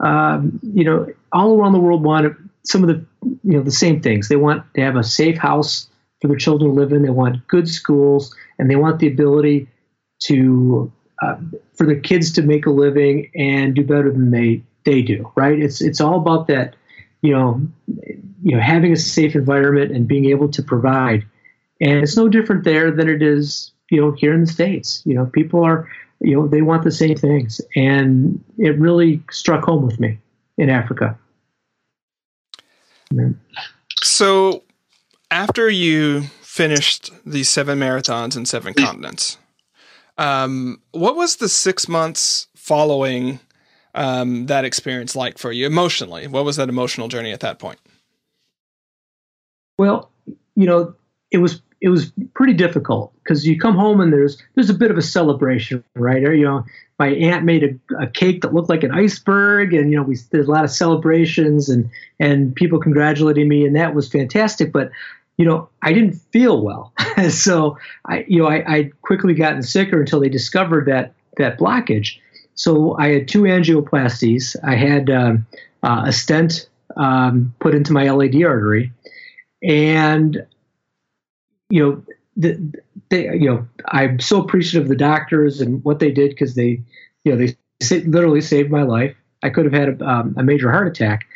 um, 0.00 0.60
you 0.62 0.84
know, 0.84 1.06
all 1.32 1.58
around 1.58 1.72
the 1.72 1.80
world 1.80 2.02
want 2.02 2.36
some 2.64 2.82
of 2.82 2.88
the, 2.88 3.04
you 3.22 3.56
know, 3.56 3.62
the 3.62 3.70
same 3.70 4.00
things. 4.00 4.28
They 4.28 4.36
want 4.36 4.64
to 4.74 4.80
have 4.80 4.96
a 4.96 5.04
safe 5.04 5.38
house 5.38 5.88
for 6.20 6.28
their 6.28 6.36
children 6.36 6.70
to 6.70 6.80
live 6.80 6.92
in. 6.92 7.02
They 7.02 7.10
want 7.10 7.46
good 7.48 7.68
schools, 7.68 8.34
and 8.58 8.70
they 8.70 8.76
want 8.76 8.98
the 8.98 9.06
ability 9.06 9.68
to 10.24 10.92
uh, 11.22 11.36
for 11.74 11.86
their 11.86 12.00
kids 12.00 12.32
to 12.32 12.42
make 12.42 12.66
a 12.66 12.70
living 12.70 13.30
and 13.34 13.74
do 13.74 13.84
better 13.84 14.10
than 14.10 14.30
they 14.30 14.62
they 14.84 15.02
do. 15.02 15.30
Right? 15.36 15.58
It's 15.58 15.80
it's 15.80 16.00
all 16.00 16.18
about 16.18 16.46
that. 16.48 16.76
You 17.22 17.32
know, 17.32 17.60
you 18.42 18.56
know, 18.56 18.60
having 18.60 18.92
a 18.92 18.96
safe 18.96 19.34
environment 19.34 19.92
and 19.92 20.08
being 20.08 20.26
able 20.26 20.48
to 20.50 20.62
provide. 20.62 21.24
And 21.80 22.02
it's 22.02 22.16
no 22.16 22.28
different 22.28 22.64
there 22.64 22.90
than 22.90 23.08
it 23.08 23.22
is, 23.22 23.72
you 23.90 24.00
know, 24.00 24.12
here 24.12 24.34
in 24.34 24.40
the 24.42 24.46
states. 24.46 25.02
You 25.04 25.14
know, 25.14 25.26
people 25.26 25.62
are, 25.64 25.88
you 26.20 26.36
know, 26.36 26.46
they 26.46 26.62
want 26.62 26.84
the 26.84 26.90
same 26.90 27.16
things, 27.16 27.60
and 27.74 28.42
it 28.58 28.78
really 28.78 29.22
struck 29.30 29.64
home 29.64 29.86
with 29.86 29.98
me 29.98 30.18
in 30.58 30.68
Africa. 30.68 31.18
So, 34.02 34.62
after 35.30 35.68
you 35.68 36.22
finished 36.42 37.10
these 37.24 37.48
seven 37.48 37.78
marathons 37.78 38.36
in 38.36 38.44
seven 38.44 38.74
continents, 38.74 39.38
um, 40.18 40.80
what 40.92 41.16
was 41.16 41.36
the 41.36 41.48
six 41.48 41.88
months 41.88 42.48
following 42.54 43.40
um, 43.94 44.46
that 44.46 44.64
experience 44.64 45.16
like 45.16 45.38
for 45.38 45.50
you 45.50 45.66
emotionally? 45.66 46.26
What 46.26 46.44
was 46.44 46.56
that 46.56 46.68
emotional 46.68 47.08
journey 47.08 47.32
at 47.32 47.40
that 47.40 47.58
point? 47.58 47.78
Well, 49.78 50.10
you 50.54 50.66
know, 50.66 50.94
it 51.30 51.38
was 51.38 51.62
it 51.80 51.88
was 51.88 52.12
pretty 52.34 52.52
difficult 52.52 53.12
because 53.22 53.46
you 53.46 53.58
come 53.58 53.74
home 53.74 54.00
and 54.00 54.12
there's 54.12 54.42
there's 54.54 54.70
a 54.70 54.74
bit 54.74 54.90
of 54.90 54.98
a 54.98 55.02
celebration, 55.02 55.82
right? 55.94 56.22
Or, 56.22 56.34
you 56.34 56.44
know, 56.44 56.64
my 56.98 57.08
aunt 57.08 57.44
made 57.44 57.64
a, 57.64 58.02
a, 58.02 58.06
cake 58.06 58.42
that 58.42 58.52
looked 58.52 58.68
like 58.68 58.82
an 58.82 58.90
iceberg, 58.92 59.72
and 59.72 59.90
you 59.90 59.96
know, 59.96 60.02
we 60.02 60.18
there's 60.30 60.48
a 60.48 60.50
lot 60.50 60.64
of 60.64 60.70
celebrations 60.70 61.70
and 61.70 61.90
and 62.18 62.54
people 62.54 62.78
congratulating 62.78 63.48
me, 63.48 63.64
and 63.64 63.74
that 63.74 63.94
was 63.94 64.08
fantastic. 64.10 64.70
But 64.70 64.90
you 65.38 65.46
know, 65.46 65.70
I 65.80 65.94
didn't 65.94 66.20
feel 66.32 66.60
well, 66.60 66.92
so 67.30 67.78
I 68.04 68.26
you 68.28 68.42
know 68.42 68.48
I 68.48 68.56
I 68.66 68.90
quickly 69.00 69.32
gotten 69.32 69.62
sicker 69.62 69.98
until 69.98 70.20
they 70.20 70.28
discovered 70.28 70.86
that 70.86 71.14
that 71.38 71.58
blockage. 71.58 72.18
So 72.54 72.94
I 72.98 73.08
had 73.08 73.28
two 73.28 73.42
angioplasties. 73.42 74.54
I 74.62 74.74
had 74.74 75.08
um, 75.08 75.46
uh, 75.82 76.02
a 76.08 76.12
stent 76.12 76.68
um, 76.98 77.54
put 77.60 77.74
into 77.74 77.94
my 77.94 78.10
LAD 78.10 78.42
artery, 78.42 78.92
and 79.62 80.44
you 81.70 81.82
know, 81.82 82.02
the, 82.36 82.72
they, 83.08 83.24
you 83.34 83.48
know, 83.50 83.66
I'm 83.88 84.20
so 84.20 84.40
appreciative 84.42 84.84
of 84.84 84.88
the 84.88 84.96
doctors 84.96 85.60
and 85.60 85.82
what 85.84 85.98
they 85.98 86.10
did 86.10 86.30
because 86.30 86.54
they, 86.54 86.82
you 87.24 87.32
know, 87.32 87.36
they 87.36 87.56
literally 88.02 88.40
saved 88.40 88.70
my 88.70 88.82
life. 88.82 89.16
I 89.42 89.50
could 89.50 89.64
have 89.64 89.74
had 89.74 90.00
a, 90.00 90.06
um, 90.06 90.34
a 90.36 90.42
major 90.42 90.70
heart 90.70 90.86
attack, 90.86 91.26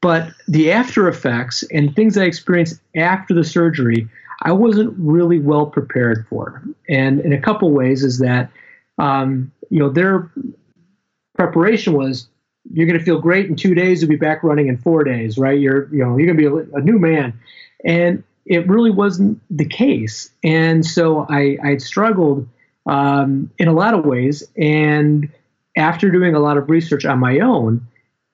but 0.00 0.32
the 0.48 0.72
after 0.72 1.08
effects 1.08 1.62
and 1.72 1.94
things 1.94 2.18
I 2.18 2.24
experienced 2.24 2.80
after 2.96 3.32
the 3.32 3.44
surgery, 3.44 4.08
I 4.42 4.52
wasn't 4.52 4.94
really 4.98 5.38
well 5.38 5.66
prepared 5.66 6.26
for. 6.28 6.62
And 6.88 7.20
in 7.20 7.32
a 7.32 7.40
couple 7.40 7.70
ways, 7.70 8.02
is 8.02 8.18
that, 8.18 8.50
um, 8.98 9.52
you 9.70 9.78
know, 9.78 9.88
their 9.88 10.30
preparation 11.36 11.94
was 11.94 12.28
you're 12.72 12.86
going 12.86 12.98
to 12.98 13.04
feel 13.04 13.20
great 13.20 13.46
in 13.46 13.56
two 13.56 13.74
days. 13.74 14.00
You'll 14.00 14.10
be 14.10 14.16
back 14.16 14.42
running 14.42 14.68
in 14.68 14.76
four 14.78 15.04
days, 15.04 15.38
right? 15.38 15.58
You're, 15.58 15.88
you 15.94 16.04
know, 16.04 16.16
you're 16.16 16.34
going 16.34 16.38
to 16.38 16.64
be 16.64 16.72
a, 16.72 16.76
a 16.76 16.80
new 16.80 16.98
man. 16.98 17.38
And 17.84 18.22
it 18.46 18.68
really 18.68 18.90
wasn't 18.90 19.40
the 19.50 19.64
case. 19.64 20.30
And 20.42 20.84
so 20.84 21.26
I, 21.28 21.58
I 21.62 21.76
struggled 21.78 22.46
um, 22.86 23.50
in 23.58 23.68
a 23.68 23.72
lot 23.72 23.94
of 23.94 24.04
ways. 24.04 24.42
And 24.56 25.30
after 25.76 26.10
doing 26.10 26.34
a 26.34 26.40
lot 26.40 26.56
of 26.56 26.68
research 26.68 27.04
on 27.04 27.18
my 27.18 27.38
own, 27.40 27.86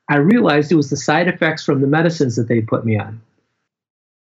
I 0.09 0.17
realized 0.17 0.73
it 0.73 0.77
was 0.77 0.91
the 0.91 0.97
side 0.97 1.29
effects 1.29 1.65
from 1.65 1.81
the 1.81 1.87
medicines 1.87 2.37
that 2.37 2.49
they 2.49 2.61
put 2.61 2.85
me 2.85 2.99
on. 2.99 3.21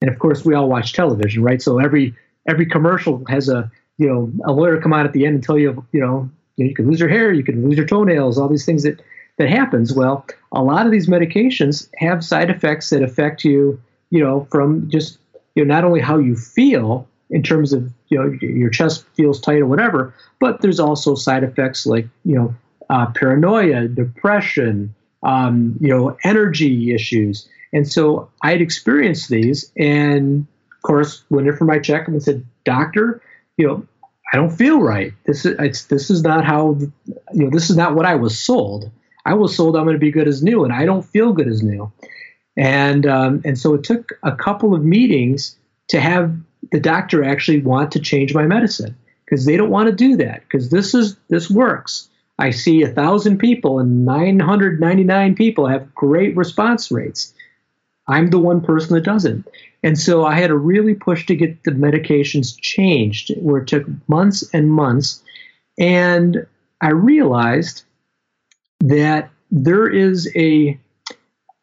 And 0.01 0.09
of 0.09 0.19
course, 0.19 0.43
we 0.43 0.53
all 0.53 0.67
watch 0.67 0.93
television, 0.93 1.43
right? 1.43 1.61
So 1.61 1.79
every 1.79 2.13
every 2.47 2.65
commercial 2.65 3.23
has 3.29 3.47
a 3.49 3.71
you 3.97 4.07
know 4.07 4.31
a 4.45 4.51
lawyer 4.51 4.81
come 4.81 4.93
out 4.93 5.05
at 5.05 5.13
the 5.13 5.25
end 5.25 5.35
and 5.35 5.43
tell 5.43 5.57
you 5.57 5.85
you 5.91 6.01
know 6.01 6.29
you 6.57 6.73
can 6.73 6.87
lose 6.89 6.99
your 6.99 7.07
hair, 7.07 7.31
you 7.31 7.43
can 7.43 7.63
lose 7.63 7.77
your 7.77 7.85
toenails, 7.85 8.37
all 8.37 8.49
these 8.49 8.65
things 8.65 8.83
that 8.83 9.01
that 9.37 9.49
happens. 9.49 9.93
Well, 9.93 10.25
a 10.51 10.61
lot 10.61 10.85
of 10.85 10.91
these 10.91 11.07
medications 11.07 11.87
have 11.97 12.23
side 12.23 12.49
effects 12.49 12.89
that 12.89 13.01
affect 13.01 13.45
you, 13.45 13.79
you 14.09 14.21
know, 14.21 14.47
from 14.51 14.89
just 14.89 15.19
you 15.55 15.65
know 15.65 15.73
not 15.73 15.83
only 15.83 15.99
how 15.99 16.17
you 16.17 16.35
feel 16.35 17.07
in 17.29 17.43
terms 17.43 17.73
of 17.73 17.91
you 18.09 18.17
know 18.17 18.37
your 18.41 18.69
chest 18.69 19.05
feels 19.15 19.39
tight 19.39 19.61
or 19.61 19.65
whatever, 19.65 20.13
but 20.39 20.61
there's 20.61 20.79
also 20.79 21.15
side 21.15 21.43
effects 21.43 21.85
like 21.85 22.07
you 22.25 22.35
know 22.35 22.55
uh, 22.89 23.07
paranoia, 23.11 23.87
depression, 23.87 24.93
um, 25.23 25.77
you 25.79 25.87
know 25.87 26.17
energy 26.23 26.93
issues. 26.93 27.47
And 27.73 27.89
so 27.89 28.29
I 28.43 28.51
had 28.51 28.61
experienced 28.61 29.29
these, 29.29 29.71
and 29.77 30.45
of 30.75 30.81
course 30.81 31.23
went 31.29 31.47
in 31.47 31.55
for 31.55 31.65
my 31.65 31.79
checkup 31.79 32.09
and 32.09 32.21
said, 32.21 32.45
"Doctor, 32.65 33.21
you 33.57 33.67
know 33.67 33.87
I 34.33 34.37
don't 34.37 34.51
feel 34.51 34.81
right. 34.81 35.13
This 35.25 35.45
is 35.45 35.85
this 35.87 36.09
is 36.09 36.23
not 36.23 36.45
how 36.45 36.77
you 36.79 36.93
know 37.33 37.49
this 37.49 37.69
is 37.69 37.75
not 37.75 37.95
what 37.95 38.05
I 38.05 38.15
was 38.15 38.37
sold. 38.39 38.89
I 39.25 39.33
was 39.33 39.55
sold 39.55 39.75
I'm 39.75 39.83
going 39.83 39.95
to 39.95 39.99
be 39.99 40.11
good 40.11 40.27
as 40.27 40.41
new, 40.41 40.63
and 40.63 40.73
I 40.73 40.85
don't 40.85 41.03
feel 41.03 41.33
good 41.33 41.47
as 41.47 41.61
new. 41.61 41.91
And 42.57 43.05
um, 43.05 43.41
and 43.45 43.57
so 43.57 43.73
it 43.73 43.83
took 43.83 44.13
a 44.23 44.35
couple 44.35 44.73
of 44.73 44.83
meetings 44.83 45.55
to 45.89 45.99
have 45.99 46.35
the 46.71 46.79
doctor 46.79 47.23
actually 47.23 47.61
want 47.61 47.91
to 47.93 47.99
change 47.99 48.33
my 48.33 48.45
medicine 48.45 48.95
because 49.25 49.45
they 49.45 49.57
don't 49.57 49.69
want 49.69 49.89
to 49.89 49.95
do 49.95 50.17
that 50.17 50.41
because 50.41 50.69
this 50.69 50.93
is 50.93 51.15
this 51.29 51.49
works. 51.49 52.09
I 52.37 52.49
see 52.49 52.81
a 52.81 52.87
thousand 52.87 53.37
people 53.37 53.79
and 53.79 54.03
999 54.03 55.35
people 55.35 55.67
have 55.67 55.93
great 55.93 56.35
response 56.35 56.91
rates. 56.91 57.33
I'm 58.07 58.29
the 58.29 58.39
one 58.39 58.61
person 58.61 58.95
that 58.95 59.03
doesn't. 59.03 59.47
And 59.83 59.97
so 59.97 60.25
I 60.25 60.35
had 60.35 60.47
to 60.47 60.57
really 60.57 60.93
push 60.93 61.25
to 61.27 61.35
get 61.35 61.63
the 61.63 61.71
medications 61.71 62.59
changed, 62.59 63.31
where 63.37 63.61
it 63.61 63.67
took 63.67 63.85
months 64.07 64.43
and 64.53 64.69
months. 64.69 65.23
And 65.79 66.45
I 66.81 66.91
realized 66.91 67.83
that 68.81 69.29
there 69.49 69.87
is 69.87 70.29
a 70.35 70.79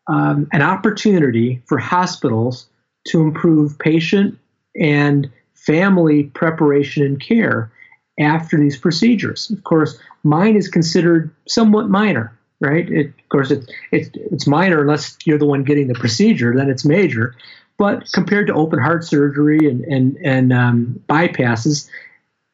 um, 0.09 0.49
an 0.53 0.63
opportunity 0.63 1.63
for 1.67 1.79
hospitals 1.79 2.67
to 3.09 3.21
improve 3.21 3.79
patient 3.79 4.39
and 4.79 5.31
family 5.55 6.25
preparation 6.25 7.05
and 7.05 7.21
care 7.21 7.71
after 8.19 8.57
these 8.57 8.77
procedures. 8.77 9.51
Of 9.51 9.65
course, 9.65 9.99
mine 10.25 10.57
is 10.57 10.69
considered 10.69 11.31
somewhat 11.47 11.89
minor, 11.89 12.37
right? 12.61 12.91
It, 12.91 13.07
of 13.07 13.29
course, 13.29 13.51
it, 13.51 13.71
it, 13.93 14.11
it's 14.15 14.47
minor 14.47 14.81
unless 14.81 15.17
you're 15.25 15.39
the 15.39 15.47
one 15.47 15.65
getting 15.65 15.89
the 15.89 15.95
procedure, 15.95 16.55
then 16.55 16.71
it's 16.71 16.85
major. 16.85 17.35
But 17.77 18.11
compared 18.13 18.49
to 18.49 18.55
open 18.55 18.81
heart 18.81 19.05
surgery 19.05 19.59
and, 19.59 19.85
and, 19.85 20.19
and 20.25 20.53
um, 20.53 21.01
bypasses, 21.09 21.89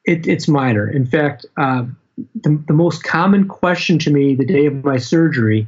it, 0.05 0.27
it's 0.27 0.49
minor. 0.49 0.91
In 0.91 1.07
fact, 1.07 1.47
uh, 1.57 1.85
the, 2.43 2.63
the 2.67 2.75
most 2.75 3.03
common 3.05 3.49
question 3.49 3.99
to 4.01 4.11
me 4.11 4.35
the 4.35 4.45
day 4.45 4.67
of 4.67 4.85
my 4.85 4.99
surgery 4.99 5.67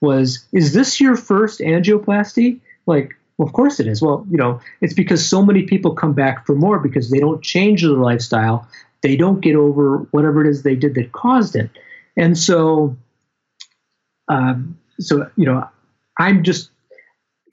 was, 0.00 0.46
Is 0.52 0.72
this 0.72 1.00
your 1.00 1.16
first 1.16 1.60
angioplasty? 1.60 2.60
Like, 2.86 3.14
well, 3.38 3.46
of 3.46 3.52
course 3.52 3.80
it 3.80 3.86
is. 3.86 4.00
Well, 4.00 4.26
you 4.30 4.36
know, 4.36 4.60
it's 4.80 4.94
because 4.94 5.26
so 5.26 5.44
many 5.44 5.62
people 5.62 5.94
come 5.94 6.12
back 6.12 6.46
for 6.46 6.54
more 6.54 6.78
because 6.78 7.10
they 7.10 7.18
don't 7.18 7.42
change 7.42 7.82
their 7.82 7.90
lifestyle. 7.92 8.66
They 9.02 9.16
don't 9.16 9.40
get 9.40 9.56
over 9.56 9.98
whatever 10.10 10.44
it 10.44 10.48
is 10.48 10.62
they 10.62 10.76
did 10.76 10.94
that 10.94 11.12
caused 11.12 11.54
it. 11.54 11.70
And 12.16 12.36
so, 12.36 12.96
um, 14.28 14.78
so, 14.98 15.30
you 15.36 15.44
know, 15.44 15.68
I'm 16.18 16.42
just, 16.42 16.70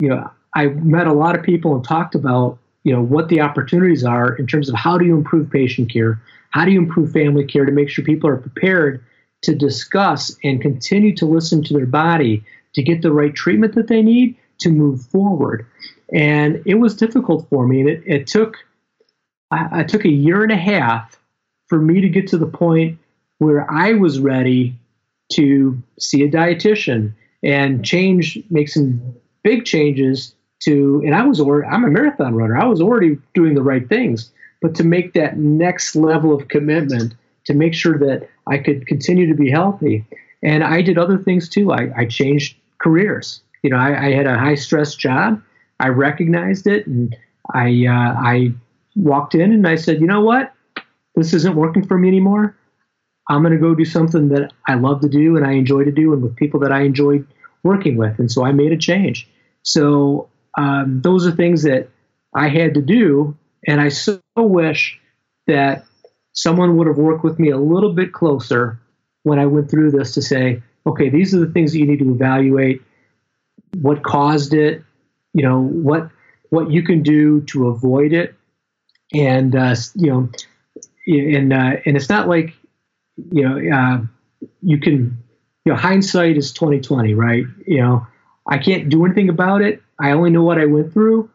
you 0.02 0.08
know, 0.08 0.30
I 0.56 0.68
met 0.68 1.08
a 1.08 1.14
lot 1.14 1.38
of 1.38 1.44
people 1.44 1.76
and 1.76 1.84
talked 1.84 2.16
about, 2.16 2.60
you 2.84 2.94
know, 2.94 3.02
what 3.02 3.28
the 3.28 3.41
opportunities 3.41 4.04
are 4.04 4.34
in 4.36 4.48
terms 4.48 4.70
of 4.70 4.76
how 4.76 4.98
do 4.98 5.06
you 5.06 5.16
improve 5.16 5.50
patient 5.50 5.91
care? 5.91 6.22
How 6.52 6.64
do 6.64 6.72
you 6.72 6.80
improve 6.80 7.12
family 7.12 7.46
care 7.46 7.66
to 7.66 7.72
make 7.72 7.89
sure 7.89 8.06
people 8.06 8.30
are 8.30 8.38
prepared 8.38 9.04
to 9.44 9.56
discuss 9.56 10.36
and 10.44 10.62
continue 10.62 11.16
to 11.16 11.26
listen 11.26 11.64
to 11.64 11.74
their 11.74 11.86
body 11.86 12.44
to 12.74 12.82
get 12.82 13.02
the 13.02 13.12
right 13.12 13.34
treatment 13.34 13.76
that 13.76 13.88
they 13.88 14.02
need 14.02 14.36
to 14.60 14.70
move 14.70 15.02
forward. 15.06 15.66
And 16.14 16.62
it 16.66 16.76
was 16.76 16.96
difficult 16.96 17.48
for 17.50 17.68
me. 17.68 17.82
And 17.82 17.89
it, 17.89 18.04
it 18.06 18.28
took 18.28 18.58
I, 19.54 19.82
I 19.82 19.84
took 19.84 20.06
a 20.06 20.10
year 20.10 20.44
and 20.44 20.52
a 20.52 20.58
half 20.58 21.20
for 21.68 21.80
me 21.80 22.02
to 22.02 22.10
get 22.10 22.28
to 22.30 22.38
the 22.38 22.48
point 22.48 22.98
where 23.38 23.70
I 23.72 23.94
was 23.94 24.20
ready 24.20 24.76
to 25.34 25.82
see 26.00 26.24
a 26.24 26.30
dietitian 26.30 27.14
and 27.44 27.86
change, 27.86 28.39
make 28.50 28.70
some 28.70 29.16
big 29.44 29.66
changes 29.66 30.34
to. 30.62 31.02
And 31.06 31.16
I 31.16 31.26
was 31.26 31.39
already, 31.39 31.68
I'm 31.68 31.84
a 31.84 31.89
marathon 31.89 32.36
runner. 32.36 32.58
I 32.58 32.66
was 32.66 32.82
already 32.82 33.18
doing 33.34 33.54
the 33.54 33.64
right 33.64 33.88
things, 33.88 34.32
but 34.62 34.76
to 34.76 34.84
make 34.84 35.14
that 35.14 35.38
next 35.38 35.96
level 35.96 36.34
of 36.34 36.48
commitment 36.48 37.14
to 37.46 37.54
make 37.54 37.74
sure 37.74 37.98
that 38.00 38.30
I 38.48 38.58
could 38.58 38.88
continue 38.88 39.28
to 39.28 39.34
be 39.34 39.50
healthy. 39.50 40.06
And 40.41 40.64
I 40.64 40.82
did 40.82 40.98
other 40.98 41.18
things 41.18 41.48
too. 41.48 41.72
I, 41.72 41.89
I 41.96 42.06
changed 42.06 42.58
careers. 42.80 43.41
You 43.64 43.70
know, 43.70 43.78
I, 43.78 44.08
I, 44.08 44.12
had 44.12 44.28
a 44.28 44.38
high 44.38 44.56
stress 44.56 44.96
job. 44.96 45.41
I 45.80 45.88
recognized 45.88 46.68
it, 46.68 46.86
and 46.86 47.16
I 47.54 47.86
uh, 47.88 48.14
I 48.20 48.54
walked 48.96 49.36
in 49.36 49.52
and 49.52 49.68
I 49.68 49.76
said, 49.76 50.02
you 50.02 50.08
know 50.08 50.22
what, 50.22 50.54
this 51.16 51.34
isn't 51.34 51.56
working 51.56 51.86
for 51.86 51.98
me 51.98 52.10
anymore. 52.10 52.56
I'm 53.30 53.41
going 53.41 53.54
to 53.54 53.60
go 53.60 53.74
do 53.74 53.86
something 53.86 54.30
that 54.30 54.52
I 54.68 54.76
love 54.76 55.02
to 55.02 55.10
do 55.10 55.38
and 55.38 55.46
I 55.48 55.54
enjoy 55.54 55.86
to 55.86 55.91
do, 55.91 56.14
and 56.14 56.22
with 56.22 56.36
people 56.36 56.60
that 56.60 56.72
I 56.72 56.82
enjoy 56.82 57.24
working 57.64 57.96
with. 57.96 58.20
And 58.20 58.30
so 58.30 58.46
I 58.46 58.52
made 58.52 58.74
a 58.74 58.78
change. 58.78 59.30
So 59.64 60.30
um, 60.58 61.02
those 61.02 61.26
are 61.26 61.32
things 61.32 61.64
that 61.64 61.89
I 62.36 62.50
had 62.50 62.74
to 62.74 62.82
do, 62.82 63.38
and 63.66 63.80
I 63.80 63.89
so 63.89 64.20
wish 64.36 65.00
that 65.48 65.86
someone 66.34 66.78
would 66.78 66.88
have 66.88 66.98
worked 66.98 67.24
with 67.24 67.40
me 67.40 67.50
a 67.50 67.58
little 67.58 67.94
bit 67.94 68.12
closer 68.12 68.80
when 69.24 69.40
I 69.40 69.46
went 69.46 69.70
through 69.70 69.92
this 69.92 70.14
to 70.16 70.22
say, 70.22 70.62
okay, 70.86 71.10
these 71.10 71.34
are 71.34 71.40
the 71.40 71.52
things 71.52 71.72
that 71.72 71.80
you 71.80 71.88
need 71.88 72.00
to 72.00 72.12
evaluate. 72.12 72.82
What 73.76 74.04
caused 74.04 74.54
it? 74.54 74.84
You 75.34 75.44
know 75.44 75.62
what 75.62 76.10
what 76.50 76.70
you 76.70 76.84
can 76.84 77.02
do 77.02 77.42
to 77.42 77.70
avoid 77.70 78.14
it, 78.14 78.36
and 79.14 79.56
uh, 79.56 79.76
you 79.96 80.12
know, 80.12 80.30
and 81.08 81.54
uh, 81.54 81.78
and 81.86 81.98
it's 81.98 82.10
not 82.10 82.28
like 82.28 82.54
you 83.32 83.48
know 83.48 83.76
uh, 83.76 84.02
you 84.62 84.80
can 84.80 85.18
you 85.66 85.72
know 85.72 85.76
hindsight 85.76 86.38
is 86.38 86.54
twenty 86.54 86.80
twenty, 86.80 87.16
right? 87.16 87.46
You 87.66 87.82
know, 87.82 88.08
I 88.48 88.60
can't 88.60 88.90
do 88.90 89.06
anything 89.06 89.30
about 89.30 89.64
it. 89.64 89.82
I 90.00 90.12
only 90.12 90.30
know 90.30 90.44
what 90.44 90.60
I 90.60 90.66
went 90.66 90.94
through, 90.94 91.32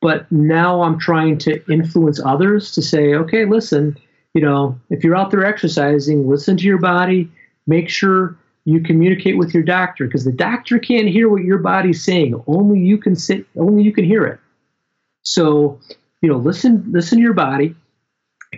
but 0.00 0.30
now 0.32 0.80
I'm 0.80 0.98
trying 0.98 1.36
to 1.38 1.62
influence 1.70 2.18
others 2.24 2.72
to 2.72 2.82
say, 2.82 3.14
okay, 3.14 3.44
listen, 3.44 3.98
you 4.34 4.40
know, 4.40 4.78
if 4.90 5.04
you're 5.04 5.16
out 5.16 5.30
there 5.30 5.44
exercising, 5.44 6.28
listen 6.28 6.56
to 6.56 6.64
your 6.64 6.78
body, 6.78 7.30
make 7.66 7.88
sure 7.88 8.36
you 8.64 8.80
communicate 8.80 9.36
with 9.36 9.52
your 9.52 9.62
doctor 9.62 10.06
because 10.06 10.24
the 10.24 10.32
doctor 10.32 10.78
can't 10.78 11.08
hear 11.08 11.28
what 11.28 11.42
your 11.42 11.58
body's 11.58 12.02
saying. 12.02 12.40
Only 12.46 12.80
you 12.80 12.96
can 12.96 13.16
sit, 13.16 13.46
only 13.56 13.82
you 13.82 13.92
can 13.92 14.04
hear 14.04 14.24
it. 14.24 14.40
So, 15.22 15.80
you 16.20 16.28
know, 16.28 16.36
listen, 16.36 16.84
listen 16.90 17.18
to 17.18 17.22
your 17.22 17.34
body, 17.34 17.74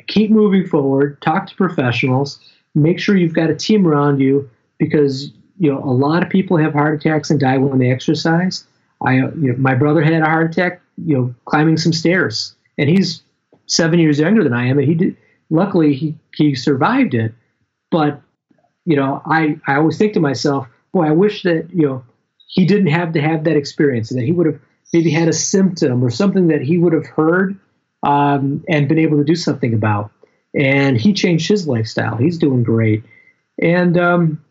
keep 0.06 0.30
moving 0.30 0.66
forward, 0.66 1.20
talk 1.22 1.46
to 1.48 1.54
professionals, 1.54 2.38
make 2.74 2.98
sure 2.98 3.16
you've 3.16 3.34
got 3.34 3.50
a 3.50 3.54
team 3.54 3.86
around 3.86 4.20
you 4.20 4.48
because 4.78 5.32
you 5.58 5.72
know 5.72 5.78
a 5.78 5.92
lot 5.92 6.22
of 6.22 6.28
people 6.28 6.56
have 6.56 6.72
heart 6.72 7.00
attacks 7.00 7.30
and 7.30 7.40
die 7.40 7.58
when 7.58 7.78
they 7.78 7.90
exercise. 7.90 8.66
I, 9.04 9.16
you 9.16 9.34
know, 9.34 9.56
my 9.56 9.74
brother 9.74 10.02
had 10.02 10.14
a 10.14 10.24
heart 10.24 10.50
attack, 10.50 10.80
you 11.04 11.16
know, 11.16 11.34
climbing 11.44 11.76
some 11.76 11.92
stairs, 11.92 12.54
and 12.78 12.88
he's 12.88 13.22
seven 13.66 13.98
years 13.98 14.18
younger 14.18 14.42
than 14.42 14.52
I 14.52 14.66
am, 14.66 14.78
and 14.78 14.88
he 14.88 14.94
did 14.94 15.16
luckily 15.50 15.94
he, 15.94 16.16
he 16.34 16.54
survived 16.54 17.14
it. 17.14 17.34
But, 17.90 18.20
you 18.84 18.96
know, 18.96 19.22
I, 19.24 19.58
I 19.66 19.76
always 19.76 19.98
think 19.98 20.14
to 20.14 20.20
myself, 20.20 20.66
boy, 20.92 21.06
I 21.06 21.12
wish 21.12 21.42
that, 21.44 21.68
you 21.72 21.86
know, 21.86 22.04
he 22.48 22.66
didn't 22.66 22.88
have 22.88 23.12
to 23.12 23.20
have 23.20 23.44
that 23.44 23.56
experience 23.56 24.10
that 24.10 24.22
he 24.22 24.32
would 24.32 24.46
have 24.46 24.60
maybe 24.92 25.10
had 25.10 25.28
a 25.28 25.32
symptom 25.32 26.04
or 26.04 26.10
something 26.10 26.48
that 26.48 26.62
he 26.62 26.78
would 26.78 26.92
have 26.92 27.06
heard 27.06 27.58
um, 28.02 28.64
and 28.68 28.88
been 28.88 28.98
able 28.98 29.18
to 29.18 29.24
do 29.24 29.34
something 29.34 29.74
about. 29.74 30.10
And 30.54 30.96
he 30.96 31.12
changed 31.12 31.48
his 31.48 31.66
lifestyle. 31.66 32.16
He's 32.16 32.38
doing 32.38 32.62
great. 32.62 33.02
And, 33.60 33.98
um, 33.98 34.44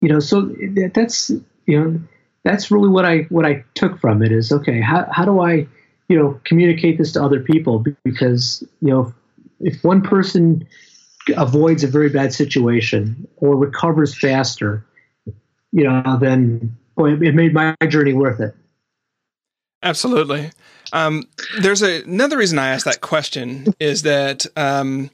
you 0.00 0.08
know, 0.08 0.20
so 0.20 0.54
that's, 0.94 1.30
you 1.66 1.80
know, 1.80 2.00
that's 2.44 2.70
really 2.70 2.88
what 2.88 3.04
I, 3.04 3.26
what 3.28 3.44
I 3.44 3.64
took 3.74 4.00
from 4.00 4.22
it 4.22 4.32
is, 4.32 4.52
okay, 4.52 4.80
how, 4.80 5.06
how 5.10 5.24
do 5.24 5.40
I, 5.40 5.66
you 6.08 6.18
know, 6.18 6.40
communicate 6.44 6.98
this 6.98 7.12
to 7.12 7.22
other 7.22 7.40
people? 7.40 7.84
Because, 8.04 8.62
you 8.80 8.88
know, 8.88 9.14
if 9.60 9.82
one 9.84 10.02
person 10.02 10.66
avoids 11.36 11.84
a 11.84 11.86
very 11.86 12.08
bad 12.08 12.32
situation 12.32 13.26
or 13.36 13.56
recovers 13.56 14.18
faster, 14.18 14.84
you 15.72 15.84
know, 15.84 16.18
then 16.20 16.76
boy, 16.96 17.12
it 17.12 17.34
made 17.34 17.52
my 17.54 17.74
journey 17.88 18.12
worth 18.12 18.40
it. 18.40 18.54
Absolutely. 19.82 20.50
Um, 20.92 21.24
there's 21.60 21.82
a, 21.82 22.02
another 22.02 22.36
reason 22.36 22.58
I 22.58 22.68
asked 22.68 22.84
that 22.84 23.00
question 23.00 23.72
is 23.78 24.02
that 24.02 24.44
um, 24.56 25.10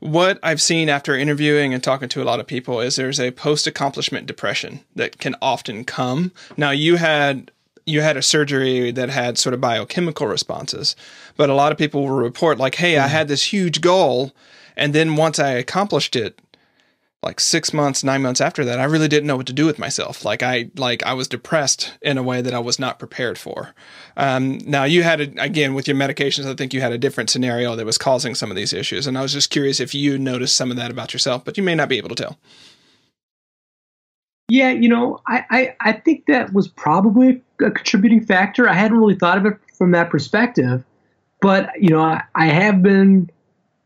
what 0.00 0.38
I've 0.42 0.62
seen 0.62 0.88
after 0.88 1.16
interviewing 1.16 1.74
and 1.74 1.82
talking 1.82 2.08
to 2.10 2.22
a 2.22 2.24
lot 2.24 2.40
of 2.40 2.46
people 2.46 2.80
is 2.80 2.96
there's 2.96 3.20
a 3.20 3.30
post 3.32 3.66
accomplishment 3.66 4.26
depression 4.26 4.80
that 4.94 5.18
can 5.18 5.34
often 5.42 5.84
come. 5.84 6.32
Now, 6.56 6.70
you 6.70 6.96
had 6.96 7.50
you 7.86 8.02
had 8.02 8.16
a 8.16 8.22
surgery 8.22 8.90
that 8.90 9.08
had 9.08 9.38
sort 9.38 9.54
of 9.54 9.60
biochemical 9.60 10.26
responses. 10.26 10.96
But 11.36 11.50
a 11.50 11.54
lot 11.54 11.72
of 11.72 11.78
people 11.78 12.02
will 12.02 12.10
report 12.10 12.58
like, 12.58 12.74
"Hey, 12.74 12.98
I 12.98 13.06
had 13.06 13.28
this 13.28 13.52
huge 13.52 13.80
goal, 13.80 14.32
and 14.76 14.94
then 14.94 15.16
once 15.16 15.38
I 15.38 15.50
accomplished 15.50 16.16
it, 16.16 16.40
like 17.22 17.40
six 17.40 17.72
months, 17.72 18.04
nine 18.04 18.22
months 18.22 18.40
after 18.40 18.64
that, 18.64 18.78
I 18.78 18.84
really 18.84 19.08
didn't 19.08 19.26
know 19.26 19.36
what 19.36 19.46
to 19.48 19.52
do 19.52 19.66
with 19.66 19.78
myself. 19.78 20.24
Like 20.24 20.42
I, 20.42 20.70
like 20.76 21.02
I 21.02 21.12
was 21.14 21.26
depressed 21.26 21.94
in 22.02 22.18
a 22.18 22.22
way 22.22 22.40
that 22.40 22.54
I 22.54 22.60
was 22.60 22.78
not 22.78 22.98
prepared 22.98 23.36
for. 23.36 23.74
Um, 24.16 24.58
now 24.58 24.84
you 24.84 25.02
had 25.02 25.20
a, 25.20 25.42
again 25.42 25.74
with 25.74 25.88
your 25.88 25.96
medications, 25.96 26.46
I 26.46 26.54
think 26.54 26.72
you 26.72 26.80
had 26.80 26.92
a 26.92 26.98
different 26.98 27.30
scenario 27.30 27.74
that 27.74 27.86
was 27.86 27.98
causing 27.98 28.34
some 28.34 28.50
of 28.50 28.56
these 28.56 28.72
issues, 28.72 29.06
and 29.06 29.18
I 29.18 29.22
was 29.22 29.32
just 29.32 29.50
curious 29.50 29.80
if 29.80 29.94
you 29.94 30.18
noticed 30.18 30.56
some 30.56 30.70
of 30.70 30.76
that 30.76 30.90
about 30.90 31.12
yourself, 31.12 31.44
but 31.44 31.56
you 31.56 31.62
may 31.62 31.74
not 31.74 31.88
be 31.88 31.98
able 31.98 32.10
to 32.10 32.14
tell. 32.14 32.38
Yeah, 34.48 34.70
you 34.70 34.88
know, 34.88 35.20
I, 35.26 35.44
I, 35.50 35.76
I 35.80 35.92
think 35.92 36.26
that 36.26 36.52
was 36.52 36.68
probably 36.68 37.42
a 37.60 37.70
contributing 37.70 38.24
factor. 38.24 38.68
I 38.68 38.74
hadn't 38.74 38.96
really 38.98 39.16
thought 39.16 39.38
of 39.38 39.46
it 39.46 39.58
from 39.76 39.90
that 39.90 40.08
perspective, 40.08 40.84
but 41.40 41.70
you 41.80 41.90
know, 41.90 42.00
I, 42.00 42.22
I 42.34 42.46
have 42.46 42.82
been 42.82 43.28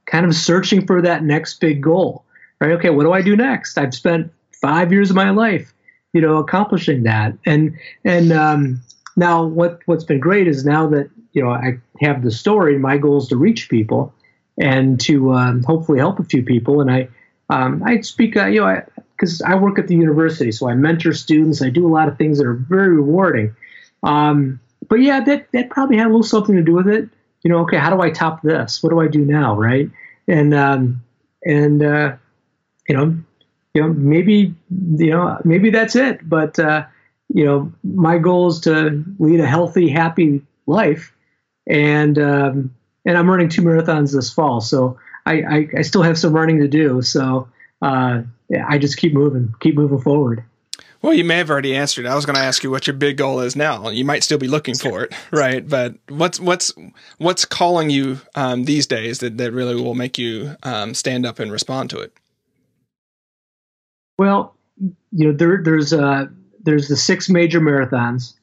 kind 0.04 0.26
of 0.26 0.34
searching 0.34 0.86
for 0.86 1.00
that 1.00 1.24
next 1.24 1.60
big 1.60 1.82
goal. 1.82 2.24
Right? 2.60 2.72
Okay, 2.72 2.90
what 2.90 3.04
do 3.04 3.12
I 3.12 3.22
do 3.22 3.36
next? 3.36 3.78
I've 3.78 3.94
spent 3.94 4.30
five 4.60 4.92
years 4.92 5.08
of 5.08 5.16
my 5.16 5.30
life, 5.30 5.72
you 6.12 6.20
know, 6.20 6.36
accomplishing 6.36 7.04
that, 7.04 7.32
and 7.46 7.74
and 8.04 8.30
um, 8.30 8.82
now 9.16 9.42
what 9.42 9.80
what's 9.86 10.04
been 10.04 10.20
great 10.20 10.46
is 10.46 10.62
now 10.62 10.86
that 10.88 11.08
you 11.32 11.42
know 11.42 11.50
I 11.50 11.78
have 12.02 12.22
the 12.22 12.30
story. 12.30 12.78
My 12.78 12.98
goal 12.98 13.16
is 13.16 13.28
to 13.28 13.36
reach 13.38 13.70
people 13.70 14.12
and 14.60 15.00
to 15.00 15.32
um, 15.32 15.62
hopefully 15.62 16.00
help 16.00 16.18
a 16.18 16.24
few 16.24 16.42
people. 16.42 16.82
And 16.82 16.90
I 16.90 17.08
um, 17.48 17.82
I 17.84 18.02
speak, 18.02 18.36
uh, 18.36 18.46
you 18.46 18.60
know, 18.60 18.82
because 19.20 19.42
I, 19.42 19.54
work 19.54 19.78
at 19.78 19.86
the 19.86 19.94
university, 19.94 20.50
so 20.50 20.68
I 20.68 20.74
mentor 20.74 21.12
students. 21.12 21.60
I 21.60 21.68
do 21.68 21.86
a 21.86 21.92
lot 21.92 22.08
of 22.08 22.16
things 22.16 22.38
that 22.38 22.46
are 22.46 22.54
very 22.54 22.94
rewarding. 22.96 23.54
Um, 24.02 24.60
but 24.88 24.96
yeah, 24.96 25.20
that 25.20 25.52
that 25.52 25.68
probably 25.68 25.98
had 25.98 26.06
a 26.06 26.08
little 26.08 26.22
something 26.22 26.56
to 26.56 26.62
do 26.62 26.72
with 26.72 26.88
it. 26.88 27.08
You 27.42 27.50
know, 27.50 27.58
okay, 27.60 27.76
how 27.76 27.94
do 27.94 28.00
I 28.00 28.10
top 28.10 28.42
this? 28.42 28.82
What 28.82 28.90
do 28.90 29.00
I 29.00 29.08
do 29.08 29.24
now, 29.24 29.56
right? 29.56 29.90
And 30.26 30.54
um, 30.54 31.02
and 31.44 31.82
uh, 31.82 32.16
you 32.88 32.96
know, 32.96 33.16
you 33.74 33.82
know, 33.82 33.88
maybe 33.92 34.54
you 34.70 35.10
know, 35.10 35.38
maybe 35.44 35.70
that's 35.70 35.96
it. 35.96 36.26
But 36.26 36.58
uh, 36.58 36.86
you 37.28 37.44
know, 37.44 37.72
my 37.84 38.16
goal 38.16 38.48
is 38.48 38.60
to 38.60 39.04
lead 39.18 39.40
a 39.40 39.46
healthy, 39.46 39.90
happy 39.90 40.42
life, 40.66 41.12
and 41.66 42.18
um, 42.18 42.74
and 43.04 43.18
I'm 43.18 43.28
running 43.28 43.50
two 43.50 43.62
marathons 43.62 44.14
this 44.14 44.32
fall, 44.32 44.62
so 44.62 44.98
I, 45.26 45.42
I, 45.42 45.68
I 45.78 45.82
still 45.82 46.02
have 46.02 46.18
some 46.18 46.32
running 46.32 46.60
to 46.60 46.68
do. 46.68 47.02
So 47.02 47.48
uh, 47.82 48.22
I 48.68 48.78
just 48.78 48.96
keep 48.96 49.14
moving, 49.14 49.54
keep 49.60 49.74
moving 49.74 50.00
forward. 50.00 50.44
Well, 51.02 51.14
you 51.14 51.24
may 51.24 51.38
have 51.38 51.48
already 51.48 51.74
answered. 51.74 52.04
I 52.04 52.14
was 52.14 52.26
going 52.26 52.36
to 52.36 52.42
ask 52.42 52.62
you 52.62 52.70
what 52.70 52.86
your 52.86 52.94
big 52.94 53.16
goal 53.16 53.40
is 53.40 53.56
now. 53.56 53.88
You 53.88 54.04
might 54.04 54.22
still 54.22 54.36
be 54.36 54.48
looking 54.48 54.74
for 54.74 55.04
it, 55.04 55.14
right? 55.30 55.66
But 55.66 55.94
what's 56.08 56.38
what's 56.38 56.74
what's 57.16 57.46
calling 57.46 57.88
you 57.88 58.20
um, 58.34 58.64
these 58.64 58.86
days 58.86 59.20
that, 59.20 59.38
that 59.38 59.52
really 59.52 59.74
will 59.74 59.94
make 59.94 60.18
you 60.18 60.56
um, 60.62 60.92
stand 60.92 61.24
up 61.24 61.38
and 61.38 61.50
respond 61.50 61.88
to 61.90 62.00
it? 62.00 62.12
Well, 64.18 64.54
you 65.12 65.28
know, 65.28 65.32
there, 65.32 65.62
there's 65.62 65.94
uh, 65.94 66.26
there's 66.62 66.88
the 66.88 66.96
six 66.96 67.30
major 67.30 67.60
marathons, 67.60 68.34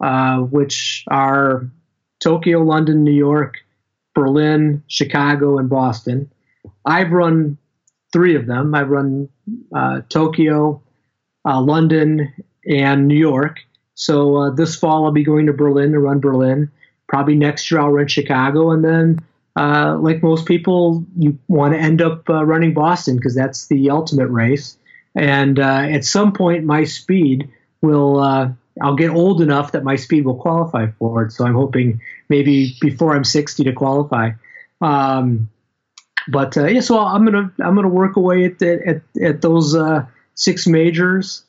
uh, 0.00 0.38
which 0.38 1.04
are 1.08 1.68
Tokyo, 2.20 2.62
London, 2.62 3.04
New 3.04 3.12
York, 3.12 3.58
Berlin, 4.14 4.82
Chicago, 4.86 5.58
and 5.58 5.68
Boston. 5.68 6.30
I've 6.86 7.12
run 7.12 7.58
three 8.12 8.36
of 8.36 8.46
them. 8.46 8.74
I've 8.74 8.88
run 8.88 9.28
uh, 9.74 10.02
Tokyo, 10.08 10.82
uh, 11.44 11.60
London, 11.60 12.32
and 12.68 13.06
New 13.06 13.18
York. 13.18 13.60
So 13.94 14.36
uh, 14.36 14.50
this 14.50 14.76
fall 14.76 15.04
I'll 15.04 15.12
be 15.12 15.24
going 15.24 15.46
to 15.46 15.52
Berlin 15.52 15.92
to 15.92 15.98
run 15.98 16.20
Berlin. 16.20 16.70
Probably 17.08 17.34
next 17.34 17.70
year 17.70 17.80
I'll 17.80 17.90
run 17.90 18.08
Chicago, 18.08 18.70
and 18.70 18.84
then 18.84 19.18
uh, 19.56 19.96
like 19.98 20.22
most 20.22 20.46
people, 20.46 21.04
you 21.16 21.38
want 21.48 21.72
to 21.72 21.80
end 21.80 22.02
up 22.02 22.28
uh, 22.28 22.44
running 22.44 22.74
Boston 22.74 23.16
because 23.16 23.34
that's 23.34 23.68
the 23.68 23.90
ultimate 23.90 24.28
race. 24.28 24.76
And 25.14 25.58
uh, 25.58 25.86
at 25.88 26.04
some 26.04 26.32
point, 26.32 26.64
my 26.64 26.84
speed 26.84 27.48
will 27.80 28.54
I'll 28.82 28.94
get 28.94 29.10
old 29.10 29.40
enough 29.40 29.72
that 29.72 29.84
my 29.84 29.96
speed 29.96 30.24
will 30.24 30.36
qualify 30.36 30.88
for 30.98 31.24
it. 31.24 31.32
So 31.32 31.46
I'm 31.46 31.54
hoping 31.54 32.00
maybe 32.28 32.76
before 32.80 33.14
I'm 33.14 33.24
60 33.24 33.64
to 33.64 33.72
qualify. 33.72 34.32
Um, 34.80 35.48
but 36.28 36.56
uh, 36.56 36.66
yeah, 36.66 36.80
so 36.80 36.98
I'm 36.98 37.24
gonna 37.24 37.52
I'm 37.60 37.74
gonna 37.74 37.88
work 37.88 38.16
away 38.16 38.44
at 38.44 38.62
at 38.62 39.02
at 39.22 39.42
those 39.42 39.74
uh, 39.74 40.04
six 40.34 40.66
majors, 40.66 41.44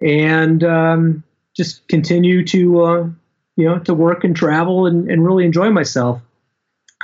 and 0.00 0.62
um, 0.62 1.24
just 1.56 1.86
continue 1.88 2.44
to 2.46 2.82
uh, 2.82 3.08
you 3.56 3.68
know 3.68 3.78
to 3.80 3.94
work 3.94 4.24
and 4.24 4.36
travel 4.36 4.86
and, 4.86 5.10
and 5.10 5.24
really 5.24 5.44
enjoy 5.44 5.70
myself. 5.70 6.20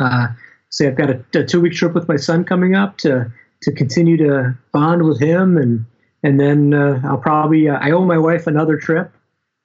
Uh, 0.01 0.29
say 0.71 0.87
I've 0.87 0.97
got 0.97 1.11
a, 1.11 1.25
a 1.35 1.45
two 1.45 1.61
week 1.61 1.75
trip 1.75 1.95
with 1.95 2.09
my 2.09 2.17
son 2.17 2.45
coming 2.45 2.75
up 2.75 2.99
to 2.99 3.33
to 3.63 3.73
continue 3.73 4.17
to 4.17 4.57
bond 4.73 5.05
with 5.05 5.21
him 5.21 5.57
and 5.57 5.85
and 6.23 6.39
then 6.39 6.73
uh, 6.73 7.01
I'll 7.05 7.19
probably 7.19 7.69
uh, 7.69 7.79
I 7.81 7.91
owe 7.91 8.05
my 8.05 8.19
wife 8.19 8.47
another 8.47 8.77
trip, 8.77 9.13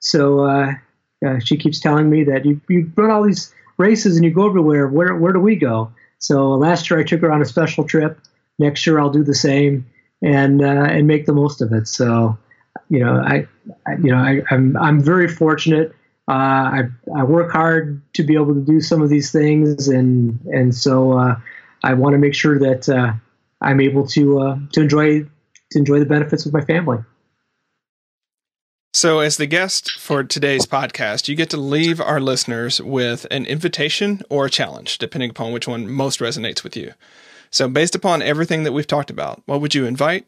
so 0.00 0.40
uh, 0.40 0.72
uh, 1.24 1.38
she 1.38 1.56
keeps 1.56 1.78
telling 1.78 2.10
me 2.10 2.24
that 2.24 2.44
you 2.44 2.60
you 2.68 2.90
run 2.96 3.10
all 3.10 3.22
these 3.22 3.54
races 3.76 4.16
and 4.16 4.24
you 4.24 4.32
go 4.32 4.48
everywhere. 4.48 4.88
Where 4.88 5.14
where 5.14 5.32
do 5.32 5.40
we 5.40 5.54
go? 5.54 5.92
So 6.18 6.50
last 6.50 6.90
year 6.90 7.00
I 7.00 7.04
took 7.04 7.20
her 7.20 7.32
on 7.32 7.42
a 7.42 7.44
special 7.44 7.84
trip. 7.84 8.20
Next 8.58 8.86
year 8.86 8.98
I'll 8.98 9.10
do 9.10 9.24
the 9.24 9.34
same 9.34 9.86
and 10.22 10.62
uh, 10.62 10.86
and 10.90 11.06
make 11.06 11.26
the 11.26 11.32
most 11.32 11.62
of 11.62 11.72
it. 11.72 11.86
So 11.88 12.38
you 12.88 13.00
know 13.00 13.14
I, 13.14 13.46
I 13.86 13.92
you 14.02 14.10
know 14.10 14.18
I, 14.18 14.42
I'm, 14.50 14.76
I'm 14.76 15.00
very 15.00 15.28
fortunate. 15.28 15.94
Uh, 16.28 16.32
I 16.32 16.82
I 17.16 17.24
work 17.24 17.50
hard 17.52 18.02
to 18.14 18.22
be 18.22 18.34
able 18.34 18.54
to 18.54 18.60
do 18.60 18.80
some 18.80 19.00
of 19.00 19.08
these 19.08 19.32
things 19.32 19.88
and 19.88 20.40
and 20.52 20.74
so 20.74 21.36
I 21.82 21.94
want 21.94 22.14
to 22.14 22.18
make 22.18 22.34
sure 22.34 22.58
that 22.58 23.18
I'm 23.60 23.80
able 23.80 24.06
to 24.08 24.68
to 24.72 24.80
enjoy 24.80 25.22
to 25.70 25.78
enjoy 25.78 25.98
the 25.98 26.06
benefits 26.06 26.44
with 26.44 26.54
my 26.54 26.62
family. 26.62 26.98
So, 28.98 29.20
as 29.20 29.36
the 29.36 29.46
guest 29.46 29.92
for 29.92 30.24
today's 30.24 30.66
podcast, 30.66 31.28
you 31.28 31.36
get 31.36 31.50
to 31.50 31.56
leave 31.56 32.00
our 32.00 32.18
listeners 32.18 32.82
with 32.82 33.28
an 33.30 33.46
invitation 33.46 34.22
or 34.28 34.46
a 34.46 34.50
challenge, 34.50 34.98
depending 34.98 35.30
upon 35.30 35.52
which 35.52 35.68
one 35.68 35.88
most 35.88 36.18
resonates 36.18 36.64
with 36.64 36.76
you. 36.76 36.94
So, 37.52 37.68
based 37.68 37.94
upon 37.94 38.22
everything 38.22 38.64
that 38.64 38.72
we've 38.72 38.88
talked 38.88 39.08
about, 39.08 39.40
what 39.46 39.60
would 39.60 39.72
you 39.72 39.86
invite 39.86 40.26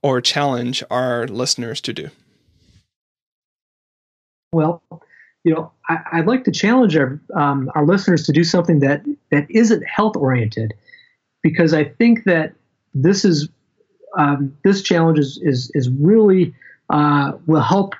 or 0.00 0.20
challenge 0.20 0.84
our 0.92 1.26
listeners 1.26 1.80
to 1.80 1.92
do? 1.92 2.10
Well, 4.52 4.80
you 5.42 5.54
know, 5.54 5.72
I, 5.88 6.20
would 6.20 6.28
like 6.28 6.44
to 6.44 6.52
challenge 6.52 6.96
our 6.96 7.20
um, 7.34 7.68
our 7.74 7.84
listeners 7.84 8.24
to 8.26 8.32
do 8.32 8.44
something 8.44 8.78
that 8.78 9.02
that 9.32 9.50
isn't 9.50 9.82
health 9.82 10.14
oriented, 10.14 10.72
because 11.42 11.74
I 11.74 11.82
think 11.82 12.22
that 12.26 12.54
this 12.94 13.24
is 13.24 13.48
um, 14.16 14.56
this 14.62 14.82
challenge 14.82 15.18
is 15.18 15.40
is, 15.42 15.72
is 15.74 15.90
really 15.90 16.54
uh, 16.90 17.32
will 17.46 17.60
help 17.60 17.94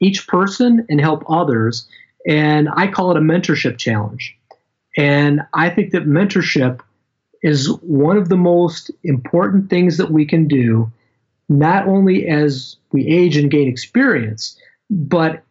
each 0.00 0.26
person 0.26 0.86
and 0.88 1.00
help 1.00 1.24
others. 1.28 1.86
And 2.26 2.68
I 2.74 2.86
call 2.88 3.10
it 3.10 3.16
a 3.16 3.20
mentorship 3.20 3.78
challenge. 3.78 4.36
And 4.96 5.42
I 5.54 5.70
think 5.70 5.92
that 5.92 6.06
mentorship 6.06 6.80
is 7.42 7.68
one 7.80 8.16
of 8.16 8.28
the 8.28 8.36
most 8.36 8.90
important 9.04 9.70
things 9.70 9.96
that 9.96 10.10
we 10.10 10.26
can 10.26 10.46
do, 10.46 10.90
not 11.48 11.86
only 11.86 12.26
as 12.26 12.76
we 12.92 13.06
age 13.06 13.36
and 13.36 13.50
gain 13.50 13.68
experience, 13.68 14.58
but 14.90 15.42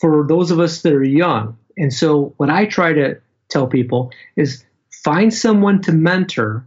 for 0.00 0.26
those 0.26 0.50
of 0.50 0.60
us 0.60 0.82
that 0.82 0.92
are 0.92 1.04
young. 1.04 1.56
And 1.76 1.92
so, 1.92 2.34
what 2.36 2.50
I 2.50 2.66
try 2.66 2.92
to 2.92 3.20
tell 3.48 3.66
people 3.66 4.12
is 4.36 4.64
find 5.02 5.34
someone 5.34 5.82
to 5.82 5.92
mentor 5.92 6.64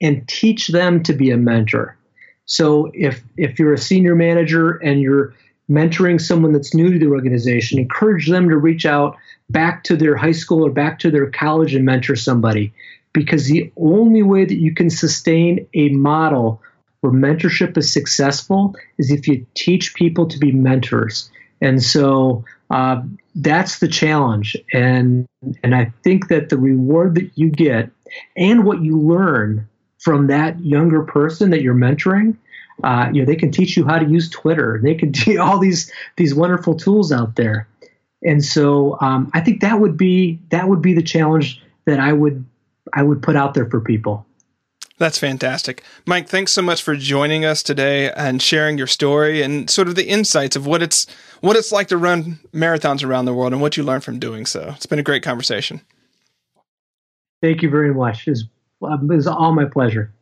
and 0.00 0.26
teach 0.28 0.68
them 0.68 1.02
to 1.04 1.12
be 1.12 1.30
a 1.30 1.36
mentor. 1.36 1.96
So 2.46 2.90
if 2.94 3.22
if 3.36 3.58
you're 3.58 3.72
a 3.72 3.78
senior 3.78 4.14
manager 4.14 4.72
and 4.72 5.00
you're 5.00 5.34
mentoring 5.70 6.20
someone 6.20 6.52
that's 6.52 6.74
new 6.74 6.92
to 6.92 6.98
the 6.98 7.06
organization, 7.06 7.78
encourage 7.78 8.28
them 8.28 8.48
to 8.48 8.56
reach 8.56 8.84
out 8.84 9.16
back 9.50 9.84
to 9.84 9.96
their 9.96 10.16
high 10.16 10.32
school 10.32 10.66
or 10.66 10.70
back 10.70 10.98
to 11.00 11.10
their 11.10 11.30
college 11.30 11.74
and 11.74 11.84
mentor 11.84 12.16
somebody. 12.16 12.72
Because 13.12 13.46
the 13.46 13.70
only 13.76 14.22
way 14.22 14.44
that 14.44 14.56
you 14.56 14.74
can 14.74 14.90
sustain 14.90 15.66
a 15.74 15.90
model 15.90 16.60
where 17.00 17.12
mentorship 17.12 17.76
is 17.76 17.92
successful 17.92 18.74
is 18.98 19.10
if 19.10 19.28
you 19.28 19.44
teach 19.54 19.94
people 19.94 20.26
to 20.26 20.38
be 20.38 20.52
mentors. 20.52 21.30
And 21.60 21.82
so 21.82 22.44
uh, 22.70 23.02
that's 23.34 23.80
the 23.80 23.88
challenge. 23.88 24.56
And 24.72 25.26
and 25.62 25.74
I 25.74 25.92
think 26.02 26.28
that 26.28 26.48
the 26.48 26.58
reward 26.58 27.14
that 27.16 27.30
you 27.34 27.50
get 27.50 27.90
and 28.36 28.64
what 28.64 28.82
you 28.82 28.98
learn 28.98 29.68
from 30.02 30.26
that 30.26 30.58
younger 30.60 31.02
person 31.02 31.50
that 31.50 31.62
you're 31.62 31.74
mentoring. 31.74 32.36
Uh, 32.82 33.08
you 33.12 33.22
know, 33.22 33.26
they 33.26 33.36
can 33.36 33.52
teach 33.52 33.76
you 33.76 33.86
how 33.86 33.98
to 33.98 34.06
use 34.06 34.28
Twitter. 34.28 34.80
They 34.82 34.94
can 34.94 35.12
teach 35.12 35.38
all 35.38 35.58
these 35.58 35.90
these 36.16 36.34
wonderful 36.34 36.74
tools 36.74 37.12
out 37.12 37.36
there. 37.36 37.68
And 38.24 38.44
so 38.44 38.98
um, 39.00 39.30
I 39.34 39.40
think 39.40 39.60
that 39.62 39.80
would 39.80 39.96
be 39.96 40.40
that 40.50 40.68
would 40.68 40.82
be 40.82 40.92
the 40.92 41.02
challenge 41.02 41.62
that 41.86 42.00
I 42.00 42.12
would 42.12 42.44
I 42.92 43.02
would 43.02 43.22
put 43.22 43.36
out 43.36 43.54
there 43.54 43.68
for 43.68 43.80
people. 43.80 44.26
That's 44.98 45.18
fantastic. 45.18 45.82
Mike, 46.06 46.28
thanks 46.28 46.52
so 46.52 46.62
much 46.62 46.82
for 46.82 46.94
joining 46.94 47.44
us 47.44 47.62
today 47.62 48.12
and 48.12 48.40
sharing 48.40 48.78
your 48.78 48.86
story 48.86 49.42
and 49.42 49.68
sort 49.68 49.88
of 49.88 49.96
the 49.96 50.06
insights 50.06 50.54
of 50.54 50.66
what 50.66 50.82
it's 50.82 51.06
what 51.40 51.56
it's 51.56 51.72
like 51.72 51.88
to 51.88 51.96
run 51.96 52.38
marathons 52.52 53.04
around 53.04 53.24
the 53.24 53.34
world 53.34 53.52
and 53.52 53.60
what 53.60 53.76
you 53.76 53.82
learned 53.82 54.04
from 54.04 54.18
doing 54.18 54.46
so. 54.46 54.72
It's 54.76 54.86
been 54.86 55.00
a 55.00 55.04
great 55.04 55.22
conversation. 55.22 55.80
Thank 57.40 57.62
you 57.62 57.70
very 57.70 57.92
much. 57.92 58.28
It's 58.28 58.44
it 58.84 59.02
was 59.02 59.26
all 59.26 59.52
my 59.52 59.64
pleasure. 59.64 60.12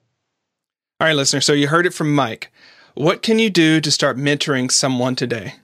All 1.00 1.06
right, 1.06 1.16
listener. 1.16 1.40
So 1.40 1.52
you 1.52 1.68
heard 1.68 1.86
it 1.86 1.94
from 1.94 2.14
Mike. 2.14 2.52
What 2.94 3.22
can 3.22 3.38
you 3.38 3.50
do 3.50 3.80
to 3.80 3.90
start 3.90 4.16
mentoring 4.16 4.70
someone 4.70 5.16
today? 5.16 5.54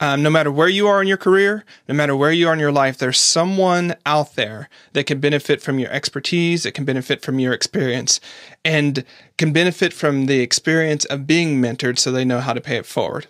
Um, 0.00 0.22
no 0.22 0.30
matter 0.30 0.50
where 0.50 0.68
you 0.68 0.88
are 0.88 1.00
in 1.00 1.06
your 1.06 1.16
career, 1.16 1.64
no 1.88 1.94
matter 1.94 2.16
where 2.16 2.32
you 2.32 2.48
are 2.48 2.52
in 2.52 2.58
your 2.58 2.72
life, 2.72 2.98
there's 2.98 3.20
someone 3.20 3.94
out 4.04 4.34
there 4.34 4.68
that 4.94 5.06
can 5.06 5.20
benefit 5.20 5.62
from 5.62 5.78
your 5.78 5.92
expertise, 5.92 6.64
that 6.64 6.74
can 6.74 6.84
benefit 6.84 7.22
from 7.22 7.38
your 7.38 7.52
experience, 7.52 8.18
and 8.64 9.04
can 9.38 9.52
benefit 9.52 9.92
from 9.92 10.26
the 10.26 10.40
experience 10.40 11.04
of 11.04 11.26
being 11.26 11.62
mentored 11.62 12.00
so 12.00 12.10
they 12.10 12.24
know 12.24 12.40
how 12.40 12.52
to 12.52 12.60
pay 12.60 12.76
it 12.76 12.86
forward. 12.86 13.28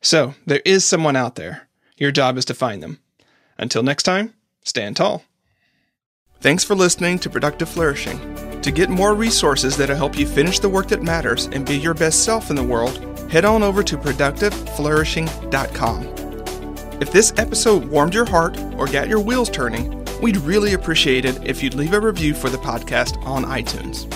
So 0.00 0.34
there 0.46 0.62
is 0.64 0.82
someone 0.82 1.14
out 1.14 1.34
there. 1.34 1.68
Your 1.98 2.10
job 2.10 2.38
is 2.38 2.46
to 2.46 2.54
find 2.54 2.82
them. 2.82 3.00
Until 3.58 3.82
next 3.82 4.04
time, 4.04 4.32
stand 4.64 4.96
tall. 4.96 5.24
Thanks 6.40 6.62
for 6.62 6.76
listening 6.76 7.18
to 7.20 7.28
Productive 7.28 7.68
Flourishing. 7.68 8.60
To 8.62 8.70
get 8.70 8.90
more 8.90 9.12
resources 9.14 9.76
that'll 9.76 9.96
help 9.96 10.16
you 10.16 10.24
finish 10.24 10.60
the 10.60 10.68
work 10.68 10.86
that 10.88 11.02
matters 11.02 11.46
and 11.46 11.66
be 11.66 11.76
your 11.76 11.94
best 11.94 12.22
self 12.22 12.48
in 12.48 12.54
the 12.54 12.62
world, 12.62 12.96
head 13.28 13.44
on 13.44 13.64
over 13.64 13.82
to 13.82 13.96
productiveflourishing.com. 13.96 16.04
If 17.00 17.10
this 17.10 17.32
episode 17.38 17.86
warmed 17.86 18.14
your 18.14 18.24
heart 18.24 18.56
or 18.76 18.86
got 18.86 19.08
your 19.08 19.18
wheels 19.18 19.50
turning, 19.50 20.04
we'd 20.20 20.36
really 20.36 20.74
appreciate 20.74 21.24
it 21.24 21.44
if 21.44 21.60
you'd 21.60 21.74
leave 21.74 21.92
a 21.92 22.00
review 22.00 22.34
for 22.34 22.50
the 22.50 22.58
podcast 22.58 23.20
on 23.26 23.44
iTunes. 23.44 24.06